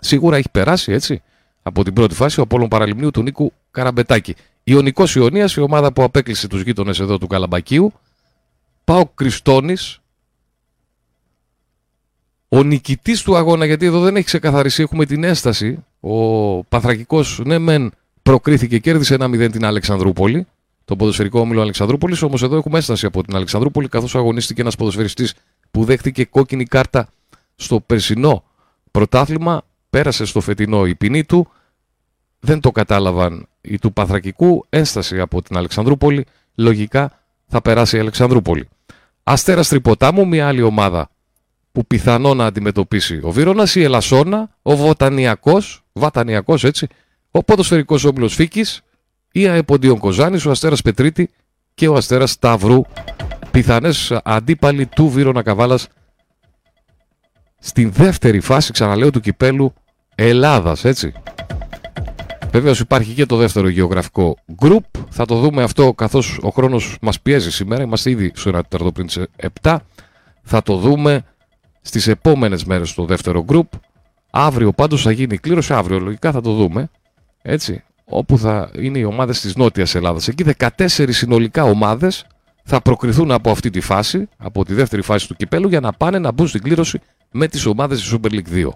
Σίγουρα 0.00 0.36
έχει 0.36 0.50
περάσει 0.50 0.92
έτσι 0.92 1.22
από 1.62 1.84
την 1.84 1.92
πρώτη 1.92 2.14
φάση 2.14 2.40
ο 2.40 2.42
Απόλλων 2.42 2.68
Παραλιμνίου 2.68 3.10
του 3.10 3.22
Νίκου 3.22 3.52
Καραμπετάκη. 3.70 4.34
Ιωνικός 4.64 5.14
Ιωνίας, 5.14 5.54
η 5.54 5.60
ομάδα 5.60 5.92
που 5.92 6.02
απέκλεισε 6.02 6.48
τους 6.48 6.62
γείτονες 6.62 7.00
εδώ 7.00 7.18
του 7.18 7.26
Καλαμπακίου. 7.26 7.92
Πάω 8.84 9.06
Κριστόνης. 9.14 10.00
Ο 12.48 12.62
νικητής 12.62 13.22
του 13.22 13.36
αγώνα, 13.36 13.64
γιατί 13.64 13.86
εδώ 13.86 14.00
δεν 14.00 14.16
έχει 14.16 14.24
ξεκαθαριστεί, 14.24 14.82
έχουμε 14.82 15.06
την 15.06 15.24
έσταση. 15.24 15.84
Ο 16.00 16.64
Παθρακικός, 16.64 17.40
ναι, 17.44 17.58
μεν 17.58 17.92
προκρίθηκε, 18.22 18.78
κέρδισε 18.78 19.14
ένα 19.14 19.28
0 19.28 19.50
την 19.52 19.64
Αλεξανδρούπολη. 19.64 20.46
Το 20.86 20.96
ποδοσφαιρικό 20.96 21.40
όμιλο 21.40 21.60
Αλεξανδρούπολης. 21.60 22.22
Όμως 22.22 22.42
εδώ 22.42 22.56
έχουμε 22.56 22.78
έσταση 22.78 23.06
από 23.06 23.22
την 23.22 23.36
Αλεξανδρούπολη, 23.36 23.88
καθώς 23.88 24.14
αγωνίστηκε 24.14 24.60
ένας 24.60 24.76
ποδοσφαιριστής 24.76 25.34
που 25.70 25.84
δέχτηκε 25.84 26.24
κόκκινη 26.24 26.64
κάρτα 26.64 27.08
στο 27.54 27.80
περσινό 27.80 28.44
πρωτάθλημα. 28.90 29.62
Πέρασε 29.90 30.24
στο 30.24 30.40
φετινό 30.40 30.86
η 30.86 30.94
ποινή 30.94 31.24
του 31.24 31.48
δεν 32.40 32.60
το 32.60 32.70
κατάλαβαν 32.70 33.48
οι 33.60 33.78
του 33.78 33.92
Παθρακικού, 33.92 34.66
ένσταση 34.68 35.20
από 35.20 35.42
την 35.42 35.56
Αλεξανδρούπολη, 35.56 36.24
λογικά 36.54 37.22
θα 37.46 37.62
περάσει 37.62 37.96
η 37.96 38.00
Αλεξανδρούπολη. 38.00 38.68
Αστέρας 39.22 39.68
Τρυποτάμου, 39.68 40.26
μια 40.26 40.48
άλλη 40.48 40.62
ομάδα 40.62 41.10
που 41.72 41.86
πιθανό 41.86 42.34
να 42.34 42.46
αντιμετωπίσει 42.46 43.20
ο 43.22 43.30
Βίρονας, 43.30 43.74
η 43.74 43.82
Ελασσόνα, 43.82 44.50
ο 44.62 44.76
Βοτανιακός, 44.76 45.84
Βατανιακός 45.92 46.64
έτσι, 46.64 46.86
ο 47.30 47.42
ποδοσφαιρικός 47.44 48.04
όμιλος 48.04 48.34
Φίκης, 48.34 48.82
η 49.40 49.48
Αεποντίον 49.48 49.98
Κοζάνης, 49.98 50.46
ο 50.46 50.50
Αστέρας 50.50 50.82
Πετρίτη 50.82 51.30
και 51.74 51.88
ο 51.88 51.94
Αστέρας 51.94 52.30
Σταυρού. 52.30 52.82
Πιθανές 53.50 54.20
αντίπαλοι 54.24 54.86
του 54.86 55.08
Βίρονα 55.08 55.42
Καβάλας 55.42 55.88
στην 57.58 57.92
δεύτερη 57.92 58.40
φάση, 58.40 58.72
ξαναλέω, 58.72 59.10
του 59.10 59.20
κυπέλου 59.20 59.72
Ελλάδας, 60.14 60.84
έτσι. 60.84 61.12
Βεβαίω 62.50 62.74
υπάρχει 62.80 63.12
και 63.12 63.26
το 63.26 63.36
δεύτερο 63.36 63.68
γεωγραφικό 63.68 64.36
group. 64.60 65.00
Θα 65.10 65.24
το 65.24 65.40
δούμε 65.40 65.62
αυτό 65.62 65.92
καθώς 65.92 66.38
ο 66.42 66.48
χρόνος 66.48 66.98
μας 67.00 67.20
πιέζει 67.20 67.50
σήμερα. 67.50 67.82
Είμαστε 67.82 68.10
ήδη 68.10 68.32
στο 68.34 68.50
1 68.50 68.52
τέταρτο 68.68 68.92
πριν 68.92 69.06
τι 69.06 69.22
7. 69.62 69.76
Θα 70.42 70.62
το 70.62 70.76
δούμε 70.76 71.24
στις 71.80 72.06
επόμενες 72.06 72.64
μέρες 72.64 72.94
το 72.94 73.04
δεύτερο 73.04 73.44
group. 73.48 73.68
Αύριο 74.30 74.72
πάντως 74.72 75.02
θα 75.02 75.10
γίνει 75.10 75.34
η 75.34 75.38
κλήρωση. 75.38 75.72
Αύριο 75.72 75.98
λογικά 75.98 76.32
θα 76.32 76.40
το 76.40 76.52
δούμε. 76.52 76.90
Έτσι. 77.42 77.84
Όπου 78.08 78.38
θα 78.38 78.70
είναι 78.78 78.98
οι 78.98 79.04
ομάδες 79.04 79.40
της 79.40 79.56
Νότιας 79.56 79.94
Ελλάδας. 79.94 80.28
Εκεί 80.28 80.44
14 80.44 81.12
συνολικά 81.12 81.64
ομάδες 81.64 82.26
θα 82.64 82.80
προκριθούν 82.80 83.30
από 83.30 83.50
αυτή 83.50 83.70
τη 83.70 83.80
φάση, 83.80 84.28
από 84.36 84.64
τη 84.64 84.74
δεύτερη 84.74 85.02
φάση 85.02 85.28
του 85.28 85.34
κυπέλου, 85.34 85.68
για 85.68 85.80
να 85.80 85.92
πάνε 85.92 86.18
να 86.18 86.32
μπουν 86.32 86.48
στην 86.48 86.62
κλήρωση 86.62 87.00
με 87.30 87.48
τις 87.48 87.66
ομάδες 87.66 88.00
της 88.00 88.14
Super 88.14 88.32
League 88.32 88.66
2. 88.66 88.68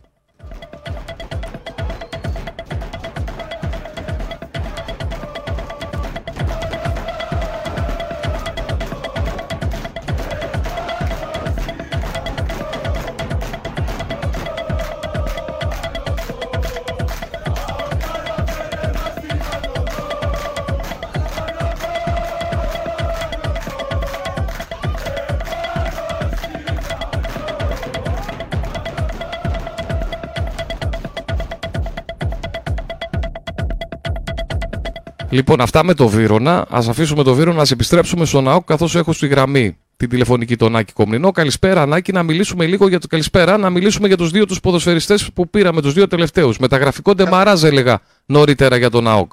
Λοιπόν, 35.40 35.61
αυτά 35.61 35.85
με 35.85 35.94
το 35.94 36.09
Βύρονα. 36.09 36.57
Α 36.59 36.79
αφήσουμε 36.88 37.22
το 37.22 37.35
Βύρονα, 37.35 37.61
ας 37.61 37.70
επιστρέψουμε 37.70 38.24
στον 38.24 38.48
ΑΟΚ, 38.48 38.64
καθώς 38.64 38.94
έχω 38.94 39.12
στη 39.12 39.26
γραμμή 39.26 39.76
την 39.96 40.09
τηλεφωνική 40.09 40.57
τον 40.57 40.76
Άκη 40.76 40.92
Κομνηνό. 40.92 41.31
Καλησπέρα, 41.31 41.87
Νάκη, 41.87 42.12
να 42.12 42.22
μιλήσουμε 42.22 42.66
λίγο 42.66 42.88
για 42.88 42.98
το 42.98 43.07
καλησπέρα, 43.07 43.57
να 43.57 43.70
μιλήσουμε 43.70 44.07
για 44.07 44.16
τους 44.16 44.31
δύο 44.31 44.46
τους 44.46 44.61
ποδοσφαιριστές 44.61 45.33
που 45.33 45.50
πήραμε, 45.50 45.83
τους 45.83 45.92
δύο 45.92 46.07
τελευταίους. 46.07 46.59
Μεταγραφικό 46.59 47.14
ντεμαράζ, 47.14 47.64
έλεγα 47.64 48.00
νωρίτερα 48.26 48.76
για 48.76 48.90
τον 48.90 49.09
ΑΟΚ. 49.09 49.33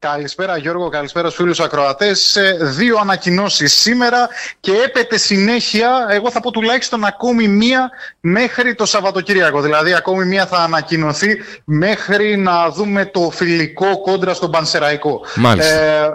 Καλησπέρα 0.00 0.56
Γιώργο, 0.56 0.88
καλησπέρα 0.88 1.26
στους 1.26 1.40
φίλους 1.40 1.60
ακροατές. 1.60 2.38
Δύο 2.60 2.98
ανακοινώσεις 2.98 3.74
σήμερα 3.74 4.28
και 4.60 4.72
έπεται 4.72 5.18
συνέχεια, 5.18 6.06
εγώ 6.10 6.30
θα 6.30 6.40
πω 6.40 6.50
τουλάχιστον 6.50 7.04
ακόμη 7.04 7.48
μία 7.48 7.90
μέχρι 8.20 8.74
το 8.74 8.86
Σαββατοκύριακο. 8.86 9.60
Δηλαδή 9.60 9.94
ακόμη 9.94 10.24
μία 10.24 10.46
θα 10.46 10.58
ανακοινωθεί 10.58 11.36
μέχρι 11.64 12.36
να 12.36 12.70
δούμε 12.70 13.06
το 13.06 13.30
φιλικό 13.30 14.00
κόντρα 14.00 14.34
στον 14.34 14.50
Πανσεραϊκό. 14.50 15.20
Ε, 15.58 16.08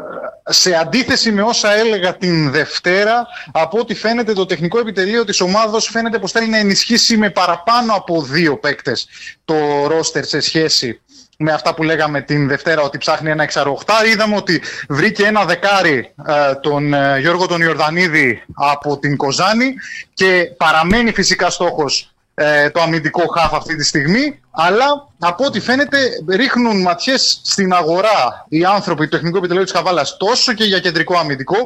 σε 0.49 0.75
αντίθεση 0.75 1.31
με 1.31 1.41
όσα 1.41 1.73
έλεγα 1.73 2.17
την 2.17 2.51
Δευτέρα, 2.51 3.27
από 3.51 3.79
ό,τι 3.79 3.95
φαίνεται 3.95 4.33
το 4.33 4.45
τεχνικό 4.45 4.79
επιτελείο 4.79 5.25
της 5.25 5.41
ομάδος 5.41 5.89
φαίνεται 5.91 6.19
πως 6.19 6.31
θέλει 6.31 6.47
να 6.47 6.57
ενισχύσει 6.57 7.17
με 7.17 7.29
παραπάνω 7.29 7.93
από 7.93 8.21
δύο 8.21 8.57
παίκτες 8.57 9.07
το 9.45 9.87
ρόστερ 9.87 10.25
σε 10.25 10.39
σχέση 10.39 11.01
με 11.37 11.51
αυτά 11.51 11.73
που 11.73 11.83
λέγαμε 11.83 12.21
την 12.21 12.47
Δευτέρα 12.47 12.81
ότι 12.81 12.97
ψάχνει 12.97 13.29
ένα 13.29 13.43
εξαρροχτά. 13.43 14.05
Είδαμε 14.05 14.35
ότι 14.35 14.61
βρήκε 14.89 15.23
ένα 15.25 15.45
δεκάρι 15.45 16.13
ε, 16.27 16.55
τον 16.55 16.93
ε, 16.93 17.19
Γιώργο 17.19 17.47
τον 17.47 17.61
Ιορδανίδη 17.61 18.43
από 18.53 18.99
την 18.99 19.17
Κοζάνη 19.17 19.73
και 20.13 20.51
παραμένει 20.57 21.11
φυσικά 21.13 21.49
στόχος 21.49 22.13
ε, 22.35 22.69
το 22.69 22.81
αμυντικό 22.81 23.27
χάφ 23.27 23.53
αυτή 23.53 23.75
τη 23.75 23.83
στιγμή 23.83 24.39
αλλά 24.51 25.07
από 25.19 25.45
ό,τι 25.45 25.59
φαίνεται 25.59 25.97
ρίχνουν 26.29 26.81
ματιές 26.81 27.41
στην 27.43 27.73
αγορά 27.73 28.45
οι 28.49 28.65
άνθρωποι 28.65 29.03
του 29.03 29.09
Τεχνικού 29.09 29.37
Επιτελείου 29.37 29.63
της 29.63 29.71
Καβάλας 29.71 30.17
τόσο 30.17 30.53
και 30.53 30.63
για 30.63 30.79
κεντρικό 30.79 31.17
αμυντικό 31.17 31.57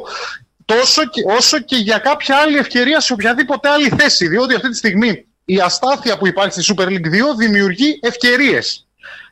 τόσο 0.64 1.04
και, 1.04 1.22
όσο 1.36 1.58
και 1.58 1.76
για 1.76 1.98
κάποια 1.98 2.36
άλλη 2.36 2.56
ευκαιρία 2.56 3.00
σε 3.00 3.12
οποιαδήποτε 3.12 3.68
άλλη 3.68 3.88
θέση 3.98 4.28
διότι 4.28 4.54
αυτή 4.54 4.68
τη 4.68 4.76
στιγμή 4.76 5.26
η 5.44 5.60
αστάθεια 5.60 6.18
που 6.18 6.26
υπάρχει 6.26 6.62
στη 6.62 6.74
Super 6.74 6.86
League 6.86 7.06
2 7.06 7.36
δημιουργεί 7.38 7.98
ευκαιρίες 8.02 8.87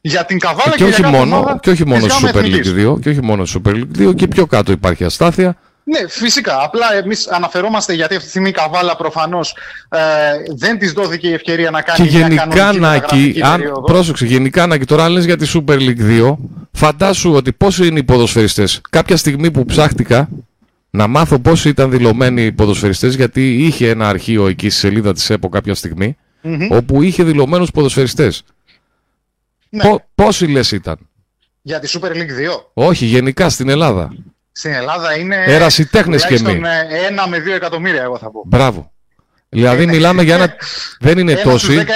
για 0.06 0.24
την 0.24 0.38
Καβάλα 0.38 0.76
και, 0.76 0.84
και, 0.84 0.84
όχι 0.84 1.06
μόνο, 1.06 1.58
και 1.60 1.70
όχι 1.70 1.86
μόνο 1.86 2.06
Super 2.06 2.42
League 2.42 2.92
2, 2.94 3.00
και 3.00 3.08
όχι 3.08 3.22
μόνο 3.22 3.42
Super 3.46 3.70
League 3.70 4.08
2 4.08 4.14
και 4.14 4.28
πιο 4.28 4.46
κάτω 4.46 4.72
υπάρχει 4.72 5.04
αστάθεια. 5.04 5.56
Ναι, 5.84 6.08
φυσικά. 6.08 6.62
Απλά 6.62 6.86
εμείς 7.04 7.28
αναφερόμαστε 7.28 7.92
γιατί 7.92 8.12
αυτή 8.12 8.24
τη 8.24 8.30
στιγμή 8.30 8.48
η 8.48 8.52
Καβάλα 8.52 8.96
προφανώς 8.96 9.56
ε, 9.88 9.98
δεν 10.56 10.78
της 10.78 10.92
δόθηκε 10.92 11.28
η 11.28 11.32
ευκαιρία 11.32 11.70
να 11.70 11.82
κάνει 11.82 12.08
και 12.08 12.18
γενικά 12.18 12.72
Νάκη, 12.72 13.40
αν, 13.42 13.62
πρόσεξε, 13.84 14.26
γενικά 14.26 14.66
Νάκη, 14.66 14.84
τώρα 14.84 15.08
λες 15.08 15.24
για 15.24 15.36
τη 15.36 15.50
Super 15.54 15.78
League 15.78 16.30
2, 16.30 16.36
φαντάσου 16.72 17.32
ότι 17.32 17.52
πόσοι 17.52 17.86
είναι 17.86 17.98
οι 17.98 18.04
ποδοσφαιριστές. 18.04 18.80
Κάποια 18.90 19.16
στιγμή 19.16 19.50
που 19.50 19.64
ψάχτηκα 19.64 20.28
να 20.90 21.06
μάθω 21.06 21.38
πόσοι 21.38 21.68
ήταν 21.68 21.90
δηλωμένοι 21.90 22.42
οι 22.42 22.52
ποδοσφαιριστές, 22.52 23.14
γιατί 23.14 23.54
είχε 23.54 23.88
ένα 23.88 24.08
αρχείο 24.08 24.46
εκεί 24.46 24.70
στη 24.70 24.78
σελίδα 24.78 25.12
της 25.12 25.30
ΕΠΟ 25.30 25.48
κάποια 25.48 25.74
στιγμή, 25.74 26.16
mm-hmm. 26.44 26.68
όπου 26.70 27.02
είχε 27.02 27.22
δηλωμένους 27.22 27.70
ποδοσφαιριστές. 27.70 28.42
Ναι. 29.84 29.94
πόσοι 30.14 30.46
λες 30.46 30.72
ήταν; 30.72 30.98
Για 31.62 31.80
τη 31.80 31.92
Super 31.94 32.10
League 32.10 32.50
2. 32.50 32.62
Όχι, 32.72 33.04
γενικά 33.04 33.48
στην 33.48 33.68
Ελλάδα. 33.68 34.12
Στην 34.52 34.72
Ελλάδα 34.72 35.18
είναι. 35.18 35.44
Ερασιτέχνες 35.46 36.26
και 36.26 36.40
μη. 36.40 36.60
Ένα 37.08 37.28
με 37.28 37.40
δύο 37.40 37.54
εκατομμύρια, 37.54 38.02
εγώ 38.02 38.18
θα 38.18 38.30
πω. 38.30 38.42
Μπράβο. 38.46 38.90
Δηλαδή 39.48 39.82
είναι... 39.82 39.92
μιλάμε 39.92 40.22
για 40.22 40.34
ένα. 40.34 40.54
δεν 41.06 41.18
είναι 41.18 41.34
τόσοι. 41.34 41.86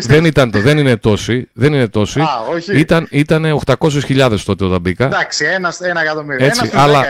Δεν 0.00 0.24
ήταν 0.24 0.50
το. 0.50 0.60
Δεν 0.60 0.78
είναι 0.78 0.96
τόσοι. 0.96 1.48
Δεν 1.52 1.72
είναι 1.72 1.88
τόσοι. 1.88 2.20
Α, 2.20 2.28
όχι. 2.50 2.78
Ήταν, 2.78 3.06
ήταν 3.10 3.60
800.000 3.64 4.38
τότε 4.44 4.64
όταν 4.64 4.80
μπήκα. 4.80 5.04
Εντάξει, 5.04 5.44
ένα, 5.44 5.74
ένα 5.80 6.00
εκατομμύριο. 6.00 6.46
Έτσι, 6.46 6.60
ένας 6.72 6.84
αλλά 6.84 7.04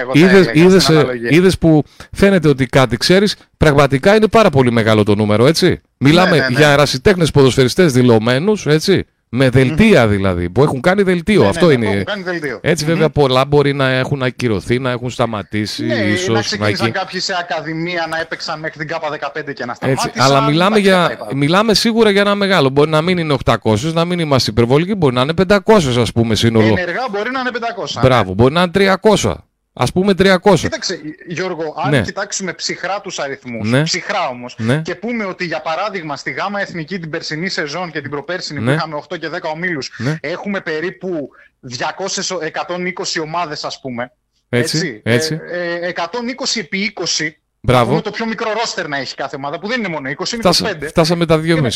είδε 1.31 1.51
που 1.61 1.85
φαίνεται 2.13 2.49
ότι 2.49 2.67
κάτι 2.67 2.97
ξέρεις. 2.97 3.37
Πραγματικά 3.57 4.15
είναι 4.15 4.29
πάρα 4.29 4.51
πολύ 4.51 4.73
μεγάλο 4.73 5.03
το 5.03 5.15
νούμερο, 5.15 5.47
έτσι. 5.47 5.81
Μιλάμε 5.99 6.31
ναι, 6.31 6.37
ναι, 6.37 6.49
ναι. 6.49 6.59
για 6.59 6.71
ερασιτέχνες 6.71 7.31
ποδοσφαιριστές 7.31 7.93
δηλωμένους, 7.93 8.67
έτσι 8.67 9.07
Με 9.29 9.49
δελτία 9.49 10.09
δηλαδή, 10.09 10.51
που 10.51 10.63
έχουν 10.63 10.81
κάνει 10.81 11.03
δελτίο. 11.03 11.43
Ναι, 11.43 11.49
Αυτό 11.49 11.67
ναι, 11.67 11.73
είναι. 11.73 11.87
Έχουν 11.87 12.05
κάνει 12.05 12.23
δελτίο. 12.23 12.59
Έτσι, 12.63 12.85
βέβαια, 12.85 13.11
πολλά 13.11 13.45
μπορεί 13.45 13.73
να 13.73 13.89
έχουν 13.89 14.23
ακυρωθεί, 14.23 14.79
να 14.79 14.91
έχουν 14.91 15.11
σταματήσει. 15.11 15.85
Ναι, 15.85 15.95
ίσως, 15.95 16.35
να 16.35 16.41
ξεκίνησαν 16.41 16.87
να... 16.87 16.93
κάποιοι 16.93 17.21
σε 17.21 17.35
ακαδημία 17.41 18.07
να 18.11 18.21
έπαιξαν 18.21 18.61
μέχρι 18.61 18.79
την 18.79 18.89
ΚΑΠΑ 18.89 19.09
15 19.09 19.55
και 19.55 19.65
να 19.65 19.75
σταμάτησαν. 19.75 20.11
Έτσι, 20.15 20.21
αλλά 20.23 20.41
μιλάμε, 20.41 20.79
για, 20.79 21.19
μιλάμε 21.35 21.75
σίγουρα 21.75 22.11
για 22.11 22.21
ένα 22.21 22.35
μεγάλο. 22.35 22.69
Μπορεί 22.69 22.91
να 22.91 23.03
μην 23.03 23.19
είναι 23.19 23.37
800, 23.45 23.93
να 23.93 24.05
μην 24.05 24.19
είμαστε 24.19 24.51
υπερβολικοί, 24.51 24.95
μπορεί 24.95 25.15
να 25.15 25.21
είναι 25.21 25.33
500 25.49 25.59
ας 25.99 26.13
πούμε 26.13 26.35
σύνολο. 26.35 26.67
Ενεργά 26.67 27.07
μπορεί 27.11 27.31
να 27.31 27.41
είναι 27.41 27.51
500. 27.99 28.01
Μπράβο, 28.03 28.35
μπορεί 28.35 28.53
να 28.53 28.63
είναι 28.63 28.97
300. 29.21 29.35
Α 29.77 29.85
πούμε 29.85 30.13
300. 30.19 30.39
Κοίταξε, 30.55 31.01
Γιώργο, 31.27 31.75
αν 31.85 31.91
ναι. 31.91 32.01
κοιτάξουμε 32.01 32.53
ψυχρά 32.53 33.01
τους 33.01 33.19
αριθμούς, 33.19 33.71
ναι. 33.71 33.83
ψυχρά 33.83 34.29
όμως, 34.29 34.57
ναι. 34.59 34.81
και 34.81 34.95
πούμε 34.95 35.25
ότι 35.25 35.45
για 35.45 35.61
παράδειγμα 35.61 36.17
στη 36.17 36.31
ΓΑΜΑ 36.31 36.61
Εθνική 36.61 36.99
την 36.99 37.11
περσινή 37.11 37.49
σεζόν 37.49 37.91
και 37.91 38.01
την 38.01 38.11
προπέρσινη 38.11 38.59
που 38.59 38.65
ναι. 38.65 38.73
είχαμε 38.73 39.03
8 39.09 39.19
και 39.19 39.31
10 39.33 39.39
ομίλους, 39.55 39.91
ναι. 39.99 40.17
έχουμε 40.21 40.61
περίπου 40.61 41.29
200, 41.69 42.39
120 42.67 43.23
ομάδες, 43.23 43.65
ας 43.65 43.81
πούμε. 43.81 44.13
Έτσι. 44.49 45.01
έτσι. 45.05 45.41
Ε, 45.51 45.91
120 45.95 46.57
ε, 46.57 46.61
επί 46.61 46.93
20. 47.17 47.29
Μπράβο. 47.61 48.01
το 48.01 48.11
πιο 48.11 48.27
μικρό 48.27 48.53
ρόστερ 48.53 48.89
να 48.89 48.97
έχει 48.97 49.15
κάθε 49.15 49.37
ομάδα, 49.37 49.59
που 49.59 49.69
δεν 49.69 49.79
είναι 49.79 49.89
μόνο 49.89 50.11
20, 50.11 50.33
είναι 50.33 50.43
Φτάσα, 50.43 50.79
25. 50.81 50.87
Φτάσαμε 50.87 51.27
τα 51.27 51.41
2,5. 51.45 51.69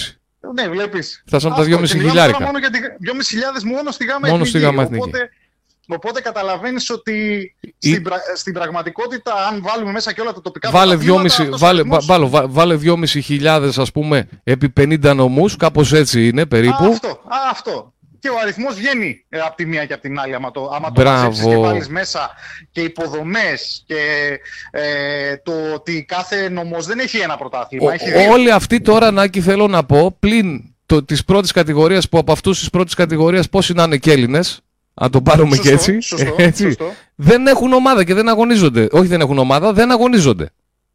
Ναι, 0.55 0.69
βλέπεις. 0.69 1.23
Φτάσαμε 1.27 1.55
τα 1.55 1.63
2,5 1.63 1.87
χιλιάρικα. 1.87 2.45
Μόνο 2.45 2.59
για 2.59 2.71
2.500 2.73 3.63
μόνο 3.65 3.91
στη 3.91 4.05
ΓΑΜΑ 4.05 4.29
Εθνική. 4.29 4.49
Στη 4.49 4.59
γάμα 4.59 4.83
εθνική. 4.83 5.03
Οπότε, 5.03 5.31
Οπότε 5.91 6.21
καταλαβαίνεις 6.21 6.91
ότι 6.91 7.13
Η... 7.61 7.93
στην, 7.93 8.07
στην, 8.35 8.53
πραγματικότητα, 8.53 9.35
αν 9.51 9.63
βάλουμε 9.63 9.93
μέσα 9.93 10.13
και 10.13 10.21
όλα 10.21 10.33
τα 10.33 10.41
τοπικά 10.41 10.71
βάλε 10.71 10.99
2,5 11.01 11.49
βάλε, 11.51 11.83
βάλε, 12.49 12.79
2.500 12.83 13.71
ας 13.77 13.93
πούμε 13.93 14.29
επί 14.45 14.73
50 14.81 15.15
νομούς, 15.15 15.57
κάπως 15.57 15.93
έτσι 15.93 16.29
είναι 16.29 16.47
περίπου. 16.47 16.85
Α, 16.85 16.89
αυτό, 16.89 17.09
α, 17.09 17.37
αυτό. 17.51 17.93
Και 18.21 18.29
ο 18.29 18.35
αριθμός 18.43 18.75
βγαίνει 18.75 19.25
ε, 19.29 19.39
από 19.39 19.57
τη 19.57 19.67
μία 19.67 19.87
και 19.87 19.93
από 19.93 20.03
την 20.03 20.19
άλλη, 20.19 20.35
άμα 20.35 20.51
το, 20.51 20.71
άμα 20.75 20.93
το 20.93 21.03
και 21.49 21.57
βάλεις 21.57 21.89
μέσα 21.89 22.31
και 22.71 22.81
υποδομές 22.81 23.85
και 23.87 23.97
ε, 24.71 25.37
το 25.37 25.53
ότι 25.75 26.05
κάθε 26.09 26.49
νομός 26.49 26.87
δεν 26.87 26.99
έχει 26.99 27.19
ένα 27.19 27.37
πρωτάθλημα. 27.37 27.93
Έχει 27.93 28.11
δύο. 28.11 28.33
Όλοι 28.33 28.53
αυτοί 28.53 28.81
τώρα, 28.81 29.11
Νάκη, 29.11 29.41
θέλω 29.41 29.67
να 29.67 29.85
πω, 29.85 30.17
πλην 30.19 30.75
το, 30.87 31.05
της 31.05 31.25
πρώτης 31.25 31.53
κατηγορίας, 31.53 32.09
που 32.09 32.19
από 32.19 32.33
αυτούς 32.33 32.59
της 32.59 32.71
πρώτης 32.71 32.95
κατηγορίας 32.95 33.49
πόσοι 33.49 33.73
να 33.73 33.83
είναι 33.83 33.97
και 33.97 34.13
Έλληνες, 34.13 34.61
αν 34.99 35.11
το 35.11 35.23
πάρουμε 35.23 35.57
σωστό, 35.57 35.69
και 35.69 35.75
έτσι. 35.75 36.01
Σωστό, 36.01 36.35
έτσι. 36.39 36.63
Σωστό. 36.63 36.93
Δεν 37.15 37.47
έχουν 37.47 37.73
ομάδα 37.73 38.05
και 38.05 38.15
δεν 38.15 38.29
αγωνίζονται. 38.29 38.89
Όχι, 38.91 39.07
δεν 39.07 39.21
έχουν 39.21 39.39
ομάδα, 39.39 39.73
δεν 39.73 39.91
αγωνίζονται. 39.91 40.51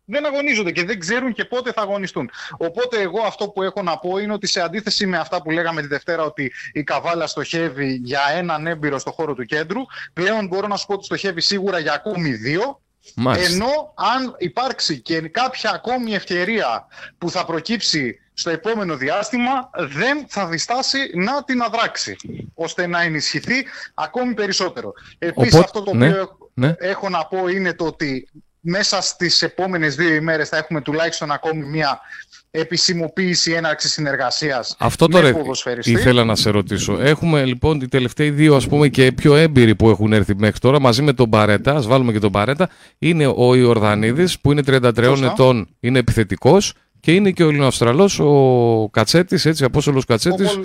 Δεν 0.05 0.25
αγωνίζονται 0.25 0.71
και 0.71 0.85
δεν 0.85 0.99
ξέρουν 0.99 1.33
και 1.33 1.45
πότε 1.45 1.71
θα 1.71 1.81
αγωνιστούν. 1.81 2.29
Οπότε, 2.57 3.01
εγώ 3.01 3.21
αυτό 3.21 3.49
που 3.49 3.63
έχω 3.63 3.81
να 3.81 3.97
πω 3.97 4.17
είναι 4.17 4.33
ότι 4.33 4.47
σε 4.47 4.61
αντίθεση 4.61 5.05
με 5.05 5.17
αυτά 5.17 5.41
που 5.41 5.51
λέγαμε 5.51 5.81
τη 5.81 5.87
Δευτέρα, 5.87 6.23
ότι 6.23 6.51
η 6.73 6.83
Καβάλα 6.83 7.27
στοχεύει 7.27 7.99
για 8.03 8.21
έναν 8.35 8.67
έμπειρο 8.67 8.99
στο 8.99 9.11
χώρο 9.11 9.33
του 9.33 9.45
κέντρου, 9.45 9.81
πλέον 10.13 10.47
μπορώ 10.47 10.67
να 10.67 10.75
σου 10.75 10.85
πω 10.85 10.93
ότι 10.93 11.05
στοχεύει 11.05 11.41
σίγουρα 11.41 11.79
για 11.79 11.93
ακόμη 11.93 12.31
δύο. 12.31 12.81
Μάλιστα. 13.15 13.53
Ενώ 13.53 13.93
αν 13.95 14.35
υπάρξει 14.37 14.99
και 14.99 15.21
κάποια 15.21 15.71
ακόμη 15.71 16.13
ευκαιρία 16.13 16.87
που 17.17 17.29
θα 17.29 17.45
προκύψει 17.45 18.19
στο 18.33 18.49
επόμενο 18.49 18.97
διάστημα 18.97 19.69
δεν 19.73 20.25
θα 20.27 20.47
διστάσει 20.47 21.11
να 21.13 21.43
την 21.43 21.61
αδράξει 21.61 22.15
ώστε 22.53 22.87
να 22.87 23.01
ενισχυθεί 23.01 23.65
ακόμη 23.93 24.33
περισσότερο. 24.33 24.93
Επίσης 25.19 25.59
αυτό 25.59 25.83
το 25.83 25.93
ναι, 25.93 26.07
οποίο 26.07 26.37
ναι. 26.53 26.75
έχω 26.77 27.09
να 27.09 27.25
πω 27.25 27.47
είναι 27.47 27.73
το 27.73 27.85
ότι 27.85 28.27
μέσα 28.59 29.01
στις 29.01 29.41
επόμενες 29.41 29.95
δύο 29.95 30.13
ημέρες 30.13 30.49
θα 30.49 30.57
έχουμε 30.57 30.81
τουλάχιστον 30.81 31.31
ακόμη 31.31 31.65
μία 31.65 31.99
επισημοποίηση 32.55 33.51
έναρξης 33.51 33.91
συνεργασίας. 33.91 34.75
Αυτό 34.79 35.07
τώρα 35.07 35.33
ήθελα 35.83 36.23
να 36.23 36.35
σε 36.35 36.49
ρωτήσω. 36.49 36.97
Έχουμε 37.01 37.45
λοιπόν 37.45 37.81
οι 37.81 37.87
τελευταίοι 37.87 38.29
δύο 38.29 38.55
ας 38.55 38.67
πούμε 38.67 38.87
και 38.87 39.11
πιο 39.11 39.35
έμπειροι 39.35 39.75
που 39.75 39.89
έχουν 39.89 40.13
έρθει 40.13 40.35
μέχρι 40.35 40.59
τώρα 40.59 40.79
μαζί 40.79 41.01
με 41.01 41.13
τον 41.13 41.29
Παρέτα. 41.29 41.75
Α 41.75 41.81
βάλουμε 41.81 42.11
και 42.11 42.19
τον 42.19 42.31
Παρέτα. 42.31 42.69
Είναι 42.99 43.33
ο 43.35 43.55
Ιορδανίδης 43.55 44.39
που 44.39 44.51
είναι 44.51 44.61
33 44.67 45.21
ετών, 45.23 45.67
είναι 45.79 45.99
επιθετικός 45.99 46.73
και 47.03 47.13
είναι 47.13 47.31
και 47.31 47.43
ο 47.43 47.49
Ελληνοαυστραλός 47.49 48.19
ο 48.19 48.89
Κατσέτης, 48.91 49.45
έτσι, 49.45 49.63
Απόστολος 49.63 50.05
Κατσέτης. 50.05 50.55
Ο, 50.55 50.59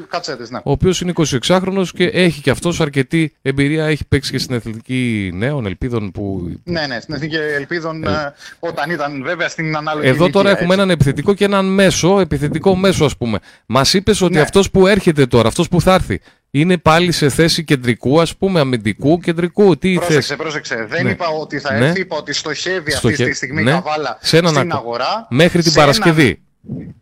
ναι. 0.50 0.58
ο 0.58 0.70
οποίος 0.70 1.00
είναι 1.00 1.12
26χρονο 1.16 1.84
και 1.94 2.04
έχει 2.04 2.40
και 2.40 2.50
αυτός 2.50 2.80
αρκετή 2.80 3.34
εμπειρία. 3.42 3.86
Έχει 3.86 4.04
παίξει 4.08 4.30
και 4.30 4.38
στην 4.38 4.54
Εθνική 4.54 5.30
Νέων 5.34 5.66
Ελπίδων. 5.66 6.10
Που... 6.10 6.52
Ναι, 6.64 6.86
ναι, 6.86 7.00
στην 7.00 7.14
Εθνική 7.14 7.36
Ελπίδων 7.36 8.04
ε... 8.04 8.34
όταν 8.58 8.90
ήταν 8.90 9.22
βέβαια 9.22 9.48
στην 9.48 9.76
ανάλογη. 9.76 10.08
Εδώ 10.08 10.30
τώρα 10.30 10.50
έχουμε 10.50 10.74
έναν 10.74 10.90
επιθετικό 10.90 11.34
και 11.34 11.44
έναν 11.44 11.66
μέσο, 11.66 12.20
επιθετικό 12.20 12.76
μέσο 12.76 13.04
ας 13.04 13.16
πούμε. 13.16 13.38
Μας 13.66 13.94
είπες 13.94 14.20
ότι 14.20 14.34
ναι. 14.34 14.40
αυτός 14.40 14.70
που 14.70 14.86
έρχεται 14.86 15.26
τώρα, 15.26 15.48
αυτός 15.48 15.68
που 15.68 15.80
θα 15.80 15.94
έρθει, 15.94 16.20
είναι 16.50 16.78
πάλι 16.78 17.12
σε 17.12 17.28
θέση 17.28 17.64
κεντρικού, 17.64 18.20
ας 18.20 18.36
πούμε, 18.36 18.60
αμυντικού 18.60 19.18
κεντρικού. 19.18 19.78
Τι 19.78 19.94
πρόσεξε, 19.94 20.14
θέση. 20.20 20.36
πρόσεξε. 20.36 20.86
Δεν 20.88 21.04
ναι. 21.04 21.10
είπα 21.10 21.28
ότι 21.28 21.58
θα 21.58 21.72
ναι. 21.72 21.86
έρθει, 21.86 22.00
είπα 22.00 22.16
ότι 22.16 22.32
στοχεύει 22.32 22.92
αυτή 22.92 23.12
τη 23.12 23.32
στιγμή 23.32 23.62
ναι. 23.62 23.70
καβάλα 23.70 24.18
σε 24.20 24.46
στην 24.46 24.72
αγορά. 24.72 25.26
Μέχρι 25.30 25.62
την 25.62 25.72
Παρασκευή. 25.72 26.42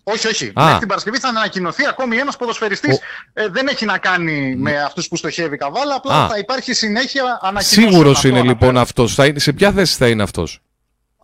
Όχι, 0.02 0.26
όχι. 0.26 0.50
Α. 0.54 0.64
Μέχρι 0.64 0.78
την 0.78 0.88
Παρασκευή 0.88 1.18
θα 1.18 1.28
ανακοινωθεί 1.28 1.86
ακόμη 1.86 2.16
ένας 2.16 2.36
ποδοσφαιριστής. 2.36 2.96
Ο... 2.96 3.00
Ε, 3.32 3.48
δεν 3.48 3.66
έχει 3.66 3.84
να 3.84 3.98
κάνει 3.98 4.54
με 4.56 4.82
αυτούς 4.82 5.08
που 5.08 5.16
στοχεύει 5.16 5.54
η 5.54 5.58
Καβάλα. 5.58 5.94
Απλά 5.94 6.24
Α. 6.24 6.28
θα 6.28 6.38
υπάρχει 6.38 6.72
συνέχεια 6.72 7.38
ανακοινώση. 7.42 7.90
Σίγουρος 7.90 8.24
είναι 8.24 8.42
λοιπόν 8.42 8.76
αυτός. 8.76 9.18
Σε 9.34 9.52
ποια 9.52 9.72
θέση 9.72 9.96
θα 9.96 10.08
είναι 10.08 10.22
αυτός; 10.22 10.60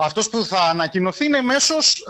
Αυτός 0.04 0.28
που 0.28 0.44
θα 0.44 0.60
ανακοινωθεί 0.60 1.24
είναι 1.24 1.40
μέσος. 1.40 2.04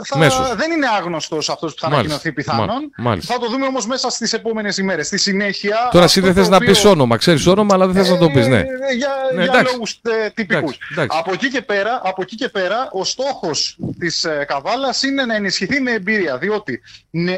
Δεν 0.57 0.70
είναι 0.70 0.86
άγνωστος 0.99 1.49
αυτός 1.49 1.74
που 1.74 1.80
θα 1.80 1.86
ανακοινωθεί 1.86 2.32
πιθανόν. 2.32 2.93
Θα 3.20 3.38
το 3.38 3.49
δούμε 3.51 3.66
όμως 3.66 3.86
μέσα 3.86 4.11
στις 4.11 4.32
επόμενες 4.32 4.76
ημέρες. 4.76 5.07
Στη 5.07 5.18
συνέχεια. 5.18 5.88
Τώρα 5.90 6.05
εσύ 6.05 6.20
δεν 6.20 6.34
θες 6.34 6.47
οποίο... 6.47 6.59
να 6.59 6.64
πεις 6.64 6.84
όνομα. 6.84 7.16
Ξέρεις 7.16 7.47
όνομα, 7.47 7.74
αλλά 7.74 7.86
δεν 7.86 7.95
θες 7.95 8.11
να 8.12 8.18
το 8.18 8.30
πεις. 8.30 8.47
Ναι. 8.47 8.59
Ε, 8.59 8.64
για 8.97 9.11
ναι, 9.34 9.45
για 9.45 9.62
λόγους 9.62 10.01
ε, 10.03 10.30
τυπικούς. 10.30 10.78
Από, 11.07 11.32
εκεί 11.32 11.49
και 11.49 11.62
πέρα, 11.62 12.01
από 12.05 12.22
εκεί 12.22 12.36
και 12.36 12.49
πέρα, 12.49 12.88
ο 12.93 13.05
στόχος 13.05 13.76
της 13.99 14.24
ε, 14.24 14.45
Καβάλας 14.49 15.03
είναι 15.03 15.24
να 15.24 15.34
ενισχυθεί 15.34 15.80
με 15.80 15.90
εμπειρία. 15.90 16.38
Διότι 16.38 16.80
ναι, 17.11 17.36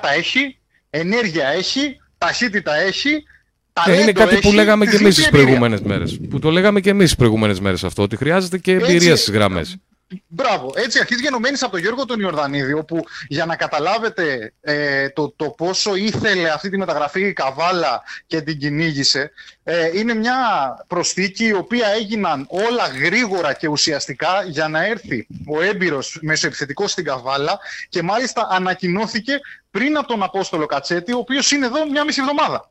τα 0.00 0.12
έχει, 0.16 0.58
ενέργεια 0.90 1.48
έχει, 1.48 2.00
ταχύτητα 2.18 2.74
έχει, 2.74 3.24
ε, 3.86 4.00
είναι 4.00 4.12
κάτι 4.12 4.36
που 4.36 4.52
λέγαμε 4.52 4.86
και 4.86 4.96
εμείς 4.96 5.14
τις 5.14 5.28
προηγούμενες 5.28 5.80
μέρες. 5.80 6.18
Που 6.30 6.38
το 6.38 6.50
λέγαμε 6.50 6.80
και 6.80 6.90
εμείς 6.90 7.04
τις 7.04 7.16
προηγούμενες 7.16 7.60
μέρες 7.60 7.84
αυτό, 7.84 8.02
ότι 8.02 8.16
χρειάζεται 8.16 8.58
και 8.58 8.72
εμπειρία 8.72 9.16
στις 9.16 9.30
γραμμές. 9.30 9.76
Μπράβο. 10.26 10.72
Έτσι 10.74 10.98
αρχίζει 10.98 11.20
γενομένη 11.22 11.56
από 11.60 11.70
τον 11.70 11.80
Γιώργο 11.80 12.04
τον 12.04 12.20
Ιορδανίδη, 12.20 12.72
όπου 12.72 13.04
για 13.28 13.46
να 13.46 13.56
καταλάβετε 13.56 14.52
ε, 14.60 15.08
το, 15.08 15.32
το 15.36 15.44
πόσο 15.44 15.94
ήθελε 15.94 16.50
αυτή 16.50 16.70
τη 16.70 16.76
μεταγραφή 16.76 17.26
η 17.26 17.32
Καβάλα 17.32 18.02
και 18.26 18.40
την 18.40 18.58
κυνήγησε, 18.58 19.30
ε, 19.62 19.98
είναι 19.98 20.14
μια 20.14 20.36
προσθήκη 20.86 21.44
η 21.46 21.52
οποία 21.52 21.88
έγιναν 21.88 22.46
όλα 22.48 22.86
γρήγορα 22.86 23.52
και 23.52 23.68
ουσιαστικά 23.68 24.44
για 24.46 24.68
να 24.68 24.86
έρθει 24.86 25.26
ο 25.46 25.62
έμπειρος 25.62 26.18
μεσοεπιθετικός 26.22 26.90
στην 26.90 27.04
Καβάλα 27.04 27.58
και 27.88 28.02
μάλιστα 28.02 28.48
ανακοινώθηκε 28.50 29.40
πριν 29.70 29.96
από 29.96 30.06
τον 30.06 30.22
Απόστολο 30.22 30.66
Κατσέτη, 30.66 31.12
ο 31.12 31.18
οποίος 31.18 31.50
είναι 31.50 31.66
εδώ 31.66 31.90
μια 31.90 32.04
μισή 32.04 32.20
εβδομάδα. 32.20 32.68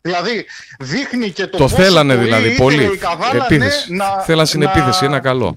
Δηλαδή 0.00 0.46
δείχνει 0.78 1.30
και 1.30 1.46
το, 1.46 1.58
το 1.58 1.68
θέλανε 1.68 2.16
δηλαδή 2.16 2.56
πολύ. 2.56 3.00
επίθεση. 3.42 3.92
Ναι, 3.92 4.04
να, 4.04 4.20
Θέλαν 4.20 4.46
συνεπίθεση, 4.46 5.04
ένα 5.04 5.20
καλό 5.20 5.56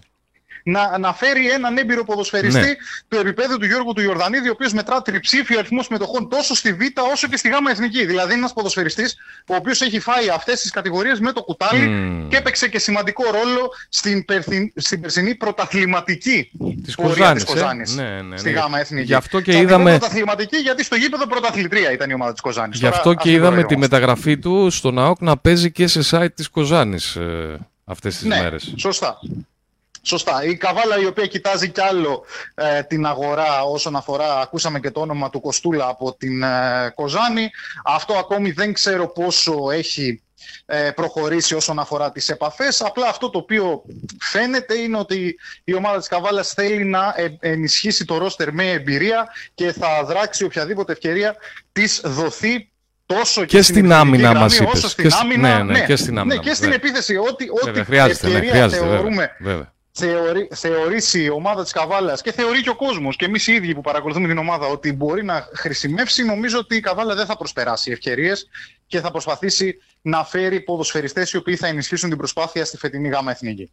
να, 0.68 0.98
να 0.98 1.14
φέρει 1.14 1.50
έναν 1.50 1.78
έμπειρο 1.78 2.04
ποδοσφαιριστή 2.04 2.60
ναι. 2.60 2.76
του 3.08 3.18
επίπεδου 3.18 3.58
του 3.58 3.66
Γιώργου 3.66 3.94
του 3.94 4.02
Ιορδανίδη, 4.02 4.48
ο 4.48 4.52
οποίος 4.52 4.74
μετρά 4.74 5.02
τριψήφιο 5.02 5.60
αριθμό 5.60 5.84
συμμετοχών 5.84 6.30
τόσο 6.30 6.56
στη 6.56 6.74
Β 6.74 6.80
όσο 7.12 7.28
και 7.28 7.38
στη 7.38 7.50
Γ 7.50 7.54
Εθνική. 7.70 8.06
Δηλαδή 8.06 8.28
είναι 8.28 8.40
ένας 8.40 8.54
ποδοσφαιριστής 8.54 9.16
ο 9.48 9.56
οποίος 9.56 9.82
έχει 9.82 10.00
φάει 10.00 10.30
αυτές 10.30 10.62
τις 10.62 10.72
κατηγορίες 10.72 11.20
με 11.20 11.32
το 11.32 11.42
κουτάλι 11.42 11.88
mm. 11.88 12.30
και 12.30 12.38
έπαιξε 12.38 12.68
και 12.68 12.80
σημαντικό 12.80 13.24
ρόλο 13.24 13.70
στην, 13.90 14.26
περθυ... 14.26 14.74
στην 14.76 15.02
περσινή 15.02 15.36
πρωταθληματική 15.36 16.52
της 16.84 16.96
Κοζάνης. 16.96 17.44
Ε; 17.98 18.02
Ναι, 18.02 18.04
ναι, 18.04 18.22
ναι. 18.22 18.38
Στη 18.38 18.52
Γ 18.52 18.58
Εθνική. 18.80 19.06
Γι' 19.06 19.14
αυτό 19.14 19.42
και 19.42 19.58
είδαμε. 19.58 19.90
Πρωταθληματική 19.90 20.58
γιατί 20.58 20.84
στο 20.84 20.96
γήπεδο 20.96 21.28
πρωταθλητρία 21.28 21.92
ήταν 21.92 22.10
η 22.10 22.14
ομάδα 22.14 22.32
της 22.32 22.42
Κοζάνης. 22.42 22.80
Γι' 22.80 22.88
αυτό 22.88 23.14
και 23.14 23.32
είδαμε 23.32 23.64
τη 23.64 23.78
μεταγραφή 23.78 24.38
του 24.38 24.70
στον 24.70 25.00
ΑΟΚ 25.00 25.22
να 25.22 25.38
παίζει 25.38 25.72
και 25.72 25.88
σε 25.88 26.02
site 26.12 26.34
της 26.36 26.50
Κοζάνης 26.50 27.16
ε, 27.16 27.60
αυτές 27.84 28.18
τις 28.18 28.28
ναι, 28.28 28.42
μέρες. 28.42 28.74
Σωστά. 28.78 29.20
Σωστά. 30.06 30.44
Η 30.44 30.56
Καβάλα 30.56 31.00
η 31.00 31.06
οποία 31.06 31.28
κοιτάζει 31.28 31.70
κι 31.70 31.82
άλλο 31.82 32.26
ε, 32.56 32.84
την 32.84 33.06
αγορά 33.06 33.64
όσον 33.64 33.96
αφορά, 33.96 34.40
ακούσαμε 34.40 34.80
και 34.80 34.92
το 34.92 35.00
όνομα 35.00 35.30
του 35.30 35.42
Κοστούλα 35.42 35.88
από 35.88 36.16
την 36.18 36.44
ε, 36.44 36.92
Κοζάνη. 36.96 37.50
Αυτό 37.84 38.14
ακόμη 38.14 38.52
δεν 38.52 38.74
ξέρω 38.74 39.08
πόσο 39.08 39.72
έχει 39.72 40.22
ε, 40.66 40.92
προχωρήσει 40.96 41.56
όσον 41.56 41.80
αφορά 41.80 42.12
τις 42.12 42.30
επαφές. 42.30 42.82
Απλά 42.82 43.08
αυτό 43.08 43.30
το 43.30 43.38
οποίο 43.38 43.84
φαίνεται 44.20 44.74
είναι 44.74 44.98
ότι 44.98 45.36
η 45.64 45.74
ομάδα 45.74 45.98
της 45.98 46.08
Καβάλας 46.08 46.54
θέλει 46.54 46.84
να 46.84 47.16
ενισχύσει 47.40 48.06
το 48.06 48.18
ρόστερ 48.18 48.54
με 48.54 48.70
εμπειρία 48.70 49.28
και 49.54 49.72
θα 49.72 50.04
δράξει 50.04 50.44
οποιαδήποτε 50.44 50.92
ευκαιρία 50.92 51.36
της 51.72 52.02
δοθεί 52.04 52.70
τόσο 53.06 53.42
και, 53.42 53.58
και 53.58 53.62
στην 53.62 53.92
άμυνα 53.92 54.34
μας 54.34 54.60
είπες. 54.60 54.74
Όσο 54.74 54.90
στην 54.90 55.14
άμυνα, 55.14 55.58
ναι, 55.58 55.64
ναι, 55.64 55.80
ναι, 55.80 55.86
και 55.86 55.96
στην 55.96 56.18
άμυνα. 56.18 56.36
Ναι, 56.36 56.42
και 56.42 56.54
στην 56.54 56.72
επίθεση. 56.72 57.18
Ό,τι, 57.18 57.46
ό,τι 57.50 57.84
χρειάζεται, 57.84 58.28
ναι, 58.28 58.34
ευκαιρία 58.34 58.40
ναι, 58.40 58.50
χρειάζεται, 58.50 58.88
θεωρούμε 58.88 59.36
βέβαια, 59.40 59.54
βέβαια 59.56 59.74
θεωρεί, 59.98 60.48
θεωρήσει 60.54 61.24
η 61.24 61.30
ομάδα 61.30 61.64
της 61.64 61.72
Καβάλας 61.72 62.22
και 62.22 62.32
θεωρεί 62.32 62.62
και 62.62 62.70
ο 62.70 62.76
κόσμος 62.76 63.16
και 63.16 63.26
εμείς 63.26 63.48
οι 63.48 63.54
ίδιοι 63.54 63.74
που 63.74 63.82
παρακολουθούμε 63.82 64.28
την 64.28 64.38
ομάδα 64.38 64.68
ότι 64.68 64.94
μπορεί 64.94 65.24
να 65.24 65.48
χρησιμεύσει, 65.54 66.24
νομίζω 66.24 66.58
ότι 66.58 66.76
η 66.76 66.80
Καβάλα 66.80 67.16
δεν 67.16 67.26
θα 67.26 67.38
προσπεράσει 67.38 67.92
ευκαιρίες 67.92 68.48
και 68.88 69.00
θα 69.00 69.12
προσπαθήσει 69.12 69.78
να 70.02 70.24
φέρει 70.24 70.62
ποδοσφαιριστές 70.62 71.32
οι 71.32 71.38
οποίοι 71.38 71.56
θα 71.56 71.68
ενισχύσουν 71.68 72.10
την 72.10 72.18
προσπάθεια 72.18 72.66
στη 72.66 72.78
φετινή 72.78 73.08
γάμα 73.08 73.32
εθνική. 73.32 73.72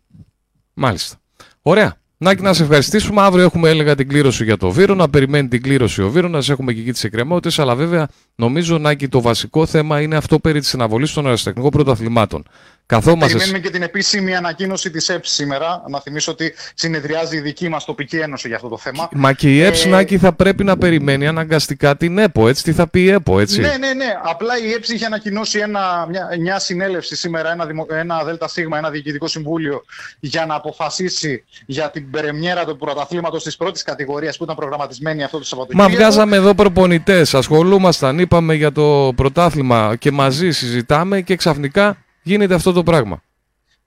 Μάλιστα. 0.75 1.21
Ωραία. 1.63 2.01
Νάκη, 2.23 2.43
να 2.43 2.53
σε 2.53 2.63
ευχαριστήσουμε. 2.63 3.21
Αύριο 3.21 3.45
έχουμε 3.45 3.69
έλεγα 3.69 3.95
την 3.95 4.09
κλήρωση 4.09 4.45
για 4.45 4.57
το 4.57 4.71
Βύρο, 4.71 4.95
να 4.95 5.09
περιμένει 5.09 5.49
την 5.49 5.63
κλήρωση 5.63 6.03
ο 6.03 6.11
Βύρο, 6.11 6.29
να 6.29 6.39
έχουμε 6.49 6.73
και 6.73 6.81
εκεί 6.81 6.93
τις 6.93 7.05
εκκρεμότητες. 7.05 7.59
Αλλά 7.59 7.75
βέβαια, 7.75 8.09
νομίζω, 8.35 8.79
Νάκη, 8.79 9.09
το 9.09 9.21
βασικό 9.21 9.67
θέμα 9.67 10.01
είναι 10.01 10.17
αυτό 10.17 10.39
περί 10.39 10.61
της 10.61 10.75
αναβολή 10.75 11.09
των 11.09 11.25
αεραστεχνικών 11.25 11.71
πρωταθλημάτων. 11.71 12.49
Καθόμαστε... 12.87 13.33
Περιμένουμε 13.33 13.59
και 13.59 13.71
την 13.71 13.83
επίσημη 13.83 14.37
ανακοίνωση 14.37 14.91
της 14.91 15.09
ΕΠΣ 15.09 15.31
σήμερα. 15.31 15.83
Να 15.89 16.01
θυμίσω 16.01 16.33
ότι 16.33 16.55
συνεδριάζει 16.75 17.37
η 17.37 17.41
δική 17.41 17.69
μας 17.69 17.85
τοπική 17.85 18.17
ένωση 18.17 18.47
για 18.49 18.57
αυτό 18.57 18.69
το 18.69 18.79
θέμα. 18.79 19.09
Μα 19.13 19.33
και 19.33 19.55
η 19.55 19.63
ΕΠΣ, 19.63 19.85
ε... 19.85 19.89
Νάκη, 19.89 20.19
θα 20.19 20.33
πρέπει 20.33 20.65
να 20.65 20.77
περιμένει 20.79 21.27
αναγκαστικά 21.27 21.97
την 21.97 22.19
ΕΠΟ. 22.19 22.49
Έτσι, 22.49 22.63
τι 22.63 22.73
θα 22.73 22.89
πει 22.89 23.01
η 23.01 23.11
ΕΠΟ, 23.11 23.41
έτσι. 23.41 23.61
Ναι, 23.61 23.77
ναι, 23.79 23.93
ναι. 23.93 24.19
Απλά 24.23 24.59
η 24.59 24.73
ΕΠΣ 24.73 24.89
είχε 24.89 25.05
ανακοινώσει 25.05 25.59
ένα, 25.59 26.07
μια, 26.09 26.29
μια 26.41 26.59
συνέλευση 26.59 27.17
σήμερα, 27.17 27.53
ένα, 27.53 27.67
δημο... 27.67 27.87
ένα 27.91 28.25
ΔΣ, 28.25 28.57
ένα 28.57 28.91
διοικητικό 28.91 29.27
συμβούλιο, 29.27 29.85
για 30.21 30.47
να 30.47 30.55
αποφασίσει 30.55 31.45
για 31.67 31.91
την 31.91 32.11
περεμιέρα 32.11 32.65
του 32.65 32.77
πρωταθλήματος 32.77 33.43
της 33.43 33.57
πρώτης 33.57 33.83
κατηγορίας 33.83 34.37
που 34.37 34.45
ήταν 34.45 34.57
προγραμματισμένη 34.57 35.25
αυτό 35.25 35.39
το 35.39 35.45
Σαββατοκύριακο. 35.45 35.91
Μα 35.91 35.97
βγάζαμε 35.97 36.37
εδώ 36.37 36.55
προπονητές, 36.55 37.35
ασχολούμασταν, 37.35 38.19
είπαμε 38.19 38.55
για 38.55 38.73
το 38.73 39.13
πρωτάθλημα 39.17 39.97
και 39.97 40.11
μαζί 40.11 40.51
συζητάμε 40.51 41.21
και 41.21 41.37
ξαφνικά 41.37 41.97
γίνεται 42.23 42.55
αυτό 42.55 42.73
το 42.73 42.83
πράγμα. 42.83 43.23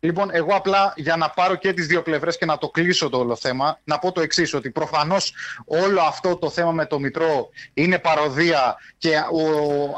Λοιπόν, 0.06 0.30
εγώ 0.32 0.56
απλά 0.56 0.94
για 0.96 1.16
να 1.16 1.30
πάρω 1.30 1.56
και 1.56 1.74
τις 1.74 1.88
δύο 1.88 2.02
πλευρές 2.02 2.38
και 2.38 2.46
να 2.46 2.58
το 2.58 2.70
κλείσω 2.70 3.10
το 3.10 3.18
όλο 3.18 3.36
θέμα, 3.36 3.80
να 3.84 4.00
πω 4.00 4.12
το 4.12 4.22
εξής 4.22 4.54
ότι 4.54 4.70
προφανώς 4.70 5.34
όλο 5.66 6.02
αυτό 6.02 6.36
το 6.36 6.50
θέμα 6.50 6.72
με 6.72 6.86
το 6.86 7.00
Μητρό 7.00 7.50
είναι 7.74 8.00
παροδία 8.00 8.76
και 8.98 9.10
ο, 9.10 9.44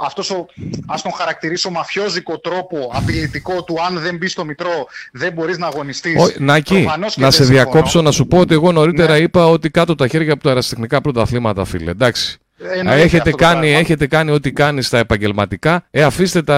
αυτός 0.05 0.29
ο, 0.29 0.45
ας 0.87 1.01
τον 1.01 1.11
χαρακτηρίσω 1.11 1.69
μαφιόζικο 1.69 2.39
τρόπο 2.39 2.91
απειλητικό 2.93 3.63
του 3.63 3.75
αν 3.87 3.99
δεν 3.99 4.17
μπει 4.17 4.27
στο 4.27 4.45
Μητρό 4.45 4.87
δεν 5.11 5.33
μπορείς 5.33 5.57
να 5.57 5.67
αγωνιστείς. 5.67 6.23
Ο, 6.23 6.33
Νάκη, 6.37 6.87
να 7.15 7.31
σε 7.31 7.43
διακόψω, 7.43 8.01
να 8.01 8.11
σου 8.11 8.27
πω 8.27 8.37
ότι 8.39 8.53
εγώ 8.53 8.71
νωρίτερα 8.71 9.13
ναι. 9.13 9.19
είπα 9.19 9.47
ότι 9.47 9.69
κάτω 9.69 9.95
τα 9.95 10.07
χέρια 10.07 10.33
από 10.33 10.43
τα 10.43 10.49
αεραστεχνικά 10.49 11.01
πρωταθλήματα, 11.01 11.65
φίλε. 11.65 11.91
Εντάξει. 11.91 12.37
Έχετε 12.85 13.31
κάνει, 13.31 13.73
έχετε 13.73 14.07
κάνει 14.07 14.31
ό,τι 14.31 14.51
κάνει 14.51 14.81
στα 14.81 14.97
επαγγελματικά. 14.97 15.85
Ε, 15.91 16.03
αφήστε 16.03 16.41
τα 16.41 16.55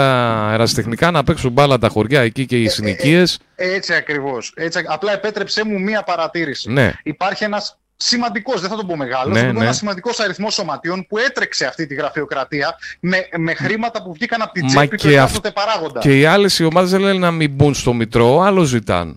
αεραστεχνικά 0.50 1.12
να 1.12 1.24
παίξουν 1.24 1.52
μπάλα 1.52 1.78
τα 1.78 1.88
χωριά 1.88 2.22
εκεί 2.22 2.45
και 2.45 2.58
οι 2.58 2.66
ε, 2.66 2.70
συνοικίε. 2.70 3.24
Ε, 3.56 3.74
έτσι 3.74 3.93
ακριβώς. 3.93 4.54
Απλά 4.86 5.14
επέτρεψέ 5.14 5.66
μου 5.66 5.80
μία 5.80 6.04
παρατήρηση. 6.04 6.72
Ναι. 6.72 6.91
Υπάρχει 7.04 7.43
ένας 7.43 7.78
σημαντικός, 7.95 8.62
δεν 8.62 8.70
θα 8.70 8.76
το 8.76 8.86
πω 8.86 8.95
μεγάλος, 8.95 9.41
ναι, 9.41 9.52
ναι. 9.52 9.64
ένας 9.64 9.78
σημαντικός 9.78 10.20
αριθμός 10.20 10.54
σωματείων 10.54 11.06
που 11.08 11.18
έτρεξε 11.18 11.66
αυτή 11.66 11.88
τη 11.88 11.95
γραφειοκρατία 11.95 12.78
με, 13.00 13.28
με 13.38 13.54
χρήματα 13.54 14.04
που 14.04 14.14
βγήκαν 14.14 14.41
από 14.41 14.52
την 14.52 14.68
τσέπη 14.68 14.97
του 14.97 15.10
εκάστοτε 15.10 15.52
παράγοντα. 15.52 16.00
Και 16.00 16.20
οι 16.20 16.26
άλλες 16.26 16.60
ομάδες 16.60 16.89
δεν 16.89 17.00
λένε 17.00 17.18
να 17.18 17.32
μην 17.32 17.52
μπουν 17.52 17.74
στο 17.74 17.93
Μητρό, 17.93 18.41
άλλο 18.41 18.64
ζητάνε 18.64 19.14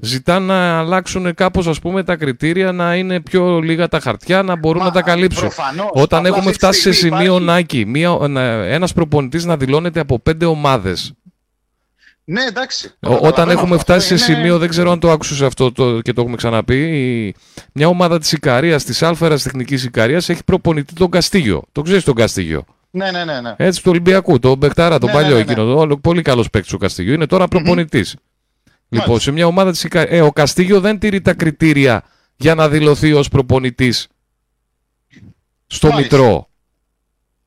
ζητάνε 0.00 0.46
να 0.46 0.78
αλλάξουν 0.78 1.34
κάπως 1.34 1.66
ας 1.66 1.80
πούμε 1.80 2.02
τα 2.02 2.16
κριτήρια 2.16 2.72
να 2.72 2.94
είναι 2.94 3.20
πιο 3.20 3.60
λίγα 3.60 3.88
τα 3.88 4.00
χαρτιά 4.00 4.42
να 4.42 4.56
μπορούν 4.56 4.82
να 4.82 4.90
τα 4.90 5.02
καλύψουν. 5.02 5.48
Όταν 5.92 6.26
έχουμε 6.26 6.52
φτάσει 6.52 6.80
σε 6.80 6.92
σημείο 6.92 7.38
Νάκη, 7.38 7.84
μία, 7.86 8.18
ένας 8.66 8.92
προπονητής 8.92 9.44
να 9.44 9.56
δηλώνεται 9.56 10.00
από 10.00 10.18
πέντε 10.18 10.44
ομάδες 10.44 11.14
ναι, 12.26 12.42
εντάξει. 12.42 12.90
όταν 13.00 13.50
έχουμε 13.50 13.78
φτάσει 13.78 14.06
σε 14.06 14.16
σημείο, 14.16 14.58
δεν 14.58 14.68
ξέρω 14.68 14.90
αν 14.90 14.98
το 14.98 15.10
άκουσες 15.10 15.42
αυτό 15.42 15.72
το, 15.72 16.00
και 16.00 16.12
το 16.12 16.20
έχουμε 16.20 16.36
ξαναπεί, 16.36 17.34
μια 17.72 17.88
ομάδα 17.88 18.18
της 18.18 18.32
Ικαρίας, 18.32 18.84
της 18.84 19.02
Άλφαρας 19.02 19.42
Τεχνικής 19.42 19.84
Ικαρίας, 19.84 20.28
έχει 20.28 20.44
προπονητή 20.44 20.94
τον 20.94 21.10
Καστίγιο. 21.10 21.62
Το 21.72 21.82
ξέρεις 21.82 22.04
τον 22.04 22.14
Καστίγιο; 22.14 22.64
Ναι, 22.90 23.10
ναι, 23.10 23.24
ναι, 23.24 23.40
ναι. 23.40 23.54
Έτσι, 23.56 23.82
του 23.82 23.90
Ολυμπιακού, 23.90 24.38
τον 24.38 24.56
Μπεχτάρα, 24.56 24.98
τον 24.98 25.08
ναι, 25.08 25.14
παλιό 25.14 25.28
ναι, 25.28 25.34
ναι, 25.34 25.40
εκείνο. 25.40 25.86
Το, 25.86 25.96
πολύ 25.96 26.22
καλός 26.22 26.50
παίκτης 26.50 26.72
ο 26.72 26.76
Καστίγιο. 26.76 27.12
Είναι 27.12 27.26
τώρα 27.26 27.48
προπονητής. 27.48 28.16
Λοιπόν, 28.94 29.20
σε 29.20 29.30
μια 29.30 29.46
ομάδα 29.46 29.70
της 29.70 29.84
ε, 29.90 30.20
ο 30.20 30.32
Καστίγιο 30.32 30.80
δεν 30.80 30.98
τηρεί 30.98 31.20
τα 31.20 31.34
κριτήρια 31.34 32.02
για 32.36 32.54
να 32.54 32.68
δηλωθεί 32.68 33.12
ως 33.12 33.28
προπονητής 33.28 34.08
στο 35.66 35.88
Μάλιστα. 35.88 36.16
Μητρό. 36.16 36.48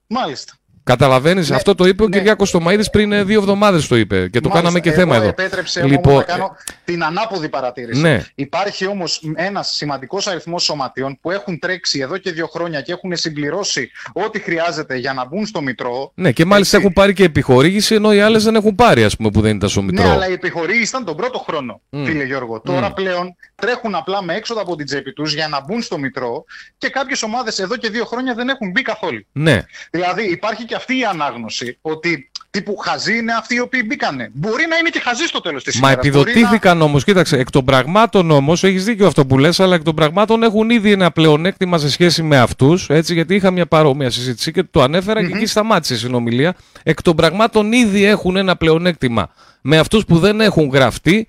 Μάλιστα. 0.07 0.53
Καταλαβαίνεις, 0.87 1.49
ναι, 1.49 1.55
αυτό 1.55 1.75
το 1.75 1.85
είπε 1.85 2.03
ο 2.03 2.07
ναι. 2.07 2.17
Κυριάκος 2.17 2.51
Τωμαίδη 2.51 2.89
πριν 2.89 3.11
ε, 3.11 3.23
δύο 3.23 3.39
εβδομάδες 3.39 3.87
το 3.87 3.95
είπε 3.95 4.27
και 4.27 4.39
το 4.39 4.49
Μάλιστα, 4.49 4.51
κάναμε 4.51 4.79
και 4.79 4.91
θέμα 4.91 5.15
εδώ. 5.15 5.27
Επέτρεψε 5.27 5.83
λοιπόν, 5.85 6.15
να 6.15 6.23
κάνω 6.23 6.55
την 6.85 7.03
ανάποδη 7.03 7.49
παρατήρηση. 7.49 8.01
Ναι. 8.01 8.23
Υπάρχει 8.35 8.87
όμως 8.87 9.21
ένας 9.35 9.67
σημαντικός 9.67 10.27
αριθμός 10.27 10.63
σωματείων 10.63 11.17
που 11.21 11.31
έχουν 11.31 11.59
τρέξει 11.59 11.99
εδώ 11.99 12.17
και 12.17 12.31
δύο 12.31 12.47
χρόνια 12.47 12.81
και 12.81 12.91
έχουν 12.91 13.15
συμπληρώσει 13.15 13.91
ό,τι 14.13 14.39
χρειάζεται 14.39 14.95
για 14.95 15.13
να 15.13 15.25
μπουν 15.25 15.45
στο 15.45 15.61
Μητρό. 15.61 16.11
Ναι, 16.15 16.31
και 16.31 16.45
μάλιστα 16.45 16.77
έτσι. 16.77 16.87
έχουν 16.87 17.01
πάρει 17.01 17.13
και 17.13 17.23
επιχορήγηση 17.23 17.95
ενώ 17.95 18.13
οι 18.13 18.19
άλλες 18.19 18.43
δεν 18.43 18.55
έχουν 18.55 18.75
πάρει, 18.75 19.03
ας 19.03 19.15
πούμε, 19.15 19.29
που 19.29 19.41
δεν 19.41 19.55
ήταν 19.55 19.69
στο 19.69 19.81
Μητρό. 19.81 20.03
Ναι, 20.03 20.11
αλλά 20.11 20.29
η 20.29 20.33
επιχορήγηση 20.33 20.89
ήταν 20.89 21.05
τον 21.05 21.15
πρώτο 21.15 21.39
χρόνο, 21.39 21.81
mm. 21.91 22.03
φίλε 22.05 22.23
Γιώργο. 22.23 22.61
Τώρα 22.61 22.91
mm. 22.91 22.95
πλέον 22.95 23.35
τρέχουν 23.55 23.95
απλά 23.95 24.23
με 24.23 24.35
έξοδα 24.35 24.61
από 24.61 24.75
την 24.75 24.85
τσέπη 24.85 25.13
τους 25.13 25.33
για 25.33 25.47
να 25.47 25.61
μπουν 25.61 25.81
στο 25.81 25.97
Μητρό 25.97 26.45
και 26.77 26.89
κάποιες 26.89 27.23
ομάδες 27.23 27.59
εδώ 27.59 27.75
και 27.75 27.89
δύο 27.89 28.05
χρόνια 28.05 28.33
δεν 28.33 28.49
έχουν 28.49 28.71
μπει 28.71 28.81
καθόλου. 28.81 29.25
Ναι. 29.31 29.63
Δηλαδή 29.91 30.31
υπάρχει 30.31 30.65
και 30.65 30.75
αυτή 30.77 30.97
η 30.97 31.03
ανάγνωση 31.03 31.77
ότι 31.81 32.31
τύπου 32.49 32.77
χαζοί 32.77 33.17
είναι 33.17 33.33
αυτοί 33.33 33.55
οι 33.55 33.59
οποίοι 33.59 33.83
μπήκανε. 33.85 34.29
Μπορεί 34.33 34.65
να 34.69 34.77
είναι 34.77 34.89
και 34.89 34.99
χαζοί 34.99 35.25
στο 35.25 35.41
τέλος 35.41 35.63
της 35.63 35.75
ημέρας. 35.75 35.95
Μα 35.95 36.01
επιδοτήθηκαν 36.01 36.77
να... 36.77 36.83
όμως, 36.83 37.03
κοίταξε, 37.03 37.37
εκ 37.37 37.49
των 37.49 37.65
πραγμάτων 37.65 38.31
όμως, 38.31 38.63
έχεις 38.63 38.85
δίκιο 38.85 39.07
αυτό 39.07 39.25
που 39.25 39.37
λες, 39.37 39.59
αλλά 39.59 39.75
εκ 39.75 39.83
των 39.83 39.95
πραγμάτων 39.95 40.43
έχουν 40.43 40.69
ήδη 40.69 40.91
ένα 40.91 41.11
πλεονέκτημα 41.11 41.77
σε 41.77 41.89
σχέση 41.89 42.23
με 42.23 42.37
αυτούς. 42.37 42.89
Έτσι, 42.89 43.13
γιατί 43.13 43.35
είχα 43.35 43.51
μια 43.51 43.65
παρόμοια 43.65 44.09
συζήτηση 44.09 44.51
και 44.51 44.63
το 44.63 44.81
ανεφερα 44.81 45.25
και 45.27 45.33
εκεί 45.35 45.45
σταμάτησε 45.45 45.93
η 45.93 45.97
συνομιλία. 45.97 46.55
Εκ 46.83 47.01
των 47.01 47.15
πραγμάτων 47.15 47.71
ήδη 47.71 48.03
έχουν 48.03 48.35
ένα 48.35 48.55
πλεονέκτημα 48.55 49.29
με 49.61 49.77
αυτούς 49.77 50.05
που 50.05 50.19
δεν 50.19 50.41
έχουν 50.41 50.69
γραφτεί 50.73 51.27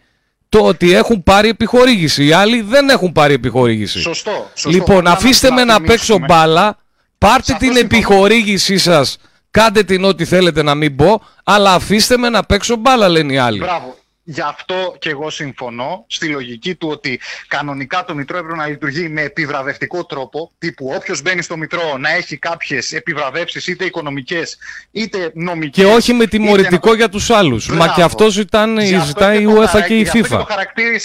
το 0.48 0.58
ότι 0.58 0.94
έχουν 0.94 1.22
πάρει 1.22 1.48
επιχορήγηση. 1.48 2.24
Οι 2.24 2.32
άλλοι 2.32 2.60
δεν 2.60 2.88
έχουν 2.88 3.12
πάρει 3.12 3.34
επιχορήγηση. 3.34 4.00
Σωστό. 4.00 4.50
σωστό. 4.54 4.78
Λοιπόν, 4.78 5.06
αφήστε 5.06 5.50
με 5.50 5.64
να 5.64 5.80
παίξω 5.80 6.18
μπάλα, 6.18 6.78
πάρτε 7.18 7.56
την 7.58 7.76
επιχορήγησή 7.76 8.78
σας 8.78 9.16
Κάντε 9.50 9.82
την 9.82 10.04
ό,τι 10.04 10.24
θέλετε 10.24 10.62
να 10.62 10.74
μην 10.74 10.96
πω, 10.96 11.22
αλλά 11.44 11.74
αφήστε 11.74 12.16
με 12.16 12.28
να 12.28 12.42
παίξω 12.42 12.76
μπάλα, 12.76 13.08
λένε 13.08 13.32
οι 13.32 13.38
άλλοι. 13.38 13.58
Μπράβο. 13.58 13.96
Γι' 14.30 14.40
αυτό 14.40 14.96
και 14.98 15.10
εγώ 15.10 15.30
συμφωνώ 15.30 16.04
στη 16.08 16.26
λογική 16.28 16.74
του 16.74 16.88
ότι 16.88 17.20
κανονικά 17.48 18.04
το 18.04 18.14
Μητρό 18.14 18.38
έπρεπε 18.38 18.56
να 18.56 18.66
λειτουργεί 18.66 19.08
με 19.08 19.20
επιβραβευτικό 19.20 20.04
τρόπο. 20.04 20.52
Τύπου 20.58 20.92
όποιος 20.96 21.22
μπαίνει 21.22 21.42
στο 21.42 21.56
Μητρό 21.56 21.96
να 21.98 22.14
έχει 22.14 22.36
κάποιες 22.36 22.92
επιβραβεύσεις, 22.92 23.66
είτε 23.66 23.84
οικονομικές 23.84 24.58
είτε 24.90 25.30
νομικές. 25.34 25.84
Και 25.84 25.90
όχι 25.90 26.12
με 26.12 26.26
τιμωρητικό 26.26 26.94
για 26.94 27.08
τους 27.08 27.30
άλλους. 27.30 27.68
Μα 27.68 27.88
και 27.88 28.02
αυτός 28.02 28.32
ζητάνε, 28.32 29.02
ζητάει 29.04 29.42
η 29.42 29.46
UEFA 29.50 29.84
και 29.86 29.98
η 29.98 30.08
FIFA. 30.12 30.44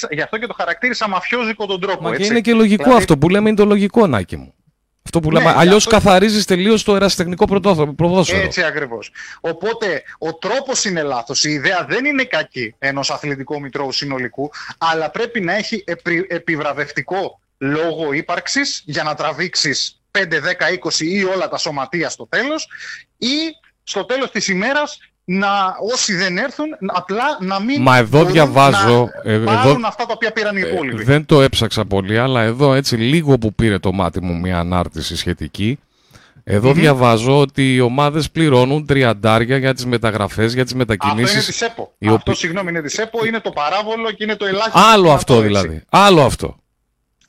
Γι' 0.10 0.22
αυτό 0.22 0.38
και 0.38 0.48
το 0.48 0.54
χαρακτήρισα 0.58 1.08
μαφιόζικο 1.08 1.66
τον 1.66 1.82
τρόπο. 1.82 2.04
Μα 2.04 2.16
και 2.16 2.26
είναι 2.26 2.42
και 2.42 2.54
λογικό 2.54 2.84
δηλαδή... 2.84 3.02
αυτό 3.02 3.18
που 3.18 3.30
λέμε 3.30 3.50
είναι 3.50 3.58
το 3.58 3.66
λογικό, 3.66 4.08
Νάκη 4.08 4.38
μου. 4.38 4.54
Αυτό 5.06 5.20
που 5.20 5.32
λέμε. 5.32 5.52
Ναι, 5.52 5.58
Αλλιώς 5.58 5.86
αυτό... 5.86 5.90
καθαρίζεις 5.90 6.46
τελείως 6.46 6.84
το 6.84 6.96
ερασιτεχνικό 6.96 7.46
πρωτόσφαιρο. 7.46 8.44
Έτσι 8.44 8.64
ακριβώς. 8.64 9.12
Οπότε 9.42 10.04
ο 10.18 10.34
τρόπος 10.34 10.86
είναι 10.86 11.02
λάθος. 11.02 11.44
Η 11.44 11.52
ιδέα 11.52 11.86
δεν 11.90 12.06
είναι 12.06 12.24
κακή 12.24 12.76
ενός 12.80 13.12
αθλητικού 13.12 13.60
μητρώου 13.60 13.92
συνολικού, 13.92 14.50
αλλά 14.78 15.10
πρέπει 15.10 15.42
να 15.42 15.56
έχει 15.56 15.84
επι... 15.88 16.26
επιβραβευτικό 16.30 17.40
λόγο 17.58 18.14
ύπαρξης 18.14 18.84
για 18.86 19.04
να 19.04 19.16
τραβήξεις 19.16 20.02
5, 20.12 20.22
10, 20.22 20.28
20 20.84 21.00
ή 21.00 21.24
όλα 21.24 21.50
τα 21.50 21.58
σωματεία 21.58 22.10
στο 22.10 22.28
τέλος 22.28 22.68
ή 23.18 23.36
στο 23.84 24.06
τέλος 24.06 24.32
της 24.32 24.48
ημέρας 24.48 24.98
να, 25.26 25.76
όσοι 25.94 26.16
δεν 26.16 26.38
έρθουν, 26.38 26.66
απλά 26.88 27.24
να 27.40 27.60
μην 27.60 27.82
Μα 27.82 27.98
εδώ 27.98 28.26
διαβάζω, 28.26 29.10
να 29.24 29.32
ε, 29.32 29.38
πάρουν 29.38 29.86
αυτά 29.86 30.06
τα 30.06 30.14
οποία 30.16 30.32
πήραν 30.32 30.58
οι 30.58 30.62
ε, 30.62 30.68
υπόλοιποι. 30.68 31.04
δεν 31.04 31.26
το 31.26 31.42
έψαξα 31.42 31.86
πολύ, 31.86 32.20
αλλά 32.20 32.42
εδώ 32.42 32.74
έτσι 32.74 32.96
λίγο 32.96 33.38
που 33.38 33.54
πήρε 33.54 33.80
το 33.80 33.92
μάτι 33.92 34.22
μου 34.22 34.40
μια 34.40 34.60
ανάρτηση 34.60 35.16
σχετική, 35.16 35.80
εδώ 36.44 36.74
διαβάζω 36.74 37.40
ότι 37.40 37.74
οι 37.74 37.80
ομάδες 37.80 38.32
πληρώνουν 38.32 38.86
τριαντάρια 38.86 39.58
για 39.58 39.74
τις 39.74 39.86
μεταγραφές, 39.86 40.54
για 40.54 40.64
τις 40.64 40.74
μετακινήσει. 40.74 41.24
Αυτό 41.24 41.34
είναι 41.34 41.46
της 41.46 41.62
ΕΠΟ. 41.62 41.94
Αυτό, 42.16 42.34
συγγνώμη, 42.34 42.70
είναι 42.70 42.82
της 42.82 42.98
ΕΠΟ, 42.98 43.26
είναι 43.26 43.40
το 43.40 43.52
παράβολο 43.52 44.12
και 44.12 44.24
είναι 44.24 44.36
το 44.36 44.46
ελάχιστο. 44.46 44.80
Άλλο 44.94 45.12
αυτό 45.12 45.42
δηλαδή. 45.42 45.82
Άλλο 45.90 46.22
αυτό. 46.22 46.58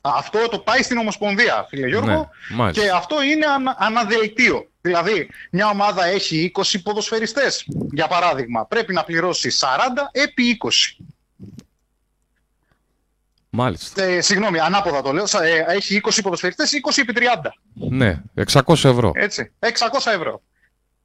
Αυτό 0.01 0.39
το 0.49 0.59
πάει 0.59 0.81
στην 0.81 0.97
Ομοσπονδία, 0.97 1.65
φίλε 1.69 1.87
Γιώργο. 1.87 2.29
Ναι, 2.57 2.71
και 2.71 2.81
αυτό 2.95 3.15
είναι 3.23 3.45
ανα, 3.55 3.75
αναδελτίο. 3.79 4.67
Δηλαδή, 4.85 5.29
μια 5.51 5.69
ομάδα 5.69 6.05
έχει 6.05 6.51
20 6.55 6.81
ποδοσφαιριστές, 6.83 7.65
για 7.91 8.07
παράδειγμα. 8.07 8.65
Πρέπει 8.65 8.93
να 8.93 9.03
πληρώσει 9.03 9.51
40 9.59 10.09
επί 10.11 10.57
20. 10.63 10.69
Μάλιστα. 13.49 14.03
Ε, 14.03 14.21
συγγνώμη, 14.21 14.59
ανάποδα 14.59 15.01
το 15.01 15.11
λέω. 15.11 15.25
Ε, 15.41 15.73
έχει 15.73 16.01
20 16.03 16.19
ποδοσφαιριστές, 16.23 16.71
20 16.73 17.01
επί 17.01 17.13
30. 17.15 17.49
Ναι, 17.73 18.21
600 18.35 18.73
ευρώ. 18.83 19.11
Έτσι, 19.15 19.51
600 19.59 19.69
ευρώ. 20.13 20.41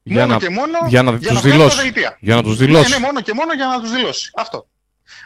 Για 0.03 0.21
μόνο 0.21 0.33
να, 0.33 0.39
και 0.39 0.49
μόνο 0.49 0.79
για 0.87 1.03
να, 1.03 1.17
για 1.17 1.31
τους 1.31 1.41
δηλώσει. 1.41 1.93
Για 2.21 2.35
να 2.35 2.43
τους 2.43 2.57
δηλώσει. 2.57 2.91
Ναι, 2.91 2.99
ναι, 2.99 3.05
μόνο 3.05 3.21
και 3.21 3.33
μόνο 3.35 3.53
για 3.53 3.67
να 3.67 3.81
τους 3.81 3.91
δηλώσει. 3.91 4.31
Αυτό. 4.35 4.69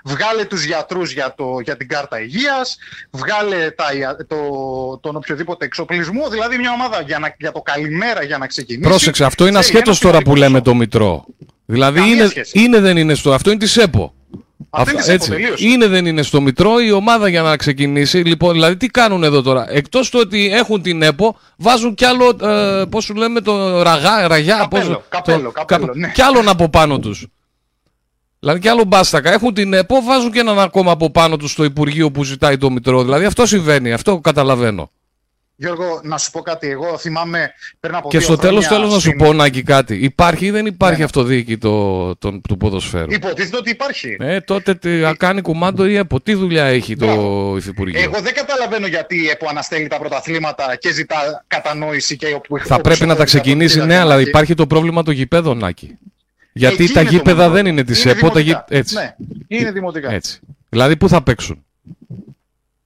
Βγάλε 0.04 0.44
τους 0.44 0.64
γιατρούς 0.64 1.12
για, 1.12 1.34
το, 1.36 1.60
για 1.62 1.76
την 1.76 1.88
κάρτα 1.88 2.20
υγείας, 2.20 2.76
βγάλε 3.10 3.70
τα, 3.70 3.84
το, 4.26 4.36
τον 5.02 5.16
οποιοδήποτε 5.16 5.64
εξοπλισμό, 5.64 6.28
δηλαδή 6.28 6.58
μια 6.58 6.72
ομάδα 6.72 7.02
για, 7.02 7.18
να, 7.18 7.34
για 7.38 7.52
το 7.52 7.60
καλημέρα 7.60 8.22
για 8.22 8.38
να 8.38 8.46
ξεκινήσει. 8.46 8.88
Πρόσεξε, 8.88 9.24
αυτό 9.24 9.46
είναι 9.46 9.58
ασχέτως 9.58 9.98
τώρα 9.98 10.22
που 10.22 10.36
λέμε 10.36 10.60
το 10.60 10.74
Μητρό. 10.74 11.24
Δηλαδή 11.66 12.10
είναι, 12.10 12.32
είναι 12.52 12.80
δεν 12.80 12.96
είναι 12.96 13.14
στο, 13.14 13.32
αυτό 13.32 13.50
είναι 13.50 13.58
της 13.58 13.76
ΕΠΟ. 13.76 14.14
Αυτό 14.70 14.98
έτσι. 15.06 15.32
Είναι 15.56 15.86
δεν 15.86 16.06
είναι 16.06 16.22
στο 16.22 16.40
Μητρό 16.40 16.80
η 16.80 16.92
ομάδα 16.92 17.28
για 17.28 17.42
να 17.42 17.56
ξεκινήσει. 17.56 18.18
Λοιπόν, 18.18 18.52
δηλαδή 18.52 18.76
τι 18.76 18.86
κάνουν 18.86 19.24
εδώ 19.24 19.42
τώρα; 19.42 19.66
Εκτός 19.68 20.10
του 20.10 20.18
ότι 20.22 20.50
έχουν 20.52 20.82
την 20.82 21.02
ΕΠΟ, 21.02 21.38
βάζουν 21.56 21.94
κι 21.94 22.04
άλλο. 22.04 22.36
Ε, 22.42 22.84
Πώς 22.90 23.04
σου 23.04 23.14
λέμε 23.14 23.40
το 23.40 23.82
ραγά, 23.82 24.28
ραγιά. 24.28 24.56
Καπέλο, 24.56 24.94
πώς, 24.94 25.02
καπέλο, 25.08 25.42
το, 25.42 25.50
καπέλο, 25.50 25.92
ναι. 25.94 26.10
Κι 26.14 26.22
άλλον 26.22 26.48
από 26.48 26.68
πάνω 26.68 26.98
τους. 26.98 27.26
Δηλαδή 28.44 28.60
κι 28.60 28.68
άλλο 28.68 28.84
μπάστακα. 28.84 29.32
Έχουν 29.32 29.54
την 29.54 29.72
ΕΠΟ, 29.72 30.02
βάζουν 30.02 30.30
και 30.32 30.38
έναν 30.38 30.58
ακόμα 30.58 30.92
από 30.92 31.10
πάνω 31.10 31.36
τους 31.36 31.50
στο 31.50 31.64
Υπουργείο 31.64 32.10
που 32.10 32.24
ζητάει 32.24 32.56
το 32.56 32.70
Μητρό. 32.70 33.02
Δηλαδή 33.02 33.24
αυτό 33.24 33.46
συμβαίνει. 33.46 33.92
Αυτό 33.92 34.18
καταλαβαίνω. 34.18 34.90
Γιώργο, 35.56 36.00
να 36.02 36.18
σου 36.18 36.30
πω 36.30 36.40
κάτι. 36.40 36.68
Εγώ 36.68 36.98
θυμάμαι 36.98 37.52
πριν 37.80 37.94
από 37.94 38.08
Και 38.08 38.20
στο 38.20 38.36
τέλος 38.36 38.66
θέλω 38.66 38.86
να 38.86 38.98
σου 38.98 39.12
πω, 39.18 39.32
Νάκη, 39.32 39.62
κάτι. 39.62 39.94
Υπάρχει 39.94 40.46
ή 40.46 40.50
δεν 40.50 40.66
υπάρχει 40.66 40.98
ναι. 40.98 41.04
αυτοδιοίκη 41.04 41.58
το, 41.58 42.16
το, 42.16 42.40
του 42.48 42.56
ποδοσφαίρου; 42.56 43.12
Υποτίθεται 43.12 43.56
ότι 43.56 43.70
υπάρχει. 43.70 44.16
Ε, 44.20 44.40
τότε 44.40 44.74
τι, 44.74 44.90
ε... 44.90 45.12
κάνει 45.16 45.40
κουμάντο 45.40 45.86
η 45.86 45.96
ΕΠΟ. 45.96 46.20
Τι 46.20 46.34
δουλειά 46.34 46.64
έχει 46.64 46.96
το 46.96 47.06
ναι. 47.06 47.58
Υφυπουργείο; 47.58 48.00
Εγώ 48.02 48.20
δεν 48.20 48.34
καταλαβαίνω 48.34 48.86
γιατί 48.86 49.22
η 49.22 49.28
ΕΠΟ 49.28 49.46
αναστέλει 49.48 49.86
τα 49.86 49.98
πρωταθλήματα 49.98 50.76
και 50.76 50.92
ζητά 50.92 51.44
κατανόηση 51.46 52.16
και 52.16 52.26
όπου 52.34 52.58
Θα 52.58 52.80
πρέπει 52.80 53.06
να 53.06 53.16
τα 53.16 53.24
ξεκινήσει, 53.24 53.84
ναι, 53.84 53.98
αλλά 53.98 54.20
υπάρχει 54.20 54.54
το 54.54 54.66
πρόβλημα 54.66 55.02
των 55.02 55.14
γηπέδων, 55.14 55.58
Νάκη. 55.58 55.98
Γιατί 56.56 56.92
τα 56.92 57.02
γήπεδα 57.02 57.48
δεν 57.48 57.66
είναι 57.66 57.84
της 57.84 58.06
ΕΠΟ. 58.06 58.32
Έτσι. 58.68 58.94
Ναι, 58.94 59.14
είναι 59.46 59.70
δημοτικά. 59.70 60.10
Έτσι. 60.10 60.40
Δηλαδή, 60.68 60.96
πού 60.96 61.08
θα 61.08 61.22
παίξουν; 61.22 61.64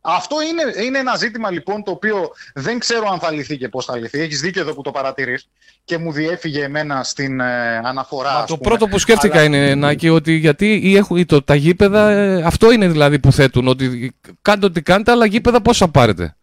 Αυτό 0.00 0.36
είναι, 0.42 0.84
είναι 0.86 0.98
ένα 0.98 1.16
ζήτημα 1.16 1.50
λοιπόν 1.50 1.82
το 1.82 1.90
οποίο 1.90 2.30
δεν 2.54 2.78
ξέρω 2.78 3.08
αν 3.10 3.18
θα 3.18 3.30
λυθεί 3.30 3.56
και 3.56 3.68
πώς 3.68 3.84
θα 3.84 3.96
λυθεί. 3.96 4.20
Έχεις 4.20 4.40
δίκιο 4.40 4.62
εδώ 4.62 4.74
που 4.74 4.82
το 4.82 4.90
παρατηρείς 4.90 5.48
και 5.84 5.98
μου 5.98 6.12
διέφυγε 6.12 6.64
εμένα 6.64 7.02
στην 7.02 7.40
ε, 7.40 7.76
αναφορά. 7.76 8.32
Μα 8.32 8.44
το 8.44 8.58
πρώτο 8.58 8.86
που 8.88 8.98
σκέφτηκα 8.98 9.42
είναι 9.44 9.74
Νάκη 9.74 10.08
ότι 10.08 10.32
γιατί 10.32 10.80
ή 10.82 10.96
έχουν, 10.96 11.16
ή 11.16 11.24
το, 11.24 11.42
τα 11.42 11.54
γήπεδα, 11.54 12.10
ε, 12.10 12.42
αυτό 12.42 12.72
είναι 12.72 12.88
δηλαδή 12.88 13.18
που 13.18 13.32
θέτουν. 13.32 13.68
Ότι 13.68 14.12
κάντε 14.42 14.66
ό,τι 14.66 14.82
κάνετε, 14.82 15.10
αλλά 15.10 15.26
γήπεδα 15.26 15.60
πώ 15.60 15.74
θα 15.74 15.88
πάρετε; 15.88 16.36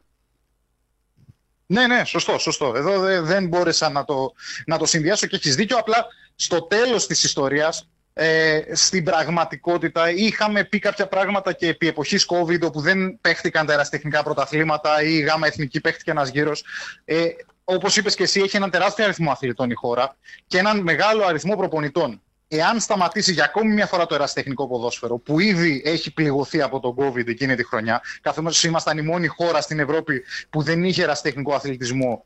Ναι, 1.66 1.88
ναι, 1.88 2.04
σωστό, 2.06 2.38
σωστό. 2.40 2.74
Εδώ 2.76 3.22
δεν 3.22 3.48
μπόρεσα 3.48 3.90
να 3.90 4.06
το, 4.06 4.34
να 4.66 4.78
το 4.78 4.86
συνδυάσω 4.86 5.28
και 5.28 5.36
έχεις 5.36 5.56
δίκιο. 5.56 5.78
Απλά 5.78 6.06
στο 6.36 6.62
τέλος 6.62 7.08
της 7.08 7.24
ιστορίας 7.24 7.90
ε, 8.18 8.62
στην 8.72 9.04
πραγματικότητα 9.04 10.10
είχαμε 10.12 10.64
πει 10.64 10.80
κάποια 10.80 11.08
πράγματα 11.08 11.54
και 11.54 11.68
επί 11.68 11.88
εποχής 11.88 12.26
COVID 12.30 12.62
όπου 12.62 12.80
δεν 12.80 13.20
παίχτηκαν 13.22 13.66
τα 13.66 13.74
εραστεχνικά 13.74 14.24
πρωταθλήματα 14.24 15.04
ή 15.04 15.14
η 15.14 15.20
γάμα 15.20 15.48
εθνική 15.48 15.82
παίχτηκε 15.82 16.12
ένας 16.12 16.30
γύρος. 16.30 16.64
Ε, 17.06 17.26
όπως 17.64 17.98
είπες 17.98 18.16
και 18.16 18.24
εσύ 18.24 18.40
έχει 18.40 18.56
έναν 18.56 18.70
τεράστιο 18.70 19.04
αριθμό 19.04 19.32
αθλητών 19.32 19.70
η 19.70 19.74
χώρα 19.74 20.16
και 20.48 20.58
έναν 20.58 20.80
μεγάλο 20.80 21.26
αριθμό 21.26 21.56
προπονητών. 21.56 22.22
Εάν 22.48 22.80
σταματήσει 22.80 23.34
για 23.34 23.44
ακόμη 23.44 23.74
μια 23.74 23.86
φορά 23.86 24.06
το 24.06 24.16
εραστεχνικό 24.16 24.68
ποδόσφαιρο, 24.68 25.18
που 25.18 25.40
ήδη 25.40 25.82
έχει 25.86 26.14
πληγωθεί 26.14 26.62
από 26.62 26.80
τον 26.80 26.96
COVID 26.98 27.28
εκείνη 27.28 27.56
τη 27.56 27.66
χρονιά, 27.66 28.02
καθώς 28.22 28.64
ήμασταν 28.64 28.98
η 28.98 29.02
μόνη 29.02 29.28
χώρα 29.28 29.62
στην 29.62 29.80
Ευρώπη 29.80 30.24
που 30.50 30.62
δεν 30.62 30.84
είχε 30.84 31.04
εραστεχνικό 31.04 31.54
αθλητισμό 31.54 32.26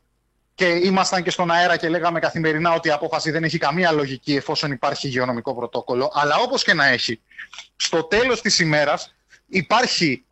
και 0.59 0.65
ήμασταν 0.65 1.23
και 1.23 1.29
στον 1.29 1.51
αέρα 1.51 1.77
και 1.77 1.89
λέγαμε 1.89 2.19
καθημερινά 2.19 2.73
ότι 2.73 2.87
η 2.87 2.91
απόφαση 2.91 3.31
δεν 3.31 3.43
έχει 3.43 3.57
καμία 3.57 3.91
λογική 3.91 4.35
εφόσον 4.35 4.71
υπάρχει 4.71 5.07
υγειονομικό 5.07 5.55
πρωτόκολλο. 5.55 6.11
Αλλά 6.13 6.35
όπως 6.35 6.63
και 6.63 6.73
να 6.73 6.85
έχει, 6.85 7.19
στο 7.75 8.03
τέλος 8.03 8.41
της 8.41 8.59
ημέρας 8.59 9.13
υπάρχει 9.47 10.25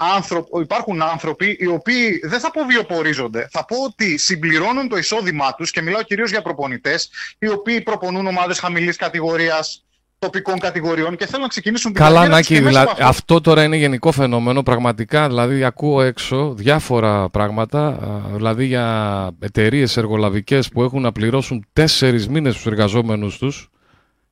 υπάρχουν 0.61 1.01
άνθρωποι 1.01 1.57
οι 1.59 1.65
οποίοι 1.65 2.19
δεν 2.23 2.39
θα 2.39 2.51
πω 2.51 2.65
βιοπορίζονται, 2.65 3.47
θα 3.51 3.65
πω 3.65 3.75
ότι 3.83 4.17
συμπληρώνουν 4.17 4.87
το 4.87 4.97
εισόδημά 4.97 5.55
τους 5.55 5.71
και 5.71 5.81
μιλάω 5.81 6.03
κυρίως 6.03 6.29
για 6.29 6.41
προπονητές, 6.41 7.09
οι 7.39 7.47
οποίοι 7.47 7.81
προπονούν 7.81 8.27
ομάδες 8.27 8.59
χαμηλής 8.59 8.95
κατηγορίας, 8.95 9.85
τοπικών 10.19 10.59
κατηγοριών 10.59 11.15
και 11.15 11.25
θέλουν 11.25 11.41
να 11.41 11.47
ξεκινήσουν 11.47 11.93
την 11.93 12.01
Καλά, 12.01 12.27
Νάκη, 12.27 12.59
δηλαδή, 12.59 12.89
αυτό. 12.91 13.05
αυτό 13.05 13.41
τώρα 13.41 13.63
είναι 13.63 13.75
γενικό 13.75 14.11
φαινόμενο. 14.11 14.63
Πραγματικά, 14.63 15.27
δηλαδή, 15.27 15.63
ακούω 15.63 16.01
έξω 16.01 16.53
διάφορα 16.53 17.29
πράγματα. 17.29 17.99
Δηλαδή, 18.35 18.65
για 18.65 19.29
εταιρείες 19.39 19.97
εργολαβικές 19.97 20.69
που 20.69 20.83
έχουν 20.83 21.01
να 21.01 21.11
πληρώσουν 21.11 21.65
τέσσερις 21.73 22.27
μήνες 22.27 22.53
τους 22.53 22.65
εργαζόμενους 22.65 23.37
τους. 23.37 23.69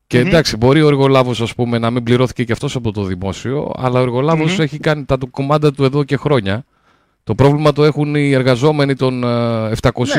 Και 0.08 0.22
mm-hmm. 0.22 0.26
εντάξει, 0.26 0.58
μπορεί 0.58 0.82
ο 0.82 0.88
εργολάβος, 0.88 1.42
ας 1.42 1.56
πούμε, 1.56 1.78
να 1.78 1.90
μην 1.90 2.04
πληρώθηκε 2.04 2.44
και 2.44 2.52
αυτός 2.52 2.76
από 2.76 2.92
το 2.92 3.04
δημόσιο, 3.04 3.72
αλλά 3.78 4.00
ο 4.00 4.02
εργολάβος 4.02 4.56
mm-hmm. 4.56 4.64
έχει 4.64 4.78
κάνει 4.78 5.06
τα 5.06 5.18
κομμάτια 5.32 5.72
του 5.72 5.84
εδώ 5.84 6.04
και 6.04 6.18
χρόνια. 6.18 6.66
Το 7.24 7.36
πρόβλημα 7.36 7.72
το 7.72 7.84
έχουν 7.84 8.16
οι 8.16 8.32
εργαζόμενοι 8.32 8.96
των 8.96 9.24
700 9.24 9.72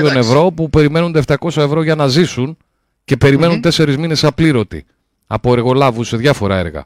ναι, 0.02 0.18
ευρώ 0.18 0.52
που 0.52 0.70
περιμένουν 0.70 1.12
τα 1.12 1.22
700 1.40 1.56
ευρώ 1.56 1.82
για 1.82 1.94
να 1.94 2.06
ζήσουν 2.06 2.56
και 3.04 3.16
περιμένουν 3.16 3.60
τέσσερις 3.60 3.94
mm-hmm. 3.94 3.98
μήνες 3.98 4.24
απλήρωτοι 4.24 4.84
από 5.26 5.52
εργολάβους 5.52 6.08
σε 6.08 6.16
διάφορα 6.16 6.56
έργα. 6.56 6.84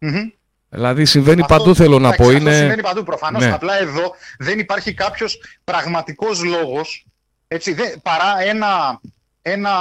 Mm-hmm. 0.00 0.32
Δηλαδή 0.68 1.04
συμβαίνει 1.04 1.40
αυτό, 1.40 1.56
παντού 1.56 1.74
θέλω 1.74 1.98
να 1.98 2.12
πω. 2.12 2.30
Είναι... 2.30 2.54
συμβαίνει 2.54 2.82
παντού 2.82 3.02
προφανώς. 3.02 3.44
Ναι. 3.44 3.52
Απλά 3.52 3.80
εδώ 3.80 4.14
δεν 4.38 4.58
υπάρχει 4.58 4.94
κάποιος 4.94 5.38
πραγματικός 5.64 6.44
λόγος 6.44 7.06
έτσι, 7.48 7.74
παρά 8.02 8.40
ένα, 8.40 9.00
ένα, 9.50 9.72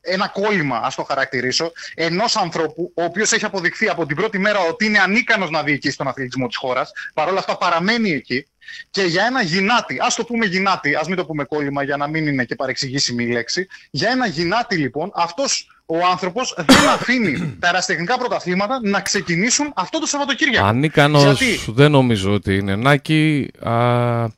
ένα 0.00 0.28
κόλλημα, 0.28 0.80
ας 0.84 0.94
το 0.94 1.02
χαρακτηρίσω, 1.02 1.72
ενός 1.94 2.36
ανθρώπου 2.36 2.92
ο 2.94 3.04
οποίος 3.04 3.32
έχει 3.32 3.44
αποδειχθεί 3.44 3.88
από 3.88 4.06
την 4.06 4.16
πρώτη 4.16 4.38
μέρα 4.38 4.58
ότι 4.60 4.84
είναι 4.84 4.98
ανίκανος 4.98 5.50
να 5.50 5.62
διοικήσει 5.62 5.96
τον 5.96 6.08
αθλητισμό 6.08 6.46
της 6.46 6.56
χώρας, 6.56 6.92
παρόλα 7.14 7.38
αυτά 7.38 7.56
παραμένει 7.56 8.10
εκεί 8.10 8.46
και 8.90 9.02
για 9.02 9.24
ένα 9.24 9.42
γυνάτι, 9.42 9.98
ας 10.00 10.14
το 10.14 10.24
πούμε 10.24 10.46
γυνάτι, 10.46 10.94
ας 10.94 11.06
μην 11.08 11.16
το 11.16 11.24
πούμε 11.24 11.44
κόλλημα 11.44 11.82
για 11.82 11.96
να 11.96 12.06
μην 12.06 12.26
είναι 12.26 12.44
και 12.44 12.54
παρεξηγήσιμη 12.54 13.24
η 13.24 13.30
λέξη, 13.30 13.66
για 13.90 14.10
ένα 14.10 14.26
γυνάτι 14.26 14.76
λοιπόν 14.76 15.10
αυτός 15.14 15.68
ο 15.86 15.96
άνθρωπος 16.10 16.54
δεν 16.56 16.88
αφήνει 16.88 17.38
τα 17.60 17.66
αεραστεχνικά 17.66 18.18
πρωταθλήματα 18.18 18.80
να 18.82 19.00
ξεκινήσουν 19.00 19.72
αυτό 19.74 19.98
το 19.98 20.06
Σαββατοκύριακο. 20.06 20.66
Ανίκανος 20.66 21.22
Γιατί... 21.22 21.60
δεν 21.66 21.90
νομίζω 21.90 22.32
ότι 22.32 22.54
είναι. 22.54 22.76
Νάκη. 22.76 23.50
Α... 23.60 24.36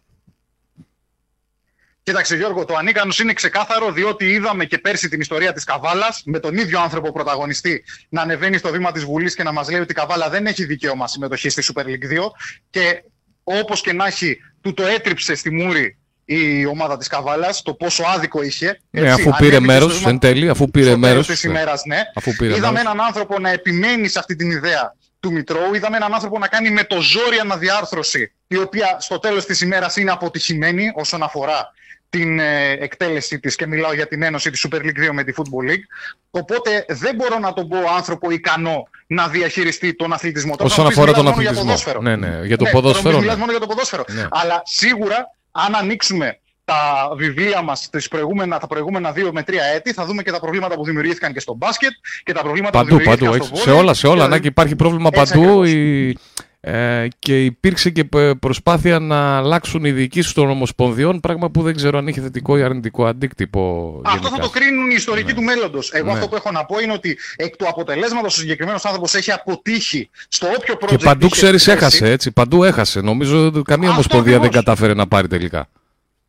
Κοίταξε 2.10 2.36
Γιώργο, 2.36 2.64
το 2.64 2.74
ανίκανος 2.74 3.18
είναι 3.18 3.32
ξεκάθαρο 3.32 3.92
διότι 3.92 4.24
είδαμε 4.24 4.64
και 4.64 4.78
πέρσι 4.78 5.08
την 5.08 5.20
ιστορία 5.20 5.52
της 5.52 5.64
Καβάλας 5.64 6.22
με 6.24 6.38
τον 6.38 6.56
ίδιο 6.56 6.80
άνθρωπο 6.80 7.12
πρωταγωνιστή 7.12 7.84
να 8.08 8.22
ανεβαίνει 8.22 8.58
στο 8.58 8.70
βήμα 8.70 8.92
της 8.92 9.04
Βουλής 9.04 9.34
και 9.34 9.42
να 9.42 9.52
μας 9.52 9.70
λέει 9.70 9.80
ότι 9.80 9.92
η 9.92 9.94
Καβάλα 9.94 10.28
δεν 10.28 10.46
έχει 10.46 10.64
δικαίωμα 10.64 11.08
συμμετοχής 11.08 11.52
στη 11.52 11.72
Super 11.74 11.82
League 11.82 12.18
2 12.18 12.30
και 12.70 13.02
όπως 13.44 13.80
και 13.80 13.92
να 13.92 14.06
έχει, 14.06 14.38
του 14.60 14.74
το 14.74 14.86
έτριψε 14.86 15.34
στη 15.34 15.50
μούρη 15.50 15.98
η 16.24 16.66
ομάδα 16.66 16.96
της 16.96 17.06
Καβάλας, 17.06 17.62
το 17.62 17.74
πόσο 17.74 18.04
άδικο 18.14 18.42
είχε. 18.42 18.80
Ναι, 18.90 19.10
αφού 19.12 19.30
πήρε 19.38 19.60
μέρος, 19.60 20.06
εν 20.06 20.18
τέλει, 20.18 20.48
αφού 20.48 20.70
πήρε 20.70 20.96
μέρος. 20.96 21.26
της 21.26 21.42
ημέρας, 21.42 21.84
ναι. 21.84 22.00
Αφού 22.14 22.32
πήρε 22.32 22.56
Είδαμε 22.56 22.72
μέρος. 22.72 22.92
έναν 22.92 23.06
άνθρωπο 23.06 23.38
να 23.38 23.50
επιμένει 23.50 24.08
σε 24.08 24.18
αυτή 24.18 24.36
την 24.36 24.50
ιδέα 24.50 24.94
του 25.20 25.32
Μητρώου. 25.32 25.74
Είδαμε 25.74 25.96
έναν 25.96 26.14
άνθρωπο 26.14 26.38
να 26.38 26.48
κάνει 26.48 26.70
με 26.70 26.84
το 26.84 27.00
ζόρι 27.00 27.38
αναδιάρθρωση, 27.38 28.32
η 28.46 28.56
οποία 28.56 28.96
στο 29.00 29.18
τέλος 29.18 29.44
της 29.44 29.60
ημέρας 29.60 29.96
είναι 29.96 30.10
αποτυχημένη 30.10 30.92
όσον 30.94 31.22
αφορά 31.22 31.72
την 32.10 32.38
ε, 32.38 32.70
εκτέλεσή 32.70 33.40
της 33.40 33.56
και 33.56 33.66
μιλάω 33.66 33.94
για 33.94 34.06
την 34.06 34.22
ένωση 34.22 34.50
της 34.50 34.66
Super 34.68 34.78
League 34.78 35.08
2 35.08 35.10
με 35.12 35.24
τη 35.24 35.32
Football 35.36 35.70
League. 35.70 35.84
Οπότε 36.30 36.84
δεν 36.88 37.14
μπορώ 37.14 37.38
να 37.38 37.52
τον 37.52 37.68
πω 37.68 37.76
άνθρωπο 37.96 38.30
ικανό 38.30 38.88
να 39.06 39.28
διαχειριστεί 39.28 39.94
τον 39.94 40.12
αθλητισμό. 40.12 40.54
Όσον 40.58 40.86
αφορά 40.86 41.12
τον 41.12 41.28
αθλητισμό. 41.28 41.74
Για 41.74 41.98
ναι, 42.00 42.16
ναι, 42.16 42.40
για 42.44 42.56
το 42.56 42.64
ναι, 42.64 42.70
ποδόσφαιρο. 42.70 43.20
Ναι. 43.20 43.36
μόνο 43.36 43.50
για 43.50 43.60
το 43.60 43.66
ποδόσφαιρο. 43.66 44.04
Ναι. 44.08 44.26
Αλλά 44.30 44.62
σίγουρα 44.64 45.34
αν 45.50 45.74
ανοίξουμε 45.74 46.38
τα 46.70 47.14
βιβλία 47.16 47.62
μας 47.62 47.90
τα 48.60 48.66
προηγούμενα 48.66 49.12
δύο 49.12 49.32
με 49.32 49.42
τρία 49.42 49.64
έτη, 49.64 49.92
θα 49.92 50.04
δούμε 50.04 50.22
και 50.22 50.30
τα 50.30 50.40
προβλήματα 50.40 50.74
που 50.74 50.84
δημιουργήθηκαν 50.84 51.32
και 51.32 51.40
στο 51.40 51.54
μπάσκετ 51.54 51.90
και 52.24 52.32
τα 52.32 52.42
προβλήματα 52.42 52.78
παντού, 52.78 52.90
που 52.90 52.96
δημιουργήθηκαν 52.96 53.30
παντού, 53.30 53.44
στο 53.44 53.54
βόλιο. 53.54 53.72
Σε 53.72 53.82
όλα, 53.82 53.94
σε 53.94 54.06
όλα. 54.06 54.38
Και... 54.38 54.46
υπάρχει 54.46 54.76
πρόβλημα 54.76 55.10
παντού. 55.10 55.64
Η... 55.64 56.16
Ε, 56.62 57.06
και 57.18 57.44
υπήρξε 57.44 57.90
και 57.90 58.04
προσπάθεια 58.40 58.98
να 58.98 59.36
αλλάξουν 59.36 59.84
οι 59.84 59.92
διοικήσεις 59.92 60.32
των 60.32 60.50
Ομοσπονδιών, 60.50 61.20
πράγμα 61.20 61.50
που 61.50 61.62
δεν 61.62 61.74
ξέρω 61.74 61.98
αν 61.98 62.06
είχε 62.06 62.20
θετικό 62.20 62.58
ή 62.58 62.62
αρνητικό 62.62 63.06
αντίκτυπο. 63.06 64.00
Αυτό 64.04 64.28
θα 64.28 64.38
το 64.38 64.48
κρίνουν 64.48 64.90
οι 64.90 64.94
ιστορικοί 64.96 65.26
ναι. 65.26 65.32
του 65.32 65.42
μέλλοντος. 65.42 65.92
Εγώ 65.92 66.06
ναι. 66.06 66.12
αυτό 66.12 66.28
που 66.28 66.34
έχω 66.34 66.50
να 66.50 66.64
πω 66.64 66.80
είναι 66.80 66.92
ότι 66.92 67.18
εκ 67.36 67.56
του 67.56 67.68
αποτελέσματος 67.68 68.36
ο 68.36 68.40
συγκεκριμένος 68.40 68.84
άνθρωπος 68.84 69.14
έχει 69.14 69.32
αποτύχει 69.32 70.10
στο 70.28 70.46
όποιο 70.58 70.74
project. 70.80 70.96
Και 70.96 71.04
παντού 71.04 71.28
ξέρεις, 71.28 71.68
έχασε 71.68 72.10
έτσι. 72.10 72.30
Παντού 72.30 72.64
έχασε. 72.64 73.00
Νομίζω 73.00 73.46
ότι 73.46 73.62
καμία 73.62 73.90
Ομοσπονδία 73.90 74.38
δεν 74.38 74.50
κατάφερε 74.50 74.94
να 74.94 75.06
πάρει 75.06 75.28
τελικά. 75.28 75.68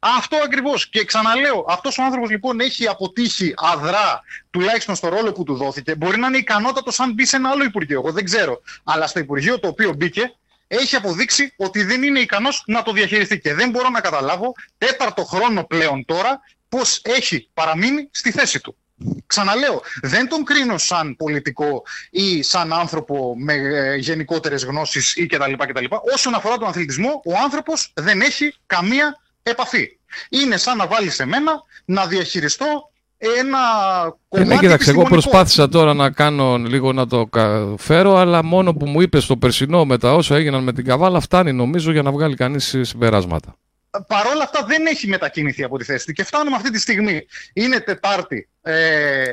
Αυτό 0.03 0.37
ακριβώς. 0.43 0.89
Και 0.89 1.05
ξαναλέω, 1.05 1.65
αυτός 1.67 1.97
ο 1.97 2.03
άνθρωπος 2.03 2.29
λοιπόν 2.29 2.59
έχει 2.59 2.87
αποτύχει 2.87 3.53
αδρά, 3.57 4.23
τουλάχιστον 4.49 4.95
στο 4.95 5.07
ρόλο 5.07 5.31
που 5.31 5.43
του 5.43 5.55
δόθηκε. 5.55 5.95
Μπορεί 5.95 6.19
να 6.19 6.27
είναι 6.27 6.37
ικανότατος 6.37 6.99
αν 6.99 7.13
μπει 7.13 7.25
σε 7.25 7.35
ένα 7.35 7.49
άλλο 7.49 7.63
Υπουργείο. 7.63 7.99
Εγώ 7.99 8.11
δεν 8.11 8.23
ξέρω. 8.23 8.61
Αλλά 8.83 9.07
στο 9.07 9.19
Υπουργείο 9.19 9.59
το 9.59 9.67
οποίο 9.67 9.93
μπήκε, 9.93 10.35
έχει 10.67 10.95
αποδείξει 10.95 11.53
ότι 11.57 11.83
δεν 11.83 12.03
είναι 12.03 12.19
ικανός 12.19 12.63
να 12.67 12.81
το 12.83 12.91
διαχειριστεί. 12.91 13.39
Και 13.39 13.53
δεν 13.53 13.69
μπορώ 13.69 13.89
να 13.89 14.01
καταλάβω 14.01 14.53
τέταρτο 14.77 15.23
χρόνο 15.23 15.63
πλέον 15.63 16.05
τώρα 16.05 16.39
πώς 16.69 17.01
έχει 17.03 17.49
παραμείνει 17.53 18.09
στη 18.11 18.31
θέση 18.31 18.59
του. 18.59 18.75
Ξαναλέω, 19.27 19.81
δεν 20.01 20.27
τον 20.27 20.43
κρίνω 20.43 20.77
σαν 20.77 21.15
πολιτικό 21.15 21.83
ή 22.09 22.41
σαν 22.41 22.73
άνθρωπο 22.73 23.35
με 23.37 23.53
ε, 23.53 23.95
γενικότερες 23.95 24.63
γνώσεις 24.63 25.15
ή 25.15 25.25
κτλ, 25.25 25.53
κτλ. 25.53 25.85
Όσον 26.13 26.33
αφορά 26.33 26.57
τον 26.57 26.67
αθλητισμό, 26.67 27.21
ο 27.25 27.37
άνθρωπος 27.43 27.91
δεν 27.95 28.21
έχει 28.21 28.55
καμία 28.65 29.20
επαφή. 29.43 29.97
Είναι 30.29 30.57
σαν 30.57 30.77
να 30.77 30.87
βάλεις 30.87 31.19
εμένα 31.19 31.51
να 31.85 32.05
διαχειριστώ 32.05 32.91
ένα 33.17 33.59
κομμάτι. 34.29 34.49
Ναι, 34.49 34.57
κοίταξε, 34.57 34.89
εγώ 34.89 35.03
προσπάθησα 35.03 35.69
τώρα 35.69 35.93
να 35.93 36.09
κάνω 36.09 36.57
λίγο 36.57 36.93
να 36.93 37.07
το 37.07 37.29
φέρω, 37.77 38.15
αλλά 38.15 38.43
μόνο 38.43 38.73
που 38.73 38.85
μου 38.85 39.01
είπες 39.01 39.25
το 39.25 39.37
περσινό 39.37 39.85
με 39.85 39.97
τα 39.97 40.13
όσα 40.13 40.35
έγιναν 40.35 40.63
με 40.63 40.73
την 40.73 40.85
Καβάλα 40.85 41.19
φτάνει 41.19 41.53
νομίζω 41.53 41.91
για 41.91 42.01
να 42.01 42.11
βγάλει 42.11 42.35
κανείς 42.35 42.77
συμπεράσματα. 42.81 43.55
Παρ' 44.07 44.27
όλα 44.27 44.43
αυτά 44.43 44.65
δεν 44.67 44.85
έχει 44.85 45.07
μετακινηθεί 45.07 45.63
από 45.63 45.77
τη 45.77 45.83
θέση 45.83 46.05
του 46.05 46.11
και 46.11 46.23
φτάνουμε 46.23 46.55
αυτή 46.55 46.71
τη 46.71 46.79
στιγμή. 46.79 47.25
Είναι 47.53 47.79
Τετάρτη, 47.79 48.49
ε, 48.61 49.23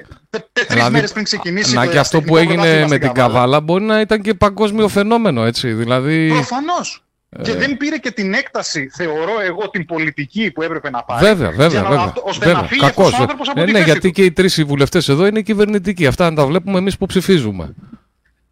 τρει 0.52 0.66
δηλαδή, 0.68 0.92
μέρες 0.92 1.12
πριν 1.12 1.24
ξεκινήσει. 1.24 1.74
Να 1.74 1.86
και 1.86 1.98
αυτό 1.98 2.22
που 2.22 2.36
έγινε 2.36 2.86
με 2.86 2.98
την 2.98 3.12
Καβάλα 3.12 3.60
μπορεί 3.60 3.84
να 3.84 4.00
ήταν 4.00 4.20
και 4.20 4.34
παγκόσμιο 4.34 4.88
φαινόμενο, 4.88 5.44
έτσι. 5.44 5.72
Δηλαδή... 5.72 6.28
Προφανώς. 6.28 7.02
Ε... 7.30 7.42
Και 7.42 7.54
δεν 7.54 7.76
πήρε 7.76 7.96
και 7.96 8.10
την 8.10 8.34
έκταση, 8.34 8.88
θεωρώ 8.92 9.40
εγώ, 9.46 9.70
την 9.70 9.84
πολιτική 9.84 10.50
που 10.50 10.62
έπρεπε 10.62 10.90
να 10.90 11.02
πάρει. 11.02 11.26
Βέβαια, 11.26 11.50
βέβαια. 11.50 11.82
Να, 11.82 11.88
βέβαια, 11.88 12.12
ώστε 12.24 12.46
βέβαια. 12.46 12.62
να 12.62 12.68
φύγει 12.68 12.80
Κακός. 12.80 13.12
αυτός 13.12 13.48
ο 13.48 13.50
από 13.50 13.60
ε, 13.60 13.64
Ναι, 13.64 13.80
γιατί 13.80 14.10
και 14.10 14.24
οι 14.24 14.32
τρεις 14.32 14.64
βουλευτές 14.64 15.08
εδώ 15.08 15.26
είναι 15.26 15.40
κυβερνητικοί. 15.40 16.06
Αυτά 16.06 16.30
να 16.30 16.36
τα 16.36 16.46
βλέπουμε 16.46 16.78
εμείς 16.78 16.96
που 16.98 17.06
ψηφίζουμε. 17.06 17.74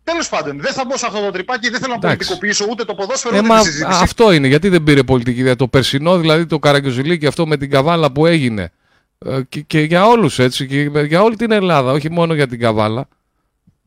Τέλος 0.05 0.29
πάντων, 0.29 0.61
δεν 0.61 0.73
θα 0.73 0.85
μπω 0.85 0.97
σε 0.97 1.07
αυτό 1.07 1.21
το 1.21 1.31
τρυπάκι, 1.31 1.71
δεν 1.71 1.81
θέλω 1.81 1.93
να 1.93 1.99
πολιτικοποιήσω 1.99 2.67
ούτε 2.71 2.85
το 2.85 2.95
ποδόσφαιρο 2.95 3.37
ε, 3.37 3.39
ούτε 3.39 3.49
τη 3.49 3.65
συζήτηση. 3.65 3.99
Αυτό 4.03 4.33
είναι, 4.33 4.47
γιατί 4.47 4.69
δεν 4.69 4.83
πήρε 4.83 5.03
πολιτική 5.03 5.41
ιδέα. 5.41 5.57
Το 5.57 5.69
περσινό, 5.69 6.19
δηλαδή 6.19 6.47
το 6.47 6.59
Καραγκιόζηλίκι 6.59 7.27
αυτό 7.27 7.47
με 7.47 7.57
την 7.57 7.71
καβάλα 7.71 8.13
που 8.13 8.27
έγινε. 8.27 8.73
Ε, 9.19 9.41
και, 9.49 9.61
και 9.61 9.81
για 9.81 10.07
όλους 10.07 10.39
έτσι, 10.39 10.67
και 10.67 10.91
για 11.07 11.23
όλη 11.23 11.37
την 11.37 11.51
Ελλάδα, 11.51 11.93
όχι 11.93 12.11
μόνο 12.11 12.35
για 12.35 12.47
την 12.47 12.61
καβάλα. 12.61 13.09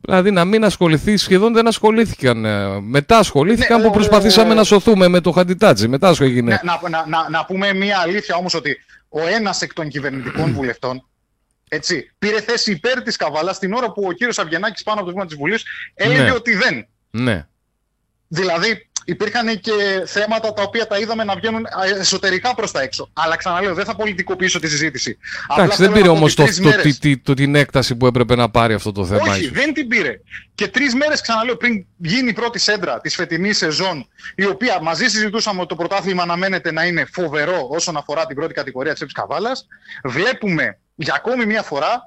Δηλαδή 0.02 0.32
να 0.32 0.46
μην 0.46 0.64
ασχοληθεί, 0.64 1.18
σχεδόν 1.18 1.54
δεν 1.54 1.68
ασχολήθηκαν. 1.68 2.46
Ε, 2.46 2.80
μετά 2.82 3.18
ασχολήθηκαν 3.18 3.82
ναι, 3.82 3.88
που 3.88 3.94
προσπαθήσαμε 3.94 4.54
να 4.54 4.64
σωθούμε 4.64 5.08
με 5.08 5.20
το 5.20 5.32
Χαντιτάτζι. 5.32 5.88
Μετά 5.88 6.16
έγινε. 6.20 6.52
Ναι, 6.52 6.60
να, 6.64 6.90
να, 6.90 7.08
να, 7.08 7.30
να 7.30 7.46
πούμε 7.46 7.74
μια 7.74 7.98
αλήθεια 7.98 8.36
όμως 8.36 8.54
ότι 8.54 8.78
ο 9.10 9.28
ένας 9.28 9.62
εκ 9.62 9.74
των 9.74 9.88
κυβερνητικών 9.88 10.54
βουλευτών 10.54 11.04
έτσι, 11.70 12.12
πήρε 12.20 12.42
θέση 12.42 12.72
υπέρ 12.72 13.02
της 13.02 13.16
Καβάλας 13.16 13.60
την 13.60 13.74
ώρα 13.74 13.92
που 13.92 14.04
ο 14.08 14.12
κύριος 14.12 14.40
Αυγενάκη 14.40 14.84
πάνω 14.84 14.98
από 15.00 15.06
το 15.08 15.14
βήμα 15.14 15.26
της 15.26 15.36
Βουλής 15.36 15.64
έλεγε 15.94 16.22
ναι. 16.22 16.32
ότι 16.32 16.56
δεν. 16.56 16.88
Ναι. 17.10 17.48
Δηλαδή, 18.28 18.89
υπήρχαν 19.10 19.60
και 19.60 19.72
θέματα 20.06 20.54
τα 20.54 20.64
οποία 20.64 20.88
τα 20.88 20.98
είδαμε 20.98 21.24
να 21.24 21.36
βγαίνουν 21.36 21.66
εσωτερικά 22.00 22.56
προς 22.56 22.72
τα 22.72 22.82
έξω. 22.82 23.10
Αλλά 23.14 23.36
ξαναλέω, 23.36 23.74
δεν 23.74 23.86
θα 23.86 23.96
πολιτικοποιήσω 23.96 24.60
τη 24.60 24.70
συζήτηση. 24.70 25.18
Εντάξει, 25.58 25.82
δεν 25.82 25.92
πήρε 25.92 26.08
όμως 26.08 26.36
το, 26.36 26.46
το, 26.46 27.18
το, 27.24 27.34
την 27.34 27.56
έκταση 27.56 27.96
που 27.96 28.06
έπρεπε 28.06 28.36
να 28.36 28.50
πάρει 28.50 28.74
αυτό 28.74 28.92
το 28.92 29.06
θέμα. 29.06 29.32
Όχι, 29.32 29.50
δεν 29.50 29.74
την 29.74 29.88
πήρε. 29.88 30.20
Και 30.56 30.68
τρεις 30.68 30.96
μέρες, 30.96 31.22
ξαναλέω, 31.22 31.58
πριν 31.58 31.86
γίνει 31.98 32.30
η 32.30 32.34
πρώτη 32.34 32.60
σέντρα 32.60 33.00
της 33.00 33.16
φετινής 33.16 33.58
σεζόν, 33.58 34.08
η 34.36 34.46
οποία 34.46 34.80
μαζί 34.82 35.08
συζητούσαμε 35.08 35.60
ότι 35.60 35.70
το 35.70 35.76
πρωτάθλημα 35.76 36.24
αναμένεται 36.24 36.72
να 36.72 36.86
είναι 36.86 37.08
φοβερό 37.12 37.68
όσον 37.70 37.98
αφορά 37.98 38.26
την 38.26 38.36
πρώτη 38.36 38.54
κατηγορία 38.54 38.94
της 38.94 39.12
Καβάλας, 39.12 39.68
βλέπουμε 40.04 40.80
για 40.96 41.14
ακόμη 41.14 41.46
μια 41.46 41.62
φορά 41.62 42.02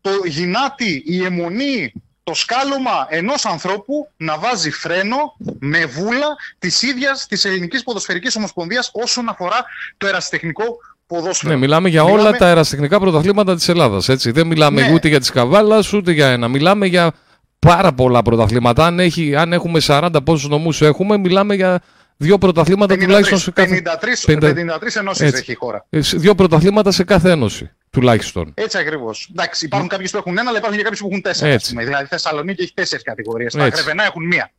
το 0.00 0.10
γυνάτι, 0.24 1.02
η 1.06 1.24
αιμονή 1.24 1.92
το 2.26 2.34
σκάλωμα 2.34 3.06
ενός 3.08 3.44
ανθρώπου 3.44 4.08
να 4.16 4.38
βάζει 4.38 4.70
φρένο 4.70 5.16
με 5.58 5.84
βούλα 5.86 6.36
της 6.58 6.82
ίδιας 6.82 7.26
της 7.26 7.44
Ελληνικής 7.44 7.82
Ποδοσφαιρικής 7.82 8.36
Ομοσπονδίας 8.36 8.90
όσον 8.92 9.28
αφορά 9.28 9.64
το 9.96 10.06
ερασιτεχνικό 10.06 10.64
ποδόσφαιρο. 11.06 11.52
Ναι, 11.52 11.58
μιλάμε 11.58 11.88
για 11.88 12.02
όλα 12.02 12.32
τα 12.32 12.48
ερασιτεχνικά 12.48 13.00
πρωταθλήματα 13.00 13.54
της 13.54 13.68
Ελλάδας, 13.68 14.08
έτσι. 14.08 14.30
Δεν 14.30 14.46
μιλάμε 14.46 14.80
ναι. 14.86 14.92
ούτε 14.92 15.08
για 15.08 15.20
τις 15.20 15.30
Καβάλας, 15.30 15.92
ούτε 15.92 16.12
για 16.12 16.28
ένα. 16.28 16.48
Μιλάμε 16.48 16.86
για 16.86 17.12
πάρα 17.58 17.92
πολλά 17.92 18.22
πρωταθλήματα. 18.22 18.86
Αν, 18.86 18.98
έχει, 19.00 19.36
αν 19.36 19.52
έχουμε 19.52 19.80
40 19.86 20.08
πόσους 20.24 20.48
νομούς 20.48 20.82
έχουμε, 20.82 21.18
μιλάμε 21.18 21.54
για 21.54 21.82
Δύο 22.18 22.38
πρωταθλήματα 22.38 22.94
53, 22.94 22.98
τουλάχιστον 22.98 23.38
σε 23.38 23.50
κάθε. 23.50 23.82
53, 24.26 24.26
53 24.26 24.96
ενώσεις 24.98 25.32
έχει 25.32 25.52
η 25.52 25.54
χώρα. 25.54 25.86
Ε, 25.90 25.98
δύο 25.98 26.34
πρωταθλήματα 26.34 26.90
σε 26.90 27.04
κάθε 27.04 27.30
ένωση. 27.30 27.70
Τουλάχιστον. 28.00 28.52
Έτσι 28.54 28.78
ακριβώς. 28.78 29.28
Εντάξει, 29.30 29.64
υπάρχουν 29.64 29.88
κάποιοι 29.88 30.08
που 30.10 30.16
έχουν 30.16 30.38
ένα, 30.38 30.48
αλλά 30.48 30.58
υπάρχουν 30.58 30.78
και 30.78 30.84
κάποιοι 30.84 30.98
που 30.98 31.06
έχουν 31.06 31.22
τέσσερα. 31.22 31.52
Έτσι. 31.52 31.74
Δηλαδή, 31.76 32.04
η 32.04 32.06
Θεσσαλονίκη 32.06 32.62
έχει 32.62 32.74
τέσσερις 32.74 33.04
κατηγορίες. 33.04 33.52
Τα 33.52 33.70
Κρεβενά 33.70 34.04
έχουν 34.04 34.26
μία. 34.26 34.50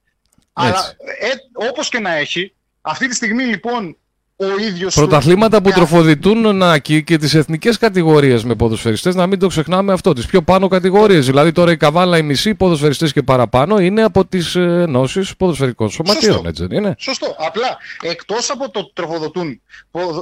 Αλλά 0.54 0.96
ε, 1.20 1.68
όπως 1.70 1.90
και 1.90 2.00
να 2.00 2.16
έχει, 2.16 2.54
αυτή 2.82 3.08
τη 3.08 3.16
στιγμή 3.16 3.44
λοιπόν 3.44 3.98
ο 4.40 4.60
ίδιος 4.60 4.96
Πρωταθλήματα 4.96 5.62
που 5.62 5.72
τροφοδητούν 5.72 6.56
να, 6.56 6.78
και, 6.78 7.02
και 7.02 7.18
τις 7.18 7.34
εθνικές 7.34 7.78
κατηγορίες 7.78 8.44
με 8.44 8.56
ποδοσφαιριστές, 8.56 9.16
να 9.16 9.28
μην 9.28 9.40
το 9.40 9.48
ξεχνάμε 9.48 9.94
αυτό. 9.94 10.14
Τις 10.14 10.26
πιο 10.26 10.42
πάνω 10.42 10.68
κατηγορίες. 10.68 11.26
Δηλαδή 11.26 11.52
τώρα 11.52 11.72
η 11.72 11.78
Καβάλα, 11.78 12.18
οι 12.18 12.22
μισοί 12.22 12.56
ποδοσφαιριστές 12.56 13.14
και 13.14 13.24
παραπάνω 13.24 13.80
είναι 13.80 14.04
από 14.04 14.26
τις 14.26 14.56
ε, 14.56 14.62
ενώσεις 14.62 15.36
ποδοσφαιρικών 15.36 15.90
σωματείων. 15.90 16.34
Σωστό. 16.34 16.48
Έτσι 16.48 16.66
δεν 16.66 16.78
είναι; 16.78 16.96
Σωστό. 16.98 17.36
Απλά 17.38 17.78
εκτός 18.02 18.50
από 18.50 18.70
το 18.70 18.92
τροφοδοτούν 18.94 19.62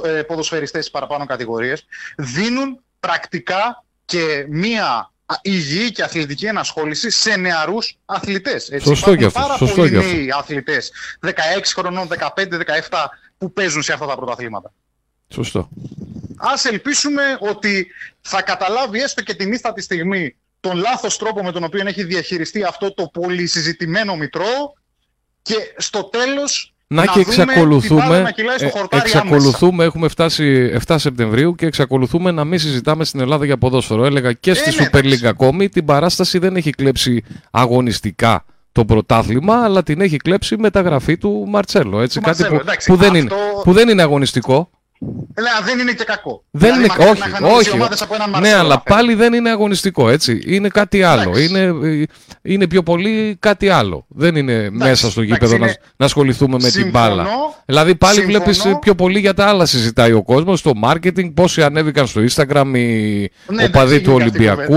ε, 0.04 0.22
ποδοσφαιριστές 0.22 0.90
παραπάνω 0.90 1.26
κατηγορίες, 1.26 1.86
δίνουν 2.16 2.80
πρακτικά 3.00 3.84
και 4.04 4.46
μία 4.48 5.12
υγιή 5.42 5.92
και 5.92 6.02
αθλητική 6.02 6.46
ενασχόληση 6.46 7.10
σε 7.10 7.36
νεαρούς 7.36 7.98
αθλητές. 8.04 8.70
Σωστό 8.80 9.16
και 9.16 9.24
αυτό. 9.24 9.40
Πάρα 9.40 9.58
πολλοί 9.58 9.90
νέοι 9.90 10.32
αθλητές, 10.38 10.92
16 11.20 11.30
χρονών, 11.74 12.08
15, 12.08 12.56
17, 12.56 13.08
που 13.38 13.52
παίζουν 13.52 13.82
σε 13.82 13.92
αυτά 13.92 14.06
τα 14.06 14.16
πρωταθλήματα. 14.16 14.72
Σωστό. 15.28 15.68
Ας 16.36 16.64
ελπίσουμε 16.64 17.22
ότι 17.40 17.86
θα 18.20 18.42
καταλάβει 18.42 19.00
έστω 19.00 19.22
και 19.22 19.34
την 19.34 19.52
ίστατη 19.52 19.80
στιγμή 19.82 20.36
τον 20.60 20.76
λάθος 20.76 21.18
τρόπο 21.18 21.42
με 21.42 21.52
τον 21.52 21.64
οποίο 21.64 21.86
έχει 21.86 22.04
διαχειριστεί 22.04 22.64
αυτό 22.64 22.94
το 22.94 23.06
πολύ 23.06 23.46
συζητημένο 23.46 24.16
μητρό 24.16 24.74
και 25.42 25.74
στο 25.76 26.04
τέλος 26.04 26.74
να, 26.88 27.04
να 27.04 27.12
και 27.12 27.20
εξακολουθούμε, 27.20 28.20
να 28.20 28.28
ε, 28.58 28.72
εξακολουθούμε 28.90 29.84
έχουμε 29.84 30.08
φτάσει 30.08 30.72
7 30.86 30.94
Σεπτεμβρίου 30.98 31.54
και 31.54 31.66
εξακολουθούμε 31.66 32.30
να 32.30 32.44
μην 32.44 32.58
συζητάμε 32.58 33.04
στην 33.04 33.20
Ελλάδα 33.20 33.44
για 33.44 33.56
ποδόσφαιρο. 33.58 34.04
Έλεγα 34.04 34.32
και 34.32 34.54
στη 34.54 34.74
ε, 34.76 34.82
ναι, 34.82 34.88
Super 34.92 35.04
League 35.04 35.26
ακόμη, 35.26 35.68
την 35.68 35.84
παράσταση 35.84 36.38
δεν 36.38 36.56
έχει 36.56 36.70
κλέψει 36.70 37.24
αγωνιστικά 37.50 38.44
το 38.72 38.84
πρωτάθλημα, 38.84 39.54
αλλά 39.64 39.82
την 39.82 40.00
έχει 40.00 40.16
κλέψει 40.16 40.54
η 40.54 40.58
μεταγραφή 40.60 41.16
του 41.18 41.44
Μαρτσέλο. 41.48 42.00
Έτσι, 42.00 42.20
κάτι 42.20 42.44
που, 42.44 42.54
εντάξει, 42.54 42.90
που, 42.90 42.96
δεν 42.96 43.14
είναι, 43.14 43.30
που 43.62 43.72
δεν 43.72 43.88
είναι 43.88 44.02
αγωνιστικό. 44.02 44.70
Ναι, 44.98 45.64
δεν 45.64 45.78
είναι 45.78 45.92
και 45.92 46.04
κακό. 46.04 46.44
Δεν 46.50 46.74
δηλαδή, 46.74 47.02
είναι, 47.08 47.52
όχι, 47.52 47.70
όχι. 47.70 48.40
ναι, 48.40 48.52
αλλά 48.54 48.80
πάλι 48.80 49.14
δεν 49.14 49.32
είναι 49.32 49.50
αγωνιστικό, 49.50 50.08
έτσι. 50.08 50.42
Είναι 50.46 50.68
κάτι 50.68 51.02
άλλο. 51.02 51.38
Είναι, 51.38 51.74
είναι 52.42 52.66
πιο 52.66 52.82
πολύ 52.82 53.36
κάτι 53.40 53.68
άλλο. 53.68 54.06
Δεν 54.08 54.36
είναι 54.36 54.52
εντάξει, 54.52 54.88
μέσα 54.88 55.10
στο 55.10 55.22
γήπεδο 55.22 55.58
να, 55.58 55.66
να 55.96 56.04
ασχοληθούμε 56.06 56.56
με 56.60 56.70
την 56.70 56.90
μπάλα. 56.90 57.26
Δηλαδή 57.64 57.94
πάλι 57.94 58.20
βλέπεις 58.20 58.62
πιο 58.80 58.94
πολύ 58.94 59.18
για 59.18 59.34
τα 59.34 59.46
άλλα 59.46 59.66
συζητάει 59.66 60.12
ο 60.12 60.22
κόσμος, 60.22 60.62
το 60.62 60.72
marketing, 60.84 61.34
πόσοι 61.34 61.62
ανέβηκαν 61.62 62.06
στο 62.06 62.20
Instagram 62.30 62.72
οι 62.74 63.30
ναι, 63.46 63.64
οπαδοί 63.64 64.00
του 64.00 64.12
Ολυμπιακού. 64.12 64.76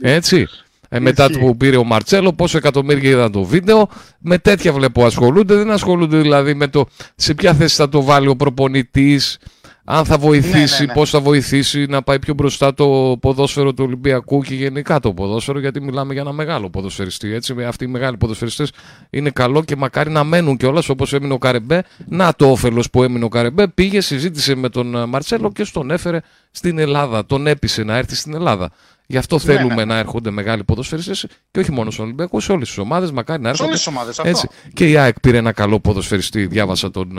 Έτσι. 0.00 0.48
Ε, 0.92 1.00
μετά 1.00 1.30
που 1.30 1.56
πήρε 1.56 1.76
ο 1.76 1.84
Μαρτσέλο, 1.84 2.32
πόσο 2.32 2.56
εκατομμύρια 2.56 3.10
είδαν 3.10 3.32
το 3.32 3.42
βίντεο. 3.42 3.88
Με 4.18 4.38
τέτοια 4.38 4.72
βλέπω 4.72 5.04
ασχολούνται. 5.04 5.54
Δεν 5.54 5.70
ασχολούνται 5.70 6.18
δηλαδή 6.18 6.54
με 6.54 6.68
το 6.68 6.86
σε 7.16 7.34
ποια 7.34 7.54
θέση 7.54 7.76
θα 7.76 7.88
το 7.88 8.02
βάλει 8.02 8.28
ο 8.28 8.36
προπονητής, 8.36 9.38
αν 9.84 10.04
θα 10.04 10.18
βοηθήσει, 10.18 10.56
ναι, 10.72 10.78
ναι, 10.78 10.84
ναι. 10.86 10.92
πώς 10.92 11.10
θα 11.10 11.20
βοηθήσει 11.20 11.86
να 11.86 12.02
πάει 12.02 12.18
πιο 12.18 12.34
μπροστά 12.34 12.74
το 12.74 13.16
ποδόσφαιρο 13.20 13.74
του 13.74 13.84
Ολυμπιακού 13.86 14.42
και 14.42 14.54
γενικά 14.54 15.00
το 15.00 15.12
ποδόσφαιρο, 15.12 15.58
γιατί 15.58 15.80
μιλάμε 15.80 16.12
για 16.12 16.22
ένα 16.22 16.32
μεγάλο 16.32 16.70
ποδοσφαιριστή. 16.70 17.34
Έτσι, 17.34 17.54
αυτοί 17.64 17.84
οι 17.84 17.88
μεγάλοι 17.88 18.16
ποδοσφαιριστές 18.16 18.72
είναι 19.10 19.30
καλό 19.30 19.64
και 19.64 19.76
μακάρι 19.76 20.10
να 20.10 20.24
μένουν 20.24 20.56
κιόλας 20.56 20.88
όπως 20.88 21.12
έμεινε 21.12 21.32
ο 21.32 21.38
Καρεμπέ. 21.38 21.84
Να 22.08 22.34
το 22.34 22.50
όφελος 22.50 22.90
που 22.90 23.02
έμεινε 23.02 23.24
ο 23.24 23.28
Καρεμπέ, 23.28 23.68
πήγε, 23.68 24.00
συζήτησε 24.00 24.54
με 24.54 24.68
τον 24.68 25.08
Μαρτσέλο 25.08 25.52
και 25.52 25.64
στον 25.64 25.90
έφερε 25.90 26.20
στην 26.50 26.78
Ελλάδα. 26.78 27.26
Τον 27.26 27.46
έπεισε 27.46 27.82
να 27.82 27.96
έρθει 27.96 28.14
στην 28.14 28.34
Ελλάδα. 28.34 28.70
Γι' 29.10 29.16
αυτό 29.16 29.36
ναι, 29.36 29.42
θέλουμε 29.42 29.74
ναι. 29.74 29.84
να 29.84 29.98
έρχονται 29.98 30.30
μεγάλοι 30.30 30.64
ποδοσφαιριστές 30.64 31.26
και 31.50 31.60
όχι 31.60 31.72
μόνο 31.72 31.90
στον 31.90 32.04
Ολυμπιακό, 32.04 32.40
σε 32.40 32.52
όλες 32.52 32.68
τις 32.68 32.78
ομάδες. 32.78 33.10
Μακάρι 33.10 33.42
να 33.42 33.48
έρχονται. 33.48 33.76
Σε 33.76 33.88
όλες 33.90 34.06
τις 34.08 34.18
ομάδες. 34.18 34.46
Και 34.72 34.88
η 34.88 34.96
ΑΕΚ 34.96 35.20
πήρε 35.20 35.36
ένα 35.36 35.52
καλό 35.52 35.80
ποδοσφαιριστή. 35.80 36.46
Διάβασα 36.46 36.90
τον. 36.90 37.18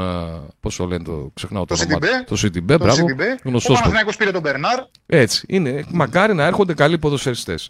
Πώς 0.60 0.76
το 0.76 0.86
λένε, 0.86 1.04
το 1.04 1.32
ξεχνάω 1.34 1.66
το, 1.66 1.76
το 1.76 1.84
όνομα. 1.84 2.24
Το 2.24 2.36
Σιτιμπέ, 2.36 2.78
μπράβο. 2.78 3.06
Γνωστός. 3.44 3.70
Ο 3.70 3.74
Παναθηναϊκός 3.74 4.16
πήρε 4.16 4.32
τον 4.32 4.42
Μπερνάρ. 4.42 4.80
Έτσι. 5.06 5.46
Είναι. 5.48 5.86
Μακάρι 5.92 6.34
να 6.34 6.46
έρχονται 6.46 6.74
καλοί 6.74 6.98
ποδοσφαιριστές. 6.98 7.70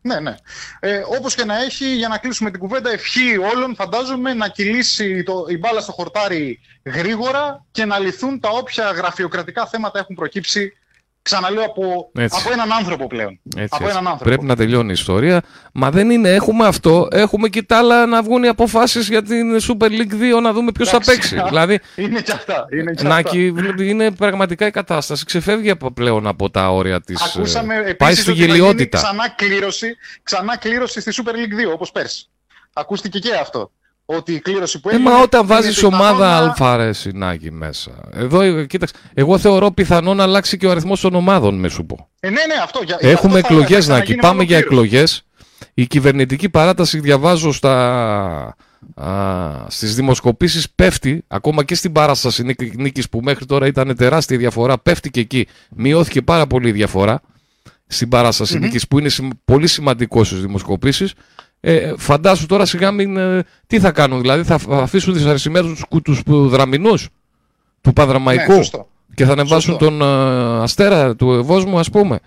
Ναι, 0.00 0.20
ναι. 0.20 0.34
Ε, 0.80 1.02
όπως 1.18 1.34
και 1.34 1.44
να 1.44 1.62
έχει, 1.62 1.96
για 1.96 2.08
να 2.08 2.18
κλείσουμε 2.18 2.50
την 2.50 2.60
κουβέντα, 2.60 2.90
ευχή 2.90 3.38
όλων 3.54 3.74
φαντάζομαι 3.74 4.34
να 4.34 4.48
κυλήσει 4.48 5.22
το, 5.22 5.46
η 5.48 5.58
μπάλα 5.58 5.80
στο 5.80 5.92
χορτάρι 5.92 6.60
γρήγορα 6.84 7.64
και 7.70 7.84
να 7.84 7.98
λυθούν 7.98 8.40
τα 8.40 8.48
όποια 8.48 8.90
γραφειοκρατικά 8.90 9.66
θέματα 9.66 9.98
έχουν 9.98 10.16
προκύψει 10.16 10.72
Ξαναλέω 11.28 11.64
από, 11.64 12.10
από 12.30 12.52
έναν 12.52 12.72
άνθρωπο 12.72 13.06
πλέον. 13.06 13.40
Έτσι, 13.56 13.68
από 13.80 13.88
Έναν 13.88 14.06
άνθρωπο. 14.06 14.24
Πρέπει 14.24 14.44
να 14.44 14.56
τελειώνει 14.56 14.88
η 14.88 14.92
ιστορία. 14.92 15.42
Μα 15.72 15.90
δεν 15.90 16.10
είναι, 16.10 16.34
έχουμε 16.34 16.66
αυτό. 16.66 17.08
Έχουμε 17.10 17.48
και 17.48 17.62
τα 17.62 17.78
άλλα 17.78 18.06
να 18.06 18.22
βγουν 18.22 18.42
οι 18.44 18.48
αποφάσεις 18.48 19.08
για 19.08 19.22
την 19.22 19.60
Super 19.60 19.88
League 19.88 20.36
2 20.36 20.42
να 20.42 20.52
δούμε 20.52 20.72
ποιος 20.72 20.88
θα 20.88 21.00
παίξει. 21.00 21.42
δηλαδή, 21.48 21.78
είναι 21.96 22.20
και 22.20 22.32
αυτά. 22.32 22.66
Είναι, 22.72 22.92
και 22.92 23.02
Νάκη, 23.02 23.54
είναι 23.80 24.10
πραγματικά 24.10 24.66
η 24.66 24.70
κατάσταση. 24.70 25.24
Ξεφεύγει 25.24 25.70
από 25.70 25.90
πλέον 25.90 26.26
από 26.26 26.50
τα 26.50 26.70
όρια 26.70 27.00
της. 27.00 27.22
Ακούσαμε 27.22 27.74
ε, 27.74 27.92
πάει 27.92 28.14
στη 28.14 28.32
γελιότητα. 28.32 28.98
Ξανά 28.98 29.28
κλήρωση, 29.28 29.96
ξανά 30.22 30.56
κλήρωση 30.56 31.00
στη 31.00 31.22
Super 31.22 31.32
League 31.32 31.68
2 31.68 31.72
όπως 31.72 31.92
πέρσι. 31.92 32.28
Ακούστηκε 32.72 33.18
και 33.18 33.34
αυτό 33.34 33.70
ότι 34.10 34.32
η 34.32 34.40
κλήρωση 34.40 34.80
που 34.80 34.88
έγινε. 34.88 35.10
Ε, 35.10 35.12
μα 35.12 35.22
όταν 35.22 35.46
βάζεις 35.46 35.82
ομάδα 35.82 36.36
Αλφα, 36.36 36.92
Συνάκη 36.92 37.52
μέσα. 37.52 37.90
Εδώ, 38.12 38.64
κοίταξε, 38.64 38.94
εγώ 39.14 39.38
θεωρώ 39.38 39.70
πιθανό 39.70 40.14
να 40.14 40.22
αλλάξει 40.22 40.56
και 40.56 40.66
ο 40.66 40.70
αριθμός 40.70 41.00
των 41.00 41.14
ομάδων, 41.14 41.54
με 41.54 41.68
σου 41.68 41.86
πω. 41.86 42.08
Ε, 42.20 42.28
ναι, 42.30 42.46
ναι, 42.46 42.54
αυτό. 42.62 42.80
Για, 42.84 42.96
Έχουμε 43.00 43.38
εκλογές, 43.38 43.88
Νάκη. 43.88 44.14
Πάμε 44.14 44.42
για 44.42 44.56
εκλογές. 44.56 45.22
Η 45.74 45.86
κυβερνητική 45.86 46.48
παράταση, 46.48 47.00
διαβάζω 47.00 47.52
στα, 47.52 47.74
α, 48.94 49.10
στις 49.68 49.94
δημοσκοπήσεις 49.94 50.70
πέφτει, 50.70 51.24
ακόμα 51.26 51.64
και 51.64 51.74
στην 51.74 51.92
παράσταση 51.92 52.56
νίκης 52.74 53.08
που 53.08 53.20
μέχρι 53.22 53.46
τώρα 53.46 53.66
ήταν 53.66 53.96
τεράστια 53.96 54.38
διαφορά, 54.38 54.78
πέφτει 54.78 55.10
και 55.10 55.20
εκεί. 55.20 55.46
Μειώθηκε 55.70 56.22
πάρα 56.22 56.46
πολύ 56.46 56.68
η 56.68 56.72
διαφορά 56.72 57.20
στην 57.86 58.08
παράσταση 58.08 58.58
mm-hmm. 58.62 58.80
που 58.88 58.98
είναι 58.98 59.10
πολύ 59.44 59.66
σημαντικό 59.66 60.24
στις 60.24 60.40
δημοσκοπήσεις. 60.40 61.12
Ε, 61.60 61.92
φαντάσου 61.96 62.46
τώρα 62.46 62.66
σιγά 62.66 62.90
μην. 62.90 63.16
Ε, 63.16 63.44
τι 63.66 63.80
θα 63.80 63.90
κάνουν, 63.90 64.20
δηλαδή 64.20 64.42
θα 64.42 64.58
αφήσουν 64.70 65.12
τις 65.12 65.24
αριστερέ 65.24 65.62
τους 66.04 66.22
δραμηνούς 66.26 67.08
του 67.80 67.92
Παδραμαϊκού 67.92 68.52
ναι, 68.52 68.60
και 69.14 69.24
θα 69.24 69.32
ανεβάσουν 69.32 69.78
τον 69.78 70.02
ε, 70.02 70.62
αστέρα 70.62 71.16
του 71.16 71.32
Ευόσμου, 71.32 71.78
ας 71.78 71.90
πούμε. 71.90 72.18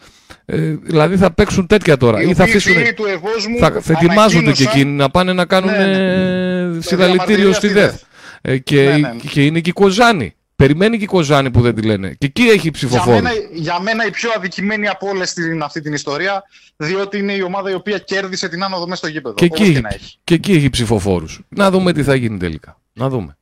Ε, 0.45 0.57
δηλαδή 0.83 1.17
θα 1.17 1.33
παίξουν 1.33 1.67
τέτοια 1.67 1.97
τώρα. 1.97 2.21
ή 2.21 2.33
θα 2.33 2.43
αφήσουν. 2.43 2.73
Του 2.95 3.05
Ευόσμου 3.05 3.57
θα, 3.59 3.81
θα 3.81 3.93
ετοιμάζονται 3.93 4.51
και 4.51 4.63
εκείνοι 4.63 4.91
να 4.91 5.09
πάνε 5.09 5.33
να 5.33 5.45
κάνουν 5.45 5.71
ναι, 5.71 5.85
ναι. 5.85 6.65
ναι. 6.65 6.81
συλλαλητήριο 6.81 7.53
στη 7.53 7.67
ΔΕΘ. 7.67 7.93
Ε, 8.41 8.57
και, 8.57 8.83
ναι, 8.83 8.97
ναι, 8.97 9.15
και 9.29 9.45
είναι 9.45 9.59
και 9.59 9.69
η 9.69 9.73
Κοζάνη. 9.73 10.35
Περιμένει 10.61 10.97
και 10.97 11.03
η 11.03 11.07
Κοζάνη 11.07 11.51
που 11.51 11.61
δεν 11.61 11.75
τη 11.75 11.81
λένε. 11.81 12.15
Και 12.17 12.25
εκεί 12.25 12.41
έχει 12.41 12.71
ψηφοφόρους. 12.71 13.19
Για, 13.19 13.31
για 13.53 13.79
μένα, 13.81 14.05
η 14.05 14.09
πιο 14.09 14.29
αδικημένη 14.35 14.87
από 14.87 15.07
όλες 15.07 15.29
στην 15.29 15.63
αυτή 15.63 15.81
την 15.81 15.93
ιστορία, 15.93 16.43
διότι 16.75 17.17
είναι 17.17 17.33
η 17.33 17.41
ομάδα 17.41 17.71
η 17.71 17.73
οποία 17.73 17.97
κέρδισε 17.97 18.49
την 18.49 18.63
άνοδο 18.63 18.83
μέσα 18.83 18.95
στο 18.95 19.07
γήπεδο. 19.07 19.35
Και, 19.35 19.45
εκεί, 19.45 19.71
και, 19.71 19.81
έχει. 19.89 20.17
και 20.23 20.33
εκεί 20.33 20.51
έχει 20.51 20.69
ψηφοφόρους. 20.69 21.41
Να 21.49 21.71
δούμε 21.71 21.93
τι 21.93 22.03
θα 22.03 22.15
γίνει 22.15 22.37
τελικά. 22.37 22.79
Να 22.93 23.09
δούμε. 23.09 23.37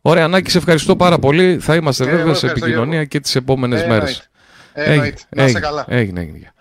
Ωραία, 0.00 0.28
Νάκη, 0.28 0.50
σε 0.50 0.58
ευχαριστώ 0.58 0.96
πάρα 0.96 1.18
πολύ. 1.18 1.58
Θα 1.60 1.74
είμαστε 1.74 2.04
ε, 2.04 2.10
βέβαια 2.16 2.34
σε 2.34 2.46
επικοινωνία 2.46 3.04
και 3.04 3.20
τις 3.20 3.34
επόμενες 3.36 3.82
ε, 3.82 3.86
μέρες. 3.86 4.28
Ε, 4.72 4.92
έγινε, 4.92 5.14
να 5.28 5.42
έγινε, 5.42 5.60
καλά. 5.60 5.84
Έγινε, 5.88 6.20
έγινε. 6.20 6.52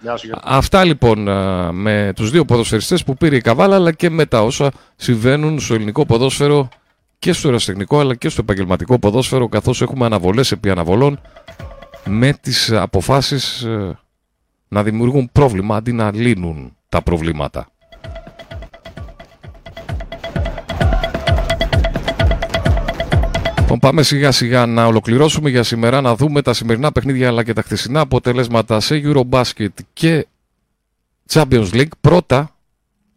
Αυτά 0.44 0.84
λοιπόν 0.84 1.20
με 1.76 2.12
τους 2.16 2.32
δύο 2.32 2.46
ποδοσφαιριστές 2.46 3.04
που 3.04 3.14
πήρε 3.14 3.36
η 3.36 3.42
Καβάλα 3.42 3.76
αλλά 3.76 3.92
και 3.92 4.10
με 4.10 4.26
τα 4.26 4.42
όσα 4.42 4.72
συμβαίνουν 4.96 5.60
στο 5.60 5.74
ελληνικό 5.74 6.06
ποδόσφαιρο 6.06 6.70
και 7.20 7.34
στο 7.34 7.48
ερασιτεχνικό 7.48 8.00
αλλά 8.00 8.16
και 8.16 8.30
στο 8.30 8.42
επαγγελματικό 8.42 9.00
ποδόσφαιρο 9.00 9.48
καθώς 9.48 9.82
έχουμε 9.82 10.06
αναβολές 10.06 10.52
επί 10.52 10.70
αναβολών 10.70 11.20
με 12.06 12.34
τις 12.34 12.72
αποφάσεις 12.72 13.62
ε, 13.62 14.00
να 14.68 14.84
δημιουργούν 14.84 15.30
πρόβλημα 15.32 15.76
αντί 15.76 15.92
να 15.92 16.12
λύνουν 16.14 16.76
τα 16.90 17.02
προβλήματα. 17.02 17.68
Λοιπόν, 23.60 23.80
πάμε 23.80 24.04
σιγά 24.04 24.32
σιγά 24.32 24.66
να 24.66 24.86
ολοκληρώσουμε 24.86 25.50
για 25.50 25.64
σήμερα, 25.64 26.02
να 26.02 26.16
δούμε 26.16 26.42
τα 26.42 26.54
σημερινά 26.54 26.92
παιχνίδια 26.92 27.28
αλλά 27.28 27.44
και 27.44 27.54
τα 27.54 27.62
χθεσινά 27.62 28.00
αποτελέσματα 28.00 28.80
σε 28.80 29.02
Eurobasket 29.06 29.68
και 29.94 30.28
Champions 31.34 31.70
League. 31.74 31.98
Πρώτα, 32.02 32.55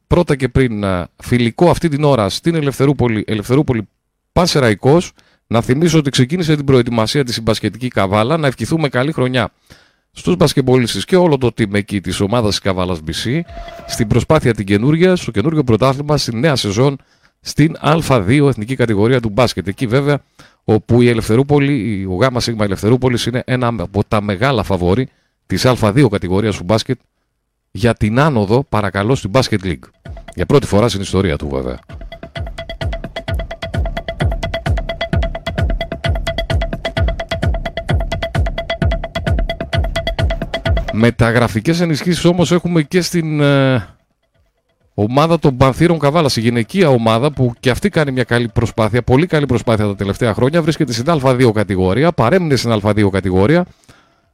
πρώτα 0.09 0.37
και 0.37 0.49
πριν 0.49 0.83
ε, 0.83 1.07
φιλικό 1.23 1.71
αυτή 1.71 1.89
την 1.89 2.05
ώρα 2.05 2.29
στην 2.29 2.55
Ελευθερούπολη, 2.55 3.25
Ελευθερούπολη 3.27 3.89
Πανσεραϊκός. 4.33 5.13
Να 5.47 5.61
θυμίσω 5.61 5.99
ότι 5.99 6.11
ξεκίνησε 6.11 6.57
την 6.57 6.65
προετοιμασία 6.65 7.25
της 7.25 7.35
συμπασχετική 7.35 7.89
καβάλα. 7.89 8.37
Να 8.37 8.47
ευχηθούμε 8.47 8.89
καλή 8.89 9.13
χρονιά 9.13 9.51
στους 10.13 10.37
μπασκεμπολίστες 10.37 11.05
και 11.05 11.17
όλο 11.17 11.39
το 11.39 11.47
team 11.47 11.75
εκεί 11.75 12.01
της 12.01 12.21
ομάδας 12.21 12.51
της 12.51 12.59
Καβάλας 12.59 12.99
BC 13.07 13.41
στην 13.87 14.07
προσπάθεια 14.07 14.55
την 14.55 14.67
καινούργια, 14.67 15.17
στο 15.17 15.31
καινούργιο 15.31 15.65
πρωτάθλημα, 15.65 16.17
στη 16.17 16.37
νέα 16.37 16.57
σεζόν 16.57 16.97
στην 17.41 17.77
Α2 17.83 18.47
εθνική 18.49 18.77
κατηγορία 18.77 19.21
του 19.21 19.29
μπάσκετ. 19.29 19.69
Εκεί 19.69 19.87
βέβαια 19.87 20.21
όπου 20.65 21.03
η 21.03 21.09
Ελευθερούπολη, 21.09 22.07
ο 22.11 22.15
ΓΑΜΑ 22.15 22.41
ΣΥΓΜΑ 22.41 22.65
Ελευθερούπολης 22.65 23.27
είναι 23.27 23.43
ένα 23.47 23.75
από 23.79 24.05
τα 24.09 24.23
μεγάλα 24.23 24.63
φαβόρη 24.63 25.09
της 25.47 25.67
Α2 25.67 26.07
κατηγορίας 26.11 26.57
του 26.57 26.65
μπάσκετ 26.65 26.99
για 27.71 27.95
την 27.95 28.21
άνοδο 28.21 28.65
παρακαλώ 28.69 29.15
στην 29.15 29.31
Basket 29.35 29.63
League. 29.63 29.89
Για 30.35 30.47
πρώτη 30.47 30.67
φορά 30.67 30.89
στην 30.89 31.01
ιστορία 31.01 31.37
του 31.37 31.49
βέβαια. 31.49 31.79
Μεταγραφικές 40.93 41.81
ενισχύσεις 41.81 42.25
όμως 42.25 42.53
έχουμε 42.53 42.83
και 42.83 43.01
στην 43.01 43.41
ε, 43.41 43.87
ομάδα 44.95 45.39
των 45.39 45.57
Πανθύρων 45.57 45.99
Καβάλας, 45.99 46.37
η 46.37 46.41
γυναικεία 46.41 46.89
ομάδα 46.89 47.33
που 47.33 47.53
και 47.61 47.71
αυτή 47.71 47.89
κάνει 47.89 48.13
μια 48.13 48.25
καλή 48.25 48.49
προσπάθεια, 48.49 49.03
πολύ 49.03 49.27
καλή 49.27 49.47
προσπάθεια 49.47 49.87
τα 49.87 49.95
τελευταία 49.95 50.35
χρόνια, 50.35 50.63
βρίσκεται 50.63 50.93
στην 50.93 51.05
Α2 51.09 51.51
κατηγορία, 51.55 52.13
παρέμεινε 52.13 52.57
στην 52.57 52.81
Α2 52.83 53.09
κατηγορία 53.11 53.65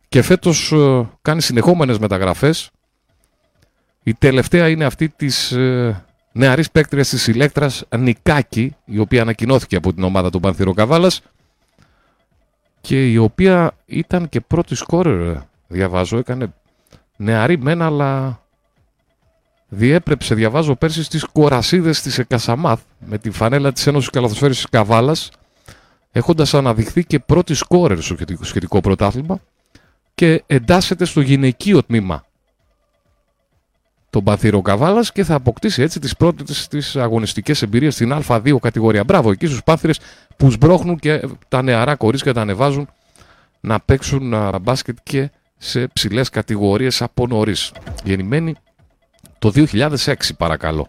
και 0.08 0.22
φέτος 0.22 0.72
ε, 0.72 1.08
κάνει 1.22 1.42
συνεχόμενες 1.42 1.98
μεταγραφές. 1.98 2.70
Η 4.06 4.14
τελευταία 4.14 4.68
είναι 4.68 4.84
αυτή 4.84 5.08
της 5.08 5.52
ε, 5.52 6.04
νεαρής 6.32 6.70
παίκτριας 6.70 7.08
της 7.08 7.26
Ηλέκτρας 7.26 7.84
Νικάκη, 7.98 8.76
η 8.84 8.98
οποία 8.98 9.22
ανακοινώθηκε 9.22 9.76
από 9.76 9.92
την 9.92 10.02
ομάδα 10.02 10.30
των 10.30 10.40
Πανθύρων 10.40 10.74
Καβάλας 10.74 11.20
και 12.80 13.10
η 13.10 13.16
οποία 13.16 13.76
ήταν 13.86 14.28
και 14.28 14.40
πρώτη 14.40 14.74
σκόρερ 14.74 15.36
διαβάζω, 15.68 16.18
έκανε 16.18 16.52
νεαρή 17.16 17.58
μένα, 17.58 17.86
αλλά 17.86 18.40
διέπρεψε, 19.68 20.34
διαβάζω 20.34 20.74
πέρσι 20.76 21.02
στις 21.02 21.24
κορασίδες 21.24 22.02
της 22.02 22.18
Εκασαμάθ 22.18 22.80
με 22.98 23.18
τη 23.18 23.30
φανέλα 23.30 23.72
της 23.72 23.86
Ένωσης 23.86 24.10
Καλαθοσφαίρησης 24.10 24.66
Καβάλας 24.68 25.30
έχοντας 26.12 26.54
αναδειχθεί 26.54 27.04
και 27.04 27.18
πρώτη 27.18 27.54
σκόρερ 27.54 28.00
στο 28.00 28.16
σχετικό 28.40 28.80
πρωτάθλημα 28.80 29.40
και 30.14 30.42
εντάσσεται 30.46 31.04
στο 31.04 31.20
γυναικείο 31.20 31.82
τμήμα 31.82 32.24
τον 34.14 34.24
Παθήρο 34.24 34.62
Καβάλας 34.62 35.12
και 35.12 35.24
θα 35.24 35.34
αποκτήσει 35.34 35.82
έτσι 35.82 36.00
τις 36.00 36.16
πρώτες 36.16 36.68
τη 36.68 36.78
αγωνιστικές 36.94 37.62
εμπειρίες 37.62 37.94
στην 37.94 38.14
Α2 38.26 38.56
κατηγορία. 38.60 39.04
Μπράβο 39.04 39.30
εκεί 39.30 39.46
στους 39.46 39.62
πάθυρες 39.62 39.98
που 40.36 40.50
σμπρώχνουν 40.50 40.98
και 40.98 41.28
τα 41.48 41.62
νεαρά 41.62 41.94
κορίτσια 41.94 42.34
τα 42.34 42.40
ανεβάζουν 42.40 42.88
να 43.60 43.80
παίξουν 43.80 44.34
μπάσκετ 44.62 44.96
και 45.02 45.30
σε 45.56 45.86
ψηλές 45.86 46.28
κατηγορίες 46.28 47.02
από 47.02 47.26
νωρίς. 47.26 47.72
Γεννημένη 48.04 48.54
το 49.38 49.52
2006, 49.54 50.14
παρακαλώ. 50.38 50.88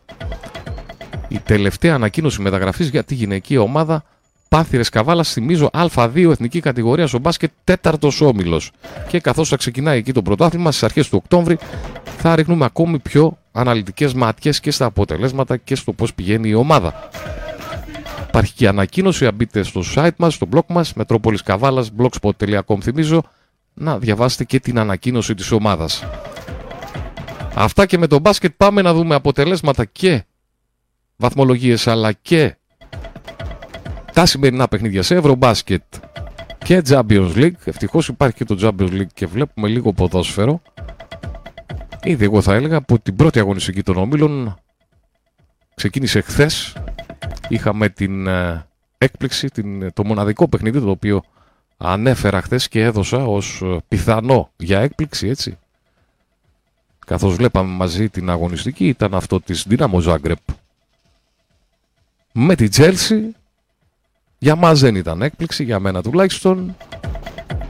Η 1.28 1.40
τελευταία 1.40 1.94
ανακοίνωση 1.94 2.42
μεταγραφής 2.42 2.90
για 2.90 3.04
τη 3.04 3.16
γυναική 3.16 3.58
ομάδα 3.58 4.04
Πάθηρες 4.56 4.90
Καβάλας, 4.90 5.32
θυμίζω 5.32 5.70
Α2 5.74 6.30
εθνική 6.30 6.60
κατηγορία 6.60 7.08
στο 7.08 7.20
μπάσκετ, 7.20 7.52
τέταρτος 7.64 8.22
όμιλος. 8.22 8.72
Και 9.08 9.20
καθώς 9.20 9.50
θα 9.50 9.56
ξεκινάει 9.56 9.98
εκεί 9.98 10.12
το 10.12 10.22
πρωτάθλημα 10.22 10.72
στις 10.72 10.84
αρχές 10.84 11.10
του 11.10 11.20
Οκτώβρη, 11.24 11.58
θα 12.18 12.36
ρίχνουμε 12.36 12.66
ακόμη 12.66 13.00
πιο 13.00 13.38
αναλυτικές 13.52 14.14
ματιέ 14.14 14.52
και 14.62 14.72
στα 14.72 14.86
αποτελέσματα 14.86 15.58
και 15.58 15.76
στο 15.76 15.94
πώς 15.94 16.14
πηγαίνει 16.14 16.50
η 16.50 16.54
ομάδα. 16.54 17.10
Υπάρχει 18.28 18.54
και 18.54 18.68
ανακοίνωση, 18.68 19.26
αν 19.26 19.34
μπείτε 19.34 19.64
στο 19.64 19.82
site 19.96 20.16
μας, 20.18 20.34
στο 20.34 20.48
blog 20.54 20.66
μας, 20.68 20.94
μετρόπολισκαβάλα, 20.94 21.86
blogspot.com 21.98 22.82
θυμίζω, 22.82 23.24
να 23.74 24.00
διαβάσετε 24.00 24.44
και 24.44 24.60
την 24.60 24.80
ανακοίνωση 24.80 25.34
της 25.34 25.52
ομάδας. 25.52 26.04
Αυτά 27.54 27.86
και 27.86 27.98
με 27.98 28.08
το 28.08 28.20
μπάσκετ 28.20 28.54
πάμε 28.58 28.82
να 28.82 28.94
δούμε 28.94 29.16
αποτελέσματα 29.16 29.86
και 29.86 30.24
βαθμολογίες 31.16 31.88
αλλά 31.88 32.12
και 32.12 32.56
τα 34.16 34.26
σημερινά 34.26 34.68
παιχνίδια 34.68 35.04
σε 35.04 35.16
Ευρωμπάσκετ 35.16 35.84
και 36.58 36.82
Champions 36.88 37.34
League. 37.36 37.66
Ευτυχώς 37.66 38.08
υπάρχει 38.08 38.36
και 38.36 38.46
το 38.46 38.58
Champions 38.62 38.92
League 38.92 39.14
και 39.14 39.26
βλέπουμε 39.26 39.68
λίγο 39.68 39.94
ποδόσφαιρο. 39.94 40.62
Ήδη 42.04 42.24
εγώ 42.24 42.42
θα 42.42 42.54
έλεγα 42.54 42.78
από 42.78 43.00
την 43.00 43.16
πρώτη 43.16 43.40
αγωνιστική 43.40 43.84
των 43.84 43.98
όμιλων 43.98 44.58
ξεκίνησε 45.76 46.22
χθες. 46.22 46.76
Είχαμε 47.50 47.90
την 47.90 48.28
ε, 48.28 48.66
έκπληξη, 48.98 49.48
την, 49.48 49.94
το 49.94 50.06
μοναδικό 50.06 50.48
παιχνίδι 50.48 50.80
το 50.80 50.90
οποίο 50.90 51.24
ανέφερα 51.78 52.42
χθες 52.42 52.68
και 52.68 52.84
έδωσα 52.84 53.26
ως 53.26 53.62
ε, 53.64 53.78
πιθανό 53.88 54.50
για 54.58 54.80
έκπληξη, 54.80 55.28
έτσι. 55.28 55.58
Καθώς 57.06 57.36
βλέπαμε 57.36 57.72
μαζί 57.72 58.10
την 58.10 58.30
αγωνιστική, 58.30 58.88
ήταν 58.88 59.14
αυτό 59.14 59.42
της 59.42 59.64
Δύναμο 59.68 60.00
Ζάγκρεπ. 60.00 60.40
Με 62.32 62.56
την 62.56 62.70
Τζέλσι, 62.70 63.36
για 64.46 64.56
μας 64.56 64.80
δεν 64.80 64.96
ήταν 64.96 65.22
έκπληξη, 65.22 65.64
για 65.64 65.80
μένα 65.80 66.02
τουλάχιστον. 66.02 66.76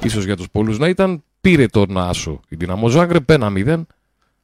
Ίσως 0.04 0.26
για 0.26 0.36
τους 0.36 0.50
πολλούς 0.52 0.80
να 0.80 0.88
ήταν. 0.88 1.24
πήρε 1.42 1.66
τον 1.66 1.98
Άσο 1.98 2.40
η 2.50 2.56
Δυναμό 2.56 2.88
Ζάγκρεπ 2.88 3.32
1-0 3.32 3.82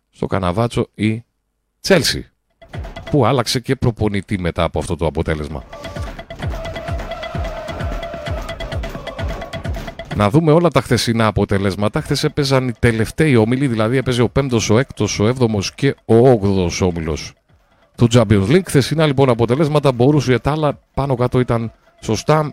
στο 0.10 0.26
Καναβάτσο 0.26 0.88
η 0.96 1.24
Τσέλσι 1.82 2.30
που 3.12 3.26
άλλαξε 3.26 3.60
και 3.60 3.76
προπονητή 3.76 4.40
μετά 4.40 4.64
από 4.64 4.80
αυτό 4.80 4.96
το 4.96 5.06
αποτέλεσμα. 5.06 5.64
Να 10.16 10.30
δούμε 10.30 10.52
όλα 10.52 10.70
τα 10.70 10.82
χθεσινά 10.82 11.26
αποτελέσματα. 11.26 12.02
Χθες 12.02 12.24
έπαιζαν 12.24 12.68
οι 12.68 12.74
τελευταίοι 12.80 13.36
όμιλοι, 13.36 13.68
δηλαδή 13.68 13.98
έπαιζε 13.98 14.22
ο 14.22 14.32
5ο, 14.40 14.60
ο 14.70 14.80
6ο, 14.96 15.06
ο 15.20 15.28
7ο 15.28 15.64
και 15.76 15.96
ο 16.06 16.32
8ο 16.32 16.88
όμιλος 16.88 17.34
του 17.98 18.08
Champions 18.12 18.48
League. 18.48 18.66
Χθεσινά 18.66 19.06
λοιπόν 19.06 19.30
αποτελέσματα 19.30 19.92
μπορούσε 19.92 20.40
τα 20.40 20.52
άλλα 20.52 20.80
πάνω 20.94 21.16
κάτω 21.16 21.40
ήταν 21.40 21.72
σωστά. 22.02 22.52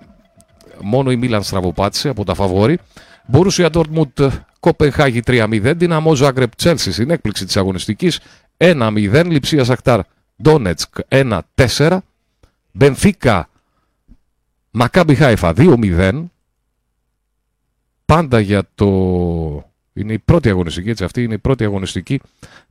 Μόνο 0.81 1.11
η 1.11 1.17
Μίλαν 1.17 1.43
στραβοπάτησε 1.43 2.09
από 2.09 2.25
τα 2.25 2.35
φαβόρη. 2.35 2.79
Μπορούσε 3.27 3.63
η 3.63 3.69
Dortmund 3.73 4.29
Κοπενχάγη 4.61 5.21
3-0. 5.27 5.73
Δυναμό 5.77 6.15
Ζάγκρεπ 6.15 6.55
Τσέλσι 6.55 6.93
στην 6.93 7.11
έκπληξη 7.11 7.45
της 7.45 7.57
αγωνιστικής 7.57 8.21
1-0. 8.57 9.25
Λιψία 9.27 9.65
Σακτάρ 9.65 10.01
Ντόνετσκ 10.43 10.95
1-4. 11.09 11.99
Μπενφίκα 12.73 13.49
Μακάμπι 14.71 15.15
Χάιφα 15.15 15.53
2-0 15.57 16.25
πάντα 18.05 18.41
για 18.41 18.69
το... 18.75 18.87
Είναι 19.93 20.13
η 20.13 20.19
πρώτη 20.19 20.49
αγωνιστική, 20.49 20.91
έτσι, 20.91 21.05
αυτή 21.05 21.23
είναι 21.23 21.35
η 21.35 21.39
πρώτη 21.39 21.65
αγωνιστική 21.65 22.21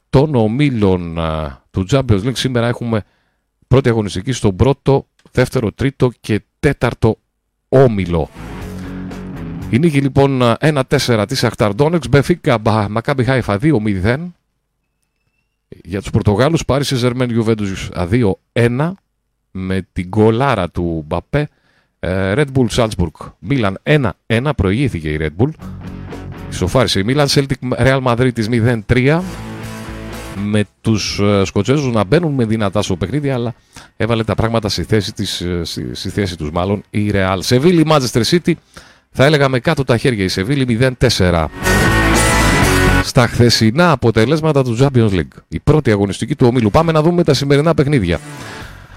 των 0.09 0.35
ομίλων 0.35 1.19
του 1.71 1.85
Champions 1.89 2.23
League. 2.23 2.37
Σήμερα 2.37 2.67
έχουμε 2.67 3.03
πρώτη 3.67 3.89
αγωνιστική 3.89 4.31
στον 4.31 4.55
πρώτο, 4.55 5.07
δεύτερο, 5.31 5.71
τρίτο 5.71 6.11
και 6.19 6.41
τέταρτο 6.59 7.17
όμιλο. 7.69 8.29
Η 9.69 9.79
νίκη 9.79 10.01
λοιπόν 10.01 10.41
1-4 10.59 11.25
της 11.27 11.43
Αχταρντόνεξ, 11.43 12.07
Μπεφίκα 12.07 12.59
Μακάμπι 12.89 13.23
Χάιφα 13.23 13.59
2-0. 13.61 14.17
Για 15.67 16.01
τους 16.01 16.09
Πορτογάλους 16.09 16.65
Πάρη 16.65 16.83
Ζερμέν 16.83 17.29
Γιουβέντους 17.29 17.89
2-1 18.53 18.91
με 19.51 19.87
την 19.93 20.07
γκολάρα 20.07 20.69
του 20.69 21.03
Μπαπέ 21.07 21.49
ε, 21.99 22.33
Red 22.35 22.45
Bull 22.53 22.67
Salzburg. 22.69 23.31
Μίλαν 23.39 23.79
1-1. 24.27 24.51
Προηγήθηκε 24.55 25.09
η 25.09 25.17
Red 25.19 25.43
Bull. 25.43 25.49
Ισοφάρισε 26.49 26.99
η 26.99 27.03
Μίλαν. 27.03 27.27
Celtic 27.29 27.77
Real 27.77 28.03
Madrid 28.03 28.31
0-3. 28.87 29.21
Με 30.43 30.65
τους 30.81 31.19
ε, 31.19 31.45
Σκοτσέζους 31.45 31.93
να 31.93 32.03
μπαίνουν 32.03 32.33
με 32.33 32.45
δυνατά 32.45 32.81
στο 32.81 32.95
παιχνίδι, 32.95 33.29
αλλά 33.29 33.53
έβαλε 33.97 34.23
τα 34.23 34.35
πράγματα 34.35 34.69
στη 34.69 34.83
θέση, 34.83 35.13
της, 35.13 35.41
ε, 35.41 35.61
στη, 35.91 36.09
θέση 36.09 36.37
τους 36.37 36.51
μάλλον 36.51 36.83
η 36.89 37.11
Real. 37.13 37.37
Σεβίλη 37.39 37.85
Manchester 37.89 38.21
City. 38.29 38.51
Θα 39.11 39.25
έλεγα 39.25 39.49
με 39.49 39.59
κάτω 39.59 39.83
τα 39.83 39.97
χέρια 39.97 40.23
η 40.23 40.27
Σεβίλη 40.27 40.95
0-4. 40.99 41.45
Στα 43.03 43.27
χθεσινά 43.27 43.91
αποτελέσματα 43.91 44.63
του 44.63 44.77
Champions 44.79 45.09
League. 45.11 45.37
Η 45.47 45.59
πρώτη 45.59 45.91
αγωνιστική 45.91 46.35
του 46.35 46.47
ομίλου. 46.47 46.69
Πάμε 46.69 46.91
να 46.91 47.01
δούμε 47.01 47.23
τα 47.23 47.33
σημερινά 47.33 47.73
παιχνίδια. 47.73 48.19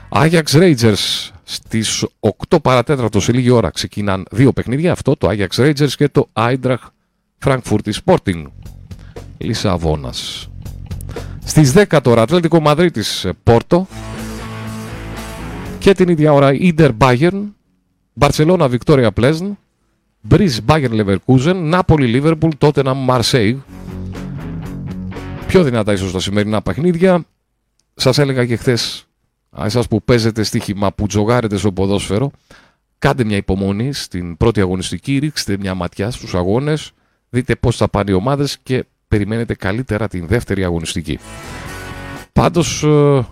Ajax 0.09 0.43
Rangers 0.53 1.31
στις 1.43 2.07
8 2.49 2.63
παρατέταρτος 2.63 3.25
σε 3.25 3.33
λίγη 3.33 3.51
ώρα 3.51 3.71
ξεκινάν 3.71 4.27
δύο 4.31 4.53
παιχνίδια. 4.53 4.93
Αυτό 4.93 5.17
το 5.17 5.29
Ajax 5.31 5.65
Rangers 5.65 5.91
και 5.97 6.09
το 6.09 6.29
Eintracht 6.33 6.77
Frankfurt 7.45 7.91
Sporting 8.05 8.43
Λισαβόνας. 9.39 10.51
Στις 11.45 11.73
10 11.73 12.01
τώρα 12.03 12.23
Ατλέτικο 12.23 12.61
Μαδρίτης 12.61 13.27
Πόρτο 13.43 13.87
και 15.81 15.93
την 15.93 16.09
ίδια 16.09 16.33
ώρα 16.33 16.55
Ιντερ 16.55 16.91
Bayern, 16.99 17.43
Barcelona 18.21 18.71
Victoria 18.71 19.09
Pleasant, 19.21 19.53
Breeze 20.31 20.59
Bayern 20.67 20.93
Leverkusen, 21.01 21.73
Napoli 21.73 22.23
Liverpool, 22.23 22.51
Tottenham 22.59 23.09
Marseille. 23.09 23.57
Πιο 25.47 25.63
δυνατά 25.63 25.93
ίσως 25.93 26.13
τα 26.13 26.21
σημερινά 26.21 26.63
παιχνίδια. 26.63 27.25
Σας 27.95 28.19
έλεγα 28.19 28.47
και 28.47 28.57
χθες 28.57 29.07
εσάς 29.65 29.89
που 29.89 30.03
παίζετε 30.03 30.43
στοίχημα, 30.43 30.93
που 30.93 31.07
τζογάρετε 31.07 31.57
στο 31.57 31.73
ποδόσφαιρο, 31.73 32.31
κάντε 32.99 33.25
μια 33.25 33.37
υπομονή 33.37 33.93
στην 33.93 34.37
πρώτη 34.37 34.61
αγωνιστική, 34.61 35.19
ρίξτε 35.19 35.57
μια 35.61 35.75
ματιά 35.75 36.11
στους 36.11 36.35
αγώνες, 36.35 36.93
δείτε 37.31 37.57
πώς 37.57 37.77
θα 37.77 37.89
πάνε 37.89 38.11
οι 38.11 38.15
ομάδες 38.15 38.59
και 38.63 38.85
περιμένετε 39.09 39.55
καλύτερα 39.55 40.09
την 40.09 40.27
δεύτερη 40.27 40.65
αγωνιστική. 40.65 41.19
Πάντως, 42.33 42.83
ε, 42.83 43.27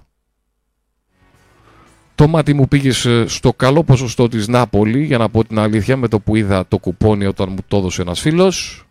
το 2.18 2.28
μάτι 2.28 2.54
μου 2.54 2.68
πήγες 2.68 3.08
στο 3.26 3.52
καλό 3.52 3.84
ποσοστό 3.84 4.28
της 4.28 4.48
Νάπολη, 4.48 5.04
για 5.04 5.18
να 5.18 5.28
πω 5.28 5.44
την 5.44 5.58
αλήθεια, 5.58 5.96
με 5.96 6.08
το 6.08 6.20
που 6.20 6.36
είδα 6.36 6.66
το 6.68 6.78
κουπόνι 6.78 7.26
όταν 7.26 7.48
μου 7.50 7.56
το 7.68 7.76
έδωσε 7.76 8.02
ένας 8.02 8.20
φίλος, 8.20 8.86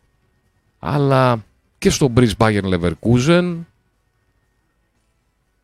αλλά 0.80 1.44
και 1.78 1.90
στο 1.90 2.12
Bridge 2.16 2.32
Bayern 2.38 2.74
Leverkusen, 2.74 3.56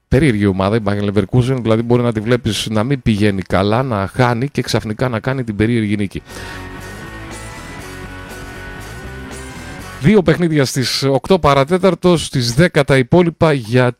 περίεργη 0.08 0.46
ομάδα 0.46 0.76
η 0.76 0.80
Bayern 0.86 1.14
Leverkusen, 1.14 1.58
δηλαδή 1.62 1.82
μπορεί 1.82 2.02
να 2.02 2.14
τη 2.14 2.20
βλέπεις 2.20 2.68
να 2.70 2.84
μην 2.84 3.02
πηγαίνει 3.02 3.42
καλά, 3.42 3.84
να 3.84 4.08
χάνει 4.08 4.50
και 4.50 4.62
ξαφνικά 4.62 5.10
να 5.10 5.20
κάνει 5.20 5.44
την 5.44 5.56
περίεργη 5.56 5.96
νίκη. 5.96 6.22
Δύο 10.02 10.22
παιχνίδια 10.22 10.66
στις 10.66 11.06
8 11.28 11.42
παρατέταρτο, 11.42 12.18
στις 12.18 12.56
10 12.58 12.84
τα 12.86 12.98
υπόλοιπα 12.98 13.54
για 13.54 13.98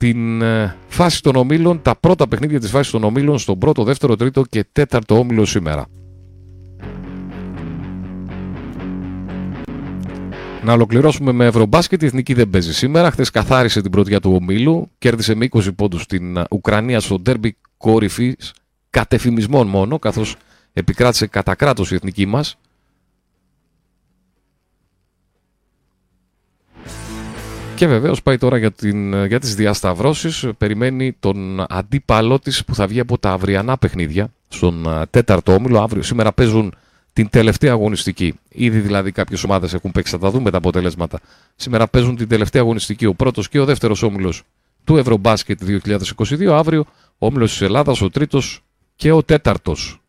την 0.00 0.42
ε, 0.42 0.76
φάση 0.88 1.22
των 1.22 1.36
ομίλων, 1.36 1.82
τα 1.82 1.96
πρώτα 1.96 2.28
παιχνίδια 2.28 2.60
της 2.60 2.70
φάσης 2.70 2.92
των 2.92 3.04
ομίλων 3.04 3.38
στον 3.38 3.58
πρώτο, 3.58 3.84
δεύτερο, 3.84 4.16
τρίτο 4.16 4.42
και 4.42 4.64
τέταρτο 4.72 5.18
όμιλο 5.18 5.44
σήμερα. 5.44 5.86
Να 10.62 10.72
ολοκληρώσουμε 10.72 11.32
με 11.32 11.44
Ευρωμπάσκετ. 11.44 12.02
Η 12.02 12.06
Εθνική 12.06 12.34
δεν 12.34 12.50
παίζει 12.50 12.74
σήμερα. 12.74 13.10
Χθες 13.10 13.30
καθάρισε 13.30 13.80
την 13.80 13.90
πρωτιά 13.90 14.20
του 14.20 14.38
ομίλου. 14.40 14.90
Κέρδισε 14.98 15.34
με 15.34 15.48
20 15.50 15.74
πόντους 15.76 16.06
την 16.06 16.44
Ουκρανία 16.50 17.00
στο 17.00 17.18
ντέρμπι 17.18 17.56
κορυφής 17.76 18.52
κατεφημισμών 18.90 19.66
μόνο, 19.68 19.98
καθώς 19.98 20.36
επικράτησε 20.72 21.26
κατά 21.26 21.54
κράτος 21.54 21.90
η 21.90 21.94
εθνική 21.94 22.26
μας. 22.26 22.56
Και 27.80 27.86
βεβαίως 27.86 28.22
πάει 28.22 28.38
τώρα 28.38 28.56
για, 28.56 28.70
την, 28.70 29.24
για 29.24 29.40
τις 29.40 29.54
διασταυρώσεις. 29.54 30.46
Περιμένει 30.58 31.12
τον 31.20 31.64
αντίπαλό 31.68 32.38
της 32.38 32.64
που 32.64 32.74
θα 32.74 32.86
βγει 32.86 33.00
από 33.00 33.18
τα 33.18 33.30
αυριανά 33.30 33.78
παιχνίδια 33.78 34.32
στον 34.48 35.06
τέταρτο 35.10 35.52
όμιλο. 35.54 35.82
Αύριο 35.82 36.02
σήμερα 36.02 36.32
παίζουν 36.32 36.74
την 37.12 37.28
τελευταία 37.28 37.72
αγωνιστική. 37.72 38.34
Ήδη 38.48 38.78
δηλαδή 38.78 39.12
κάποιες 39.12 39.44
ομάδες 39.44 39.74
έχουν 39.74 39.90
παίξει, 39.90 40.12
θα 40.12 40.18
τα 40.18 40.30
δούμε 40.30 40.50
τα 40.50 40.56
αποτελέσματα. 40.56 41.20
Σήμερα 41.56 41.88
παίζουν 41.88 42.16
την 42.16 42.28
τελευταία 42.28 42.62
αγωνιστική 42.62 43.06
ο 43.06 43.14
πρώτος 43.14 43.48
και 43.48 43.60
ο 43.60 43.64
δεύτερος 43.64 44.02
όμιλος 44.02 44.42
του 44.84 44.96
Ευρωμπάσκετ 44.96 45.60
2022. 46.20 46.46
Αύριο 46.46 46.84
ο 47.18 47.26
όμιλος 47.26 47.50
της 47.50 47.60
Ελλάδας, 47.60 48.00
ο 48.00 48.10
τρίτος 48.10 48.62
και 48.96 49.12
ο 49.12 49.22
τέταρτος. 49.22 50.00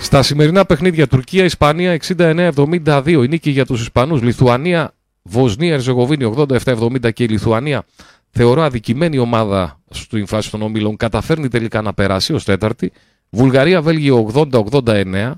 Στα 0.00 0.22
σημερινά 0.22 0.64
παιχνίδια 0.64 1.06
Τουρκία-Ισπανία 1.06 1.98
69-72 2.16 3.22
η 3.24 3.28
νίκη 3.28 3.50
για 3.50 3.66
τους 3.66 3.80
Ισπανούς. 3.80 4.22
Λιθουανία, 4.22 4.94
Βοσνία, 5.30 5.72
Ερζεγοβίνη 5.72 6.34
87-70 6.64 7.12
και 7.12 7.22
η 7.24 7.28
Λιθουανία 7.28 7.84
θεωρώ 8.30 8.62
αδικημένη 8.62 9.18
ομάδα 9.18 9.80
στην 9.90 10.26
φάση 10.26 10.50
των 10.50 10.62
ομίλων. 10.62 10.96
Καταφέρνει 10.96 11.48
τελικά 11.48 11.82
να 11.82 11.94
περάσει 11.94 12.32
ως 12.32 12.44
τέταρτη. 12.44 12.92
Βουλγαρία-Βέλγιο 13.30 14.30
80-89. 14.34 15.32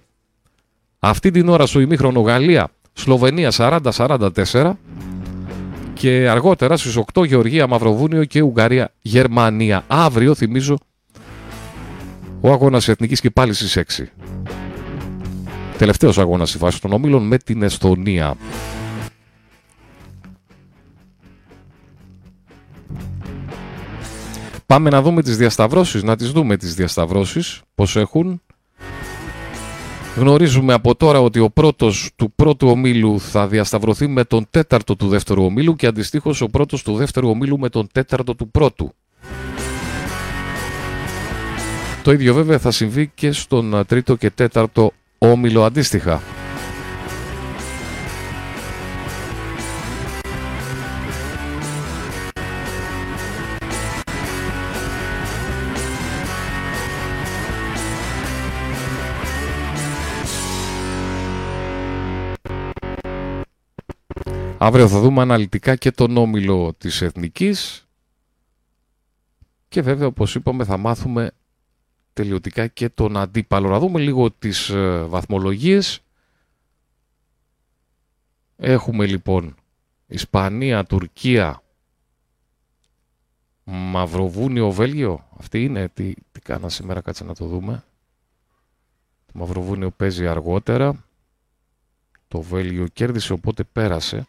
Αυτή 0.99 1.31
την 1.31 1.49
ώρα 1.49 1.67
στο 1.67 1.81
ημίχρονο 1.81 2.21
Γαλλία, 2.21 2.69
Σλοβενία 2.93 3.51
40-44 3.57 4.73
και 5.95 6.29
αργότερα 6.29 6.77
στις 6.77 6.97
8 7.13 7.25
Γεωργία, 7.27 7.67
Μαυροβούνιο 7.67 8.25
και 8.25 8.43
Ουγγαρία, 8.43 8.93
Γερμανία. 9.01 9.85
Αύριο 9.87 10.35
θυμίζω 10.35 10.79
ο 12.41 12.51
αγώνας 12.51 12.89
εθνικής 12.89 13.21
και 13.21 13.31
πάλι 13.31 13.53
στις 13.53 13.77
6. 13.77 14.13
Τελευταίος 15.79 16.19
αγώνας 16.19 16.49
στη 16.49 16.59
φάση 16.59 16.81
των 16.81 16.93
ομίλων 16.93 17.27
με 17.27 17.39
την 17.39 17.63
Εστονία. 17.63 18.37
Πάμε 24.73 24.91
να 24.91 25.03
δούμε 25.03 25.23
τις 25.23 25.37
διασταυρώσεις, 25.37 26.03
να 26.03 26.17
τις 26.17 26.31
δούμε 26.31 26.57
τις 26.57 26.75
διασταυρώσεις, 26.75 27.61
πώς 27.75 27.97
έχουν. 27.97 28.43
Γνωρίζουμε 30.17 30.73
από 30.73 30.95
τώρα 30.95 31.21
ότι 31.21 31.39
ο 31.39 31.51
πρώτος 31.51 32.11
του 32.17 32.33
πρώτου 32.37 32.69
ομίλου 32.69 33.21
θα 33.21 33.47
διασταυρωθεί 33.47 34.07
με 34.07 34.25
τον 34.25 34.47
τέταρτο 34.51 34.97
του 34.97 35.09
δεύτερου 35.09 35.45
ομίλου 35.45 35.77
και 35.77 35.87
αντιστοίχως 35.87 36.41
ο 36.41 36.47
πρώτος 36.47 36.83
του 36.83 36.97
δεύτερου 36.97 37.29
ομίλου 37.29 37.59
με 37.59 37.69
τον 37.69 37.89
τέταρτο 37.93 38.35
του 38.35 38.51
πρώτου. 38.51 38.95
Το 42.03 42.13
ίδιο 42.13 42.35
βέβαια 42.35 42.59
θα 42.59 42.71
συμβεί 42.71 43.11
και 43.15 43.33
στον 43.33 43.85
τρίτο 43.87 44.17
και 44.17 44.31
τέταρτο 44.31 44.93
όμιλο 45.19 45.65
αντίστοιχα. 45.65 46.23
Αύριο 64.65 64.89
θα 64.89 65.01
δούμε 65.01 65.23
αναλυτικά 65.23 65.77
και 65.77 65.91
τον 65.91 66.17
όμιλο 66.17 66.75
της 66.79 67.03
Εθνικής 67.03 67.87
και 69.69 69.83
βέβαια 69.83 70.07
όπως 70.07 70.35
είπαμε 70.35 70.65
θα 70.65 70.77
μάθουμε 70.77 71.31
τελειωτικά 72.13 72.67
και 72.67 72.89
τον 72.89 73.17
αντίπαλο. 73.17 73.69
Να 73.69 73.79
δούμε 73.79 74.01
λίγο 74.01 74.31
τις 74.31 74.69
ε, 74.69 75.03
βαθμολογίες. 75.03 76.01
Έχουμε 78.57 79.07
λοιπόν 79.07 79.55
Ισπανία, 80.07 80.85
Τουρκία, 80.85 81.63
Μαυροβούνιο, 83.65 84.71
Βέλγιο. 84.71 85.29
Αυτή 85.39 85.65
είναι. 85.65 85.89
Τι, 85.89 86.15
τι 86.33 86.41
κάνα 86.41 86.69
σήμερα, 86.69 87.01
κάτσε 87.01 87.25
να 87.25 87.35
το 87.35 87.47
δούμε. 87.47 87.85
Το 89.27 89.33
Μαυροβούνιο 89.33 89.91
παίζει 89.91 90.27
αργότερα. 90.27 91.05
Το 92.29 92.41
Βέλγιο 92.41 92.87
κέρδισε, 92.87 93.33
οπότε 93.33 93.65
πέρασε. 93.65 94.27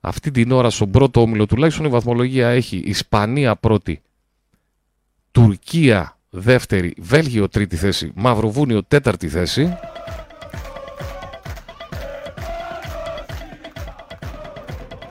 Αυτή 0.00 0.30
την 0.30 0.52
ώρα 0.52 0.70
στον 0.70 0.90
πρώτο 0.90 1.20
όμιλο 1.20 1.46
τουλάχιστον 1.46 1.86
η 1.86 1.88
βαθμολογία 1.88 2.48
έχει 2.48 2.76
Ισπανία 2.76 3.56
πρώτη, 3.56 4.02
Τουρκία 5.30 6.18
δεύτερη, 6.30 6.94
Βέλγιο 6.98 7.48
τρίτη 7.48 7.76
θέση, 7.76 8.12
Μαυροβούνιο 8.14 8.82
τέταρτη 8.82 9.28
θέση. 9.28 9.76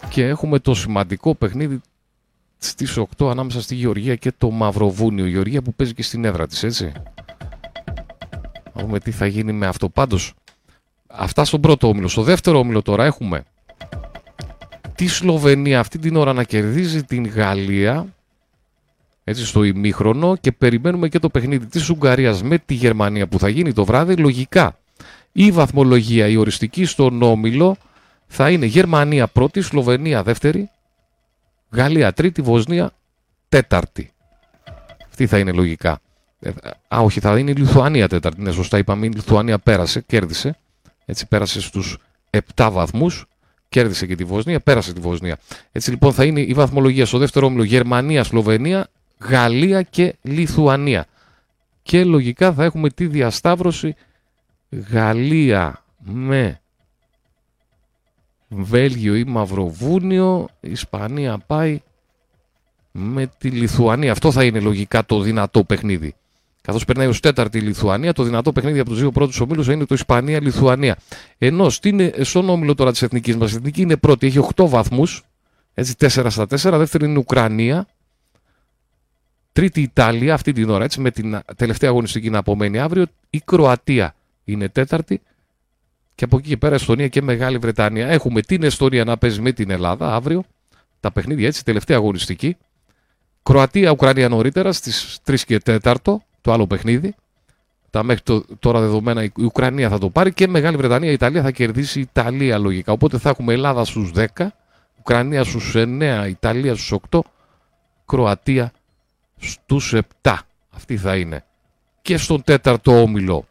Και 0.10 0.28
έχουμε 0.28 0.60
το 0.60 0.74
σημαντικό 0.74 1.36
παιχνίδι 1.36 1.82
στις 2.58 2.98
8 3.18 3.30
ανάμεσα 3.30 3.62
στη 3.62 3.76
Γεωργία 3.76 4.16
και 4.16 4.32
το 4.38 4.52
Μαυροβούνιο. 4.52 5.26
Η 5.26 5.30
Γεωργία 5.30 5.62
που 5.62 5.74
παίζει 5.74 5.94
και 5.94 6.04
στην 6.04 6.26
έδρα 6.26 6.48
της, 6.48 6.64
έτσι. 6.64 6.92
Να 8.74 8.82
δούμε 8.82 9.00
τι 9.00 9.12
θα 9.12 9.26
γίνει 9.26 9.52
με 9.52 9.68
αυτό. 9.68 9.90
Πάντως, 9.90 10.34
αυτά 11.08 11.46
στον 11.46 11.62
πρώτο 11.62 11.88
όμιλο. 11.88 12.08
Στο 12.08 12.22
δεύτερο 12.22 12.60
όμιλο 12.60 12.82
τώρα 12.82 13.06
έχουμε 13.06 13.44
τη 14.96 15.08
Σλοβενία 15.08 15.80
αυτή 15.80 16.00
την 16.00 16.16
ώρα 16.16 16.34
να 16.34 16.44
κερδίζει 16.44 17.04
την 17.04 17.28
Γαλλία 17.28 18.06
έτσι 19.24 19.46
στο 19.46 19.64
ημίχρονο 19.64 20.36
και 20.36 20.52
περιμένουμε 20.52 21.10
και 21.10 21.20
το 21.20 21.30
παιχνίδι 21.30 21.66
της 21.66 21.90
Ουγγαρίας 21.90 22.44
με 22.44 22.58
τη 22.58 22.74
Γερμανία 22.74 23.28
που 23.28 23.40
θα 23.40 23.50
γίνει 23.50 23.74
το 23.74 23.86
βράδυ. 23.86 24.16
Λογικά 24.16 24.78
η 25.38 25.52
βαθμολογία, 25.52 26.28
η 26.28 26.36
οριστική 26.36 26.86
στον 26.86 27.22
όμιλο 27.22 27.78
θα 28.28 28.50
είναι 28.50 28.66
Γερμανία 28.66 29.28
πρώτη, 29.28 29.62
Σλοβενία 29.62 30.24
δεύτερη, 30.24 30.70
Γαλλία 31.70 32.14
τρίτη, 32.14 32.42
Βοσνία 32.42 32.92
τέταρτη. 33.50 34.12
Αυτή 35.08 35.28
θα 35.28 35.40
είναι 35.40 35.52
λογικά. 35.52 36.00
Ε, 36.40 36.50
α, 36.96 37.00
όχι, 37.00 37.20
θα 37.20 37.40
είναι 37.40 37.52
η 37.52 37.54
Λιθουανία 37.54 38.08
τέταρτη. 38.08 38.42
Ναι, 38.42 38.52
σωστά 38.52 38.78
είπαμε, 38.78 39.06
η 39.06 39.10
Λιθουανία 39.10 39.60
πέρασε, 39.60 40.02
κέρδισε. 40.02 40.58
Έτσι 41.06 41.28
πέρασε 41.28 41.62
στους 41.62 41.98
7 42.56 42.70
βαθμούς. 42.72 43.26
Κέρδισε 43.76 44.06
και 44.06 44.16
τη 44.16 44.24
Βοσνία, 44.24 44.60
πέρασε 44.60 44.94
τη 44.94 45.00
Βοσνία. 45.00 45.38
Έτσι 45.72 45.90
λοιπόν 45.90 46.14
θα 46.14 46.26
είναι 46.26 46.42
η 46.42 46.54
βαθμολογία 46.54 47.06
στο 47.06 47.18
δεύτερο 47.18 47.46
όμιλο 47.46 47.64
Γερμανία, 47.64 48.24
Σλοβενία, 48.24 48.88
Γαλλία 49.20 49.82
και 49.82 50.16
Λιθουανία. 50.22 51.06
Και 51.84 52.04
λογικά 52.04 52.54
θα 52.54 52.64
έχουμε 52.64 52.90
τη 52.90 53.08
διασταύρωση 53.08 53.96
Γαλλία 54.70 55.84
με 55.98 56.62
Βέλγιο 58.48 59.16
ή 59.16 59.24
Μαυροβούνιο, 59.24 60.48
Ισπανία 60.60 61.38
πάει 61.48 61.82
με 62.92 63.32
τη 63.38 63.50
Λιθουανία. 63.50 64.12
Αυτό 64.12 64.32
θα 64.32 64.44
είναι 64.44 64.60
λογικά 64.60 65.06
το 65.06 65.20
δυνατό 65.20 65.64
παιχνίδι. 65.64 66.16
Καθώς 66.66 66.86
περνάει 66.86 67.08
ως 67.08 67.20
τέταρτη 67.20 67.58
η 67.58 67.62
Λιθουανία, 67.62 68.14
το 68.14 68.24
δυνατό 68.24 68.52
παιχνίδι 68.52 68.80
από 68.80 68.90
τους 68.90 69.00
δύο 69.00 69.12
πρώτους 69.12 69.40
ομίλους 69.40 69.66
θα 69.66 69.74
είναι 69.74 69.86
το 69.86 69.94
Ισπανία-Λιθουανία. 69.94 70.98
Ενώ 71.38 71.70
στην, 71.70 72.12
στον 72.22 72.50
όμιλο 72.50 72.76
τώρα 72.76 72.92
της 72.92 73.02
εθνικής 73.02 73.36
μας, 73.36 73.52
η 73.52 73.56
εθνική 73.56 73.82
είναι 73.82 73.98
πρώτη, 73.98 74.28
έχει 74.28 74.40
8 74.56 74.68
βαθμούς, 74.68 75.24
έτσι 75.74 75.96
4 76.00 76.26
στα 76.30 76.44
4. 76.44 76.78
Δεύτερη 76.78 77.06
είναι 77.06 77.14
η 77.14 77.18
Ουκρανία. 77.18 77.88
Τρίτη 79.52 79.80
η 79.80 79.84
Ιταλία 79.84 80.34
αυτή 80.34 80.52
την 80.52 80.70
ώρα, 80.70 80.84
έτσι 80.84 81.02
με 81.02 81.12
την 81.12 81.40
τελευταία 81.56 81.90
αγωνιστική 81.90 82.30
να 82.30 82.38
απομένει 82.38 82.80
αύριο. 82.80 83.06
Η 83.30 83.40
Κροατία 83.46 84.16
είναι 84.44 84.70
τέταρτη. 84.70 85.22
Και 86.16 86.24
από 86.24 86.38
εκεί 86.38 86.48
και 86.48 86.58
πέρα 86.58 86.76
Εστονία 86.76 87.08
και 87.08 87.22
Μεγάλη 87.22 87.58
Βρετανία. 87.58 88.08
Έχουμε 88.08 88.42
την 88.42 88.64
Εστονία 88.64 89.04
να 89.04 89.18
παίζει 89.18 89.42
με 89.42 89.52
την 89.52 89.70
Ελλάδα 89.70 90.16
αύριο. 90.16 90.44
Τα 91.00 91.12
παιχνίδια 91.12 91.48
έτσι, 91.48 91.66
τελευταία 91.66 91.98
αγωνιστική. 91.98 92.58
Κροατία-Ουκρανία 93.44 94.30
νωρίτερα 94.30 94.72
στις 94.72 95.20
3 95.26 95.36
και 95.46 95.60
4 95.66 95.94
το 96.46 96.52
άλλο 96.52 96.68
παιχνίδι. 96.68 97.16
Τα 97.90 98.04
μέχρι 98.04 98.24
το, 98.24 98.46
τώρα 98.60 98.80
δεδομένα 98.80 99.24
η 99.24 99.32
Ουκρανία 99.38 99.90
θα 99.90 99.98
το 99.98 100.10
πάρει 100.10 100.34
και 100.34 100.48
Μεγάλη 100.48 100.78
Βρετανία, 100.78 101.10
η 101.10 101.14
Ιταλία 101.14 101.42
θα 101.42 101.52
κερδίσει 101.52 102.00
η 102.00 102.02
Ιταλία 102.02 102.58
λογικά. 102.58 102.92
Οπότε 102.92 103.18
θα 103.18 103.30
έχουμε 103.30 103.54
Ελλάδα 103.54 103.86
στους 103.86 104.12
10, 104.16 104.26
Ουκρανία 105.00 105.44
στους 105.44 105.74
9, 105.76 106.26
Ιταλία 106.28 106.76
στους 106.76 107.00
8, 107.10 107.20
Κροατία 108.06 108.72
στους 109.38 109.94
7. 110.22 110.36
Αυτή 110.70 110.98
θα 110.98 111.16
είναι. 111.16 111.44
Και 112.02 112.18
στον 112.18 112.44
τέταρτο 112.44 113.02
όμιλο 113.02 113.46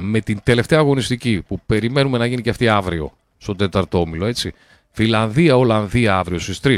με 0.00 0.20
την 0.20 0.40
τελευταία 0.42 0.78
αγωνιστική 0.78 1.42
που 1.46 1.60
περιμένουμε 1.66 2.18
να 2.18 2.26
γίνει 2.26 2.42
και 2.42 2.50
αυτή 2.50 2.68
αύριο 2.68 3.12
στον 3.38 3.56
τέταρτο 3.56 4.00
όμιλο, 4.00 4.26
έτσι. 4.26 4.52
Φιλανδία, 4.90 5.56
Ολλανδία 5.56 6.18
αύριο 6.18 6.38
στις 6.38 6.60
3. 6.62 6.76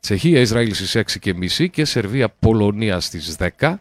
Τσεχία, 0.00 0.40
Ισραήλ 0.40 0.74
στις 0.74 0.96
6 0.96 1.18
και 1.18 1.34
μισή 1.34 1.70
και 1.70 1.84
Σερβία, 1.84 2.28
Πολωνία 2.28 3.00
στις 3.00 3.36
10. 3.58 3.78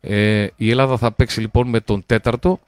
Ε, 0.00 0.46
η 0.56 0.70
Ελλάδα 0.70 0.96
θα 0.96 1.12
παίξει 1.12 1.40
λοιπόν 1.40 1.68
με 1.68 1.80
τον 1.80 2.02
τέταρτο. 2.06 2.60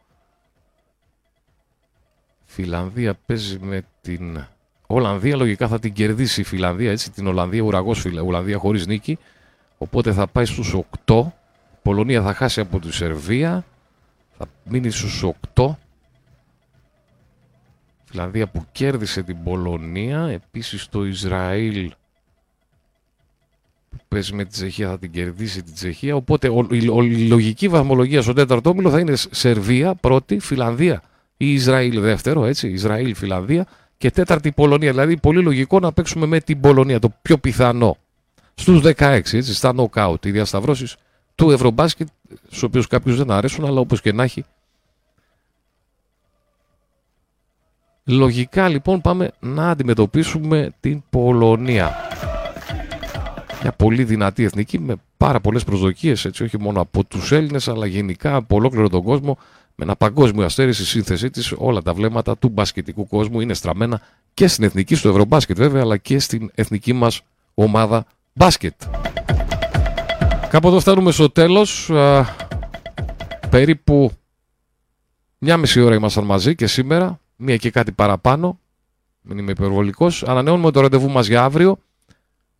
Φιλανδία 2.44 3.14
παίζει 3.26 3.58
με 3.58 3.82
την 4.00 4.46
Ολλανδία. 4.86 5.36
Λογικά 5.36 5.68
θα 5.68 5.78
την 5.78 5.92
κερδίσει 5.92 6.40
η 6.40 6.44
Φιλανδία. 6.44 6.90
Έτσι, 6.90 7.10
την 7.10 7.26
Ολλανδία, 7.26 7.62
ουραγός 7.62 8.04
Ολλανδία 8.04 8.58
χωρίς 8.58 8.86
νίκη. 8.86 9.18
Οπότε 9.78 10.12
θα 10.12 10.26
πάει 10.26 10.44
στους 10.44 10.76
8. 11.06 11.32
Πολωνία 11.82 12.22
θα 12.22 12.34
χάσει 12.34 12.60
από 12.60 12.78
τη 12.80 12.92
Σερβία. 12.92 13.64
Θα 14.38 14.46
μείνει 14.64 14.90
στους 14.90 15.24
8. 15.54 15.76
Φιλανδία 18.04 18.48
που 18.48 18.64
κέρδισε 18.72 19.22
την 19.22 19.42
Πολωνία. 19.42 20.20
Επίσης 20.26 20.88
το 20.88 21.04
Ισραήλ 21.04 21.92
που 23.96 24.04
παίζει 24.08 24.34
με 24.34 24.44
τη 24.44 24.50
Τσεχία 24.50 24.88
θα 24.88 24.98
την 24.98 25.10
κερδίσει 25.10 25.62
την 25.62 25.74
Τσεχία. 25.74 26.16
Οπότε 26.16 26.48
η 26.70 26.82
λογική 27.26 27.68
βαθμολογίας 27.68 28.24
στο 28.24 28.32
τέταρτο 28.32 28.70
όμιλο 28.70 28.90
θα 28.90 28.98
είναι 28.98 29.14
Σερβία 29.30 29.94
πρώτη, 29.94 30.38
Φιλανδία 30.38 31.02
ή 31.36 31.52
Ισραήλ 31.52 32.00
δεύτερο, 32.00 32.44
έτσι, 32.44 32.68
Ισραήλ, 32.68 33.14
Φιλανδία 33.14 33.66
και 33.98 34.10
τέταρτη 34.10 34.52
Πολωνία. 34.52 34.90
Δηλαδή 34.90 35.16
πολύ 35.16 35.42
λογικό 35.42 35.78
να 35.80 35.92
παίξουμε 35.92 36.26
με 36.26 36.40
την 36.40 36.60
Πολωνία, 36.60 36.98
το 36.98 37.12
πιο 37.22 37.38
πιθανό. 37.38 37.96
Στους 38.54 38.80
16, 38.84 38.92
έτσι, 39.32 39.54
στα 39.54 39.74
knockout, 39.76 40.26
οι 40.26 40.30
διασταυρώσεις 40.30 40.96
του 41.34 41.50
Ευρωμπάσκετ, 41.50 42.08
στους 42.46 42.62
οποίους 42.62 42.86
κάποιους 42.86 43.16
δεν 43.16 43.30
αρέσουν, 43.30 43.64
αλλά 43.64 43.80
όπως 43.80 44.00
και 44.00 44.12
να 44.12 44.22
έχει. 44.22 44.44
Λογικά 48.04 48.68
λοιπόν 48.68 49.00
πάμε 49.00 49.30
να 49.40 49.70
αντιμετωπίσουμε 49.70 50.72
την 50.80 51.02
Πολωνία 51.10 51.94
μια 53.62 53.72
πολύ 53.72 54.04
δυνατή 54.04 54.44
εθνική 54.44 54.78
με 54.78 54.94
πάρα 55.16 55.40
πολλές 55.40 55.64
προσδοκίες, 55.64 56.24
έτσι 56.24 56.42
όχι 56.42 56.58
μόνο 56.58 56.80
από 56.80 57.04
τους 57.04 57.32
Έλληνες, 57.32 57.68
αλλά 57.68 57.86
γενικά 57.86 58.34
από 58.34 58.56
ολόκληρο 58.56 58.88
τον 58.88 59.02
κόσμο. 59.02 59.38
Με 59.74 59.84
ένα 59.84 59.96
παγκόσμιο 59.96 60.44
αστέρι 60.44 60.72
στη 60.72 60.84
σύνθεσή 60.84 61.30
της, 61.30 61.52
όλα 61.56 61.82
τα 61.82 61.94
βλέμματα 61.94 62.38
του 62.38 62.48
μπασκετικού 62.48 63.06
κόσμου 63.06 63.40
είναι 63.40 63.54
στραμμένα 63.54 64.00
και 64.34 64.46
στην 64.46 64.64
εθνική, 64.64 64.94
στο 64.94 65.08
Ευρωμπάσκετ 65.08 65.56
βέβαια, 65.56 65.82
αλλά 65.82 65.96
και 65.96 66.18
στην 66.18 66.50
εθνική 66.54 66.92
μας 66.92 67.20
ομάδα 67.54 68.06
μπάσκετ. 68.32 68.74
Κάπου 70.48 70.68
εδώ 70.68 70.80
φτάνουμε 70.80 71.10
στο 71.10 71.30
τέλος. 71.30 71.90
Περίπου 73.50 74.12
μια 75.38 75.56
μισή 75.56 75.80
ώρα 75.80 75.94
ήμασταν 75.94 76.24
μαζί 76.24 76.54
και 76.54 76.66
σήμερα, 76.66 77.20
μία 77.36 77.56
και 77.56 77.70
κάτι 77.70 77.92
παραπάνω. 77.92 78.58
Μην 79.20 79.38
είμαι 79.38 79.50
υπερβολικός. 79.50 80.22
Ανανεώνουμε 80.22 80.70
το 80.70 80.80
ραντεβού 80.80 81.10
μας 81.10 81.26
για 81.26 81.42
αύριο. 81.44 81.78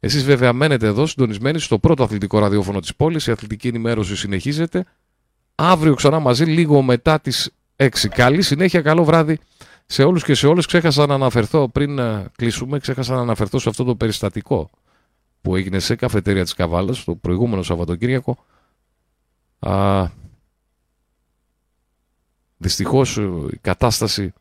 Εσείς 0.05 0.25
βέβαια 0.25 0.53
μένετε 0.53 0.87
εδώ 0.87 1.07
συντονισμένοι 1.07 1.59
στο 1.59 1.79
πρώτο 1.79 2.03
αθλητικό 2.03 2.39
ραδιόφωνο 2.39 2.81
της 2.81 2.97
πόλης. 2.97 3.27
Η 3.27 3.31
αθλητική 3.31 3.69
ενημέρωση 3.69 4.17
συνεχίζεται. 4.17 4.85
Αύριο 5.55 5.95
ξανά 5.95 6.19
μαζί, 6.19 6.45
λίγο 6.45 6.83
μετά 6.83 7.21
τις 7.21 7.51
6. 7.77 8.09
Καλή 8.09 8.43
συνέχεια, 8.43 8.81
καλό 8.81 9.05
βράδυ 9.05 9.39
σε 9.87 10.03
όλους 10.05 10.25
και 10.25 10.35
σε 10.35 10.47
όλες. 10.47 10.67
Ξέχασα 10.67 11.07
να 11.07 11.15
αναφερθώ 11.15 11.69
πριν 11.69 11.95
να 11.95 12.29
κλείσουμε, 12.37 12.79
ξέχασα 12.79 13.15
να 13.15 13.21
αναφερθώ 13.21 13.59
σε 13.59 13.69
αυτό 13.69 13.85
το 13.85 13.95
περιστατικό 13.95 14.71
που 15.41 15.57
έγινε 15.57 15.79
σε 15.79 15.97
καφετέρια 15.97 16.43
της 16.43 16.55
Καβάλας 16.55 17.05
το 17.05 17.15
προηγούμενο 17.15 17.63
Σαββατοκύριακο. 17.63 18.45
Α, 19.59 20.07
δυστυχώς 22.57 23.17
η 23.53 23.59
κατάσταση 23.61 24.33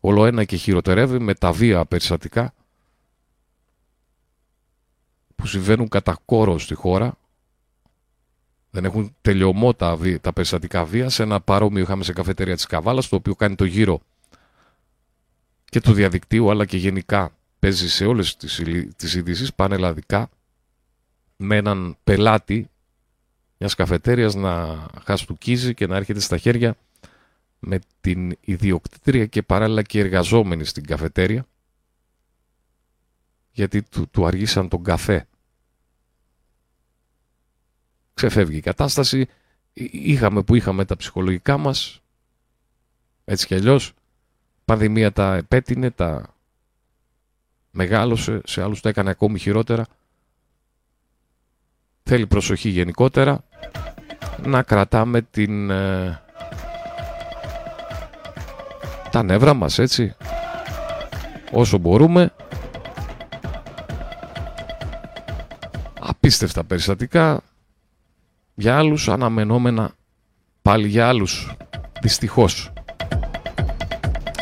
ολοένα 0.00 0.44
και 0.44 0.56
χειροτερεύει 0.56 1.18
με 1.18 1.34
τα 1.34 1.52
βία 1.52 1.84
περιστατικά 1.84 2.54
που 5.42 5.48
συμβαίνουν 5.48 5.88
κατά 5.88 6.18
κόρο 6.24 6.58
στη 6.58 6.74
χώρα. 6.74 7.18
Δεν 8.70 8.84
έχουν 8.84 9.14
τελειωμό 9.20 9.74
τα, 9.74 9.98
τα 10.20 10.32
περιστατικά 10.32 10.84
βία. 10.84 11.08
Σε 11.08 11.22
ένα 11.22 11.40
παρόμοιο 11.40 11.82
είχαμε 11.82 12.04
σε 12.04 12.12
καφετέρια 12.12 12.54
της 12.54 12.66
Καβάλας, 12.66 13.08
το 13.08 13.16
οποίο 13.16 13.34
κάνει 13.34 13.54
το 13.54 13.64
γύρο 13.64 14.00
και 15.64 15.80
του 15.80 15.92
διαδικτύου, 15.92 16.50
αλλά 16.50 16.64
και 16.64 16.76
γενικά 16.76 17.32
παίζει 17.58 17.88
σε 17.88 18.04
όλες 18.04 18.36
τις, 18.36 18.62
τις 18.96 19.14
ειδήσεις 19.14 19.54
πανελλαδικά 19.54 20.28
με 21.36 21.56
έναν 21.56 21.96
πελάτη 22.04 22.70
μιας 23.58 23.74
καφετέριας 23.74 24.34
να 24.34 24.86
χαστούκίζει 25.04 25.74
και 25.74 25.86
να 25.86 25.96
έρχεται 25.96 26.20
στα 26.20 26.38
χέρια 26.38 26.76
με 27.58 27.78
την 28.00 28.36
ιδιοκτήτρια 28.40 29.26
και 29.26 29.42
παράλληλα 29.42 29.82
και 29.82 30.00
εργαζόμενη 30.00 30.64
στην 30.64 30.86
καφετέρια 30.86 31.46
γιατί 33.52 33.82
του, 33.82 34.08
του 34.10 34.26
αργήσαν 34.26 34.68
τον 34.68 34.82
καφέ. 34.82 35.26
Ξεφεύγει 38.14 38.56
η 38.56 38.60
κατάσταση, 38.60 39.26
είχαμε 39.90 40.42
που 40.42 40.54
είχαμε 40.54 40.84
τα 40.84 40.96
ψυχολογικά 40.96 41.56
μας, 41.58 42.00
έτσι 43.24 43.46
κι 43.46 43.54
αλλιώς, 43.54 43.92
πανδημία 44.64 45.12
τα 45.12 45.34
επέτεινε, 45.34 45.90
τα 45.90 46.34
μεγάλωσε, 47.70 48.40
σε 48.44 48.62
άλλους 48.62 48.80
τα 48.80 48.88
έκανε 48.88 49.10
ακόμη 49.10 49.38
χειρότερα. 49.38 49.86
Θέλει 52.02 52.26
προσοχή 52.26 52.68
γενικότερα, 52.68 53.44
να 54.46 54.62
κρατάμε 54.62 55.22
την, 55.22 55.70
ε, 55.70 56.22
τα 59.10 59.22
νεύρα 59.22 59.54
μας 59.54 59.78
έτσι, 59.78 60.14
όσο 61.52 61.78
μπορούμε. 61.78 62.32
Απίστευτα 66.00 66.64
περιστατικά, 66.64 67.42
για 68.54 68.78
άλλους 68.78 69.08
αναμενόμενα, 69.08 69.90
πάλι 70.62 70.88
για 70.88 71.08
άλλους, 71.08 71.56
δυστυχώς. 72.00 72.72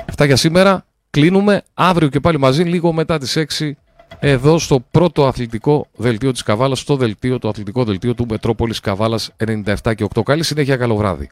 Αυτά 0.09 0.25
για 0.25 0.37
σήμερα. 0.37 0.85
Κλείνουμε 1.11 1.63
αύριο 1.75 2.09
και 2.09 2.21
πάλι 2.21 2.39
μαζί 2.39 2.63
λίγο 2.63 2.93
μετά 2.93 3.19
τις 3.19 3.37
6 3.37 3.77
εδώ 4.19 4.59
στο 4.59 4.81
πρώτο 4.91 5.27
αθλητικό 5.27 5.87
δελτίο 5.97 6.33
της 6.33 6.43
Καβάλας, 6.43 6.79
στο 6.79 6.97
δελτίο, 6.97 7.39
το 7.39 7.49
αθλητικό 7.49 7.85
δελτίο 7.85 8.15
του 8.15 8.27
Μετρόπολης 8.29 8.81
Καβάλας 8.81 9.31
97 9.37 9.95
και 9.95 10.05
8. 10.05 10.23
Καλή 10.23 10.45
συνέχεια, 10.45 10.77
καλό 10.77 10.97
βράδυ. 10.97 11.31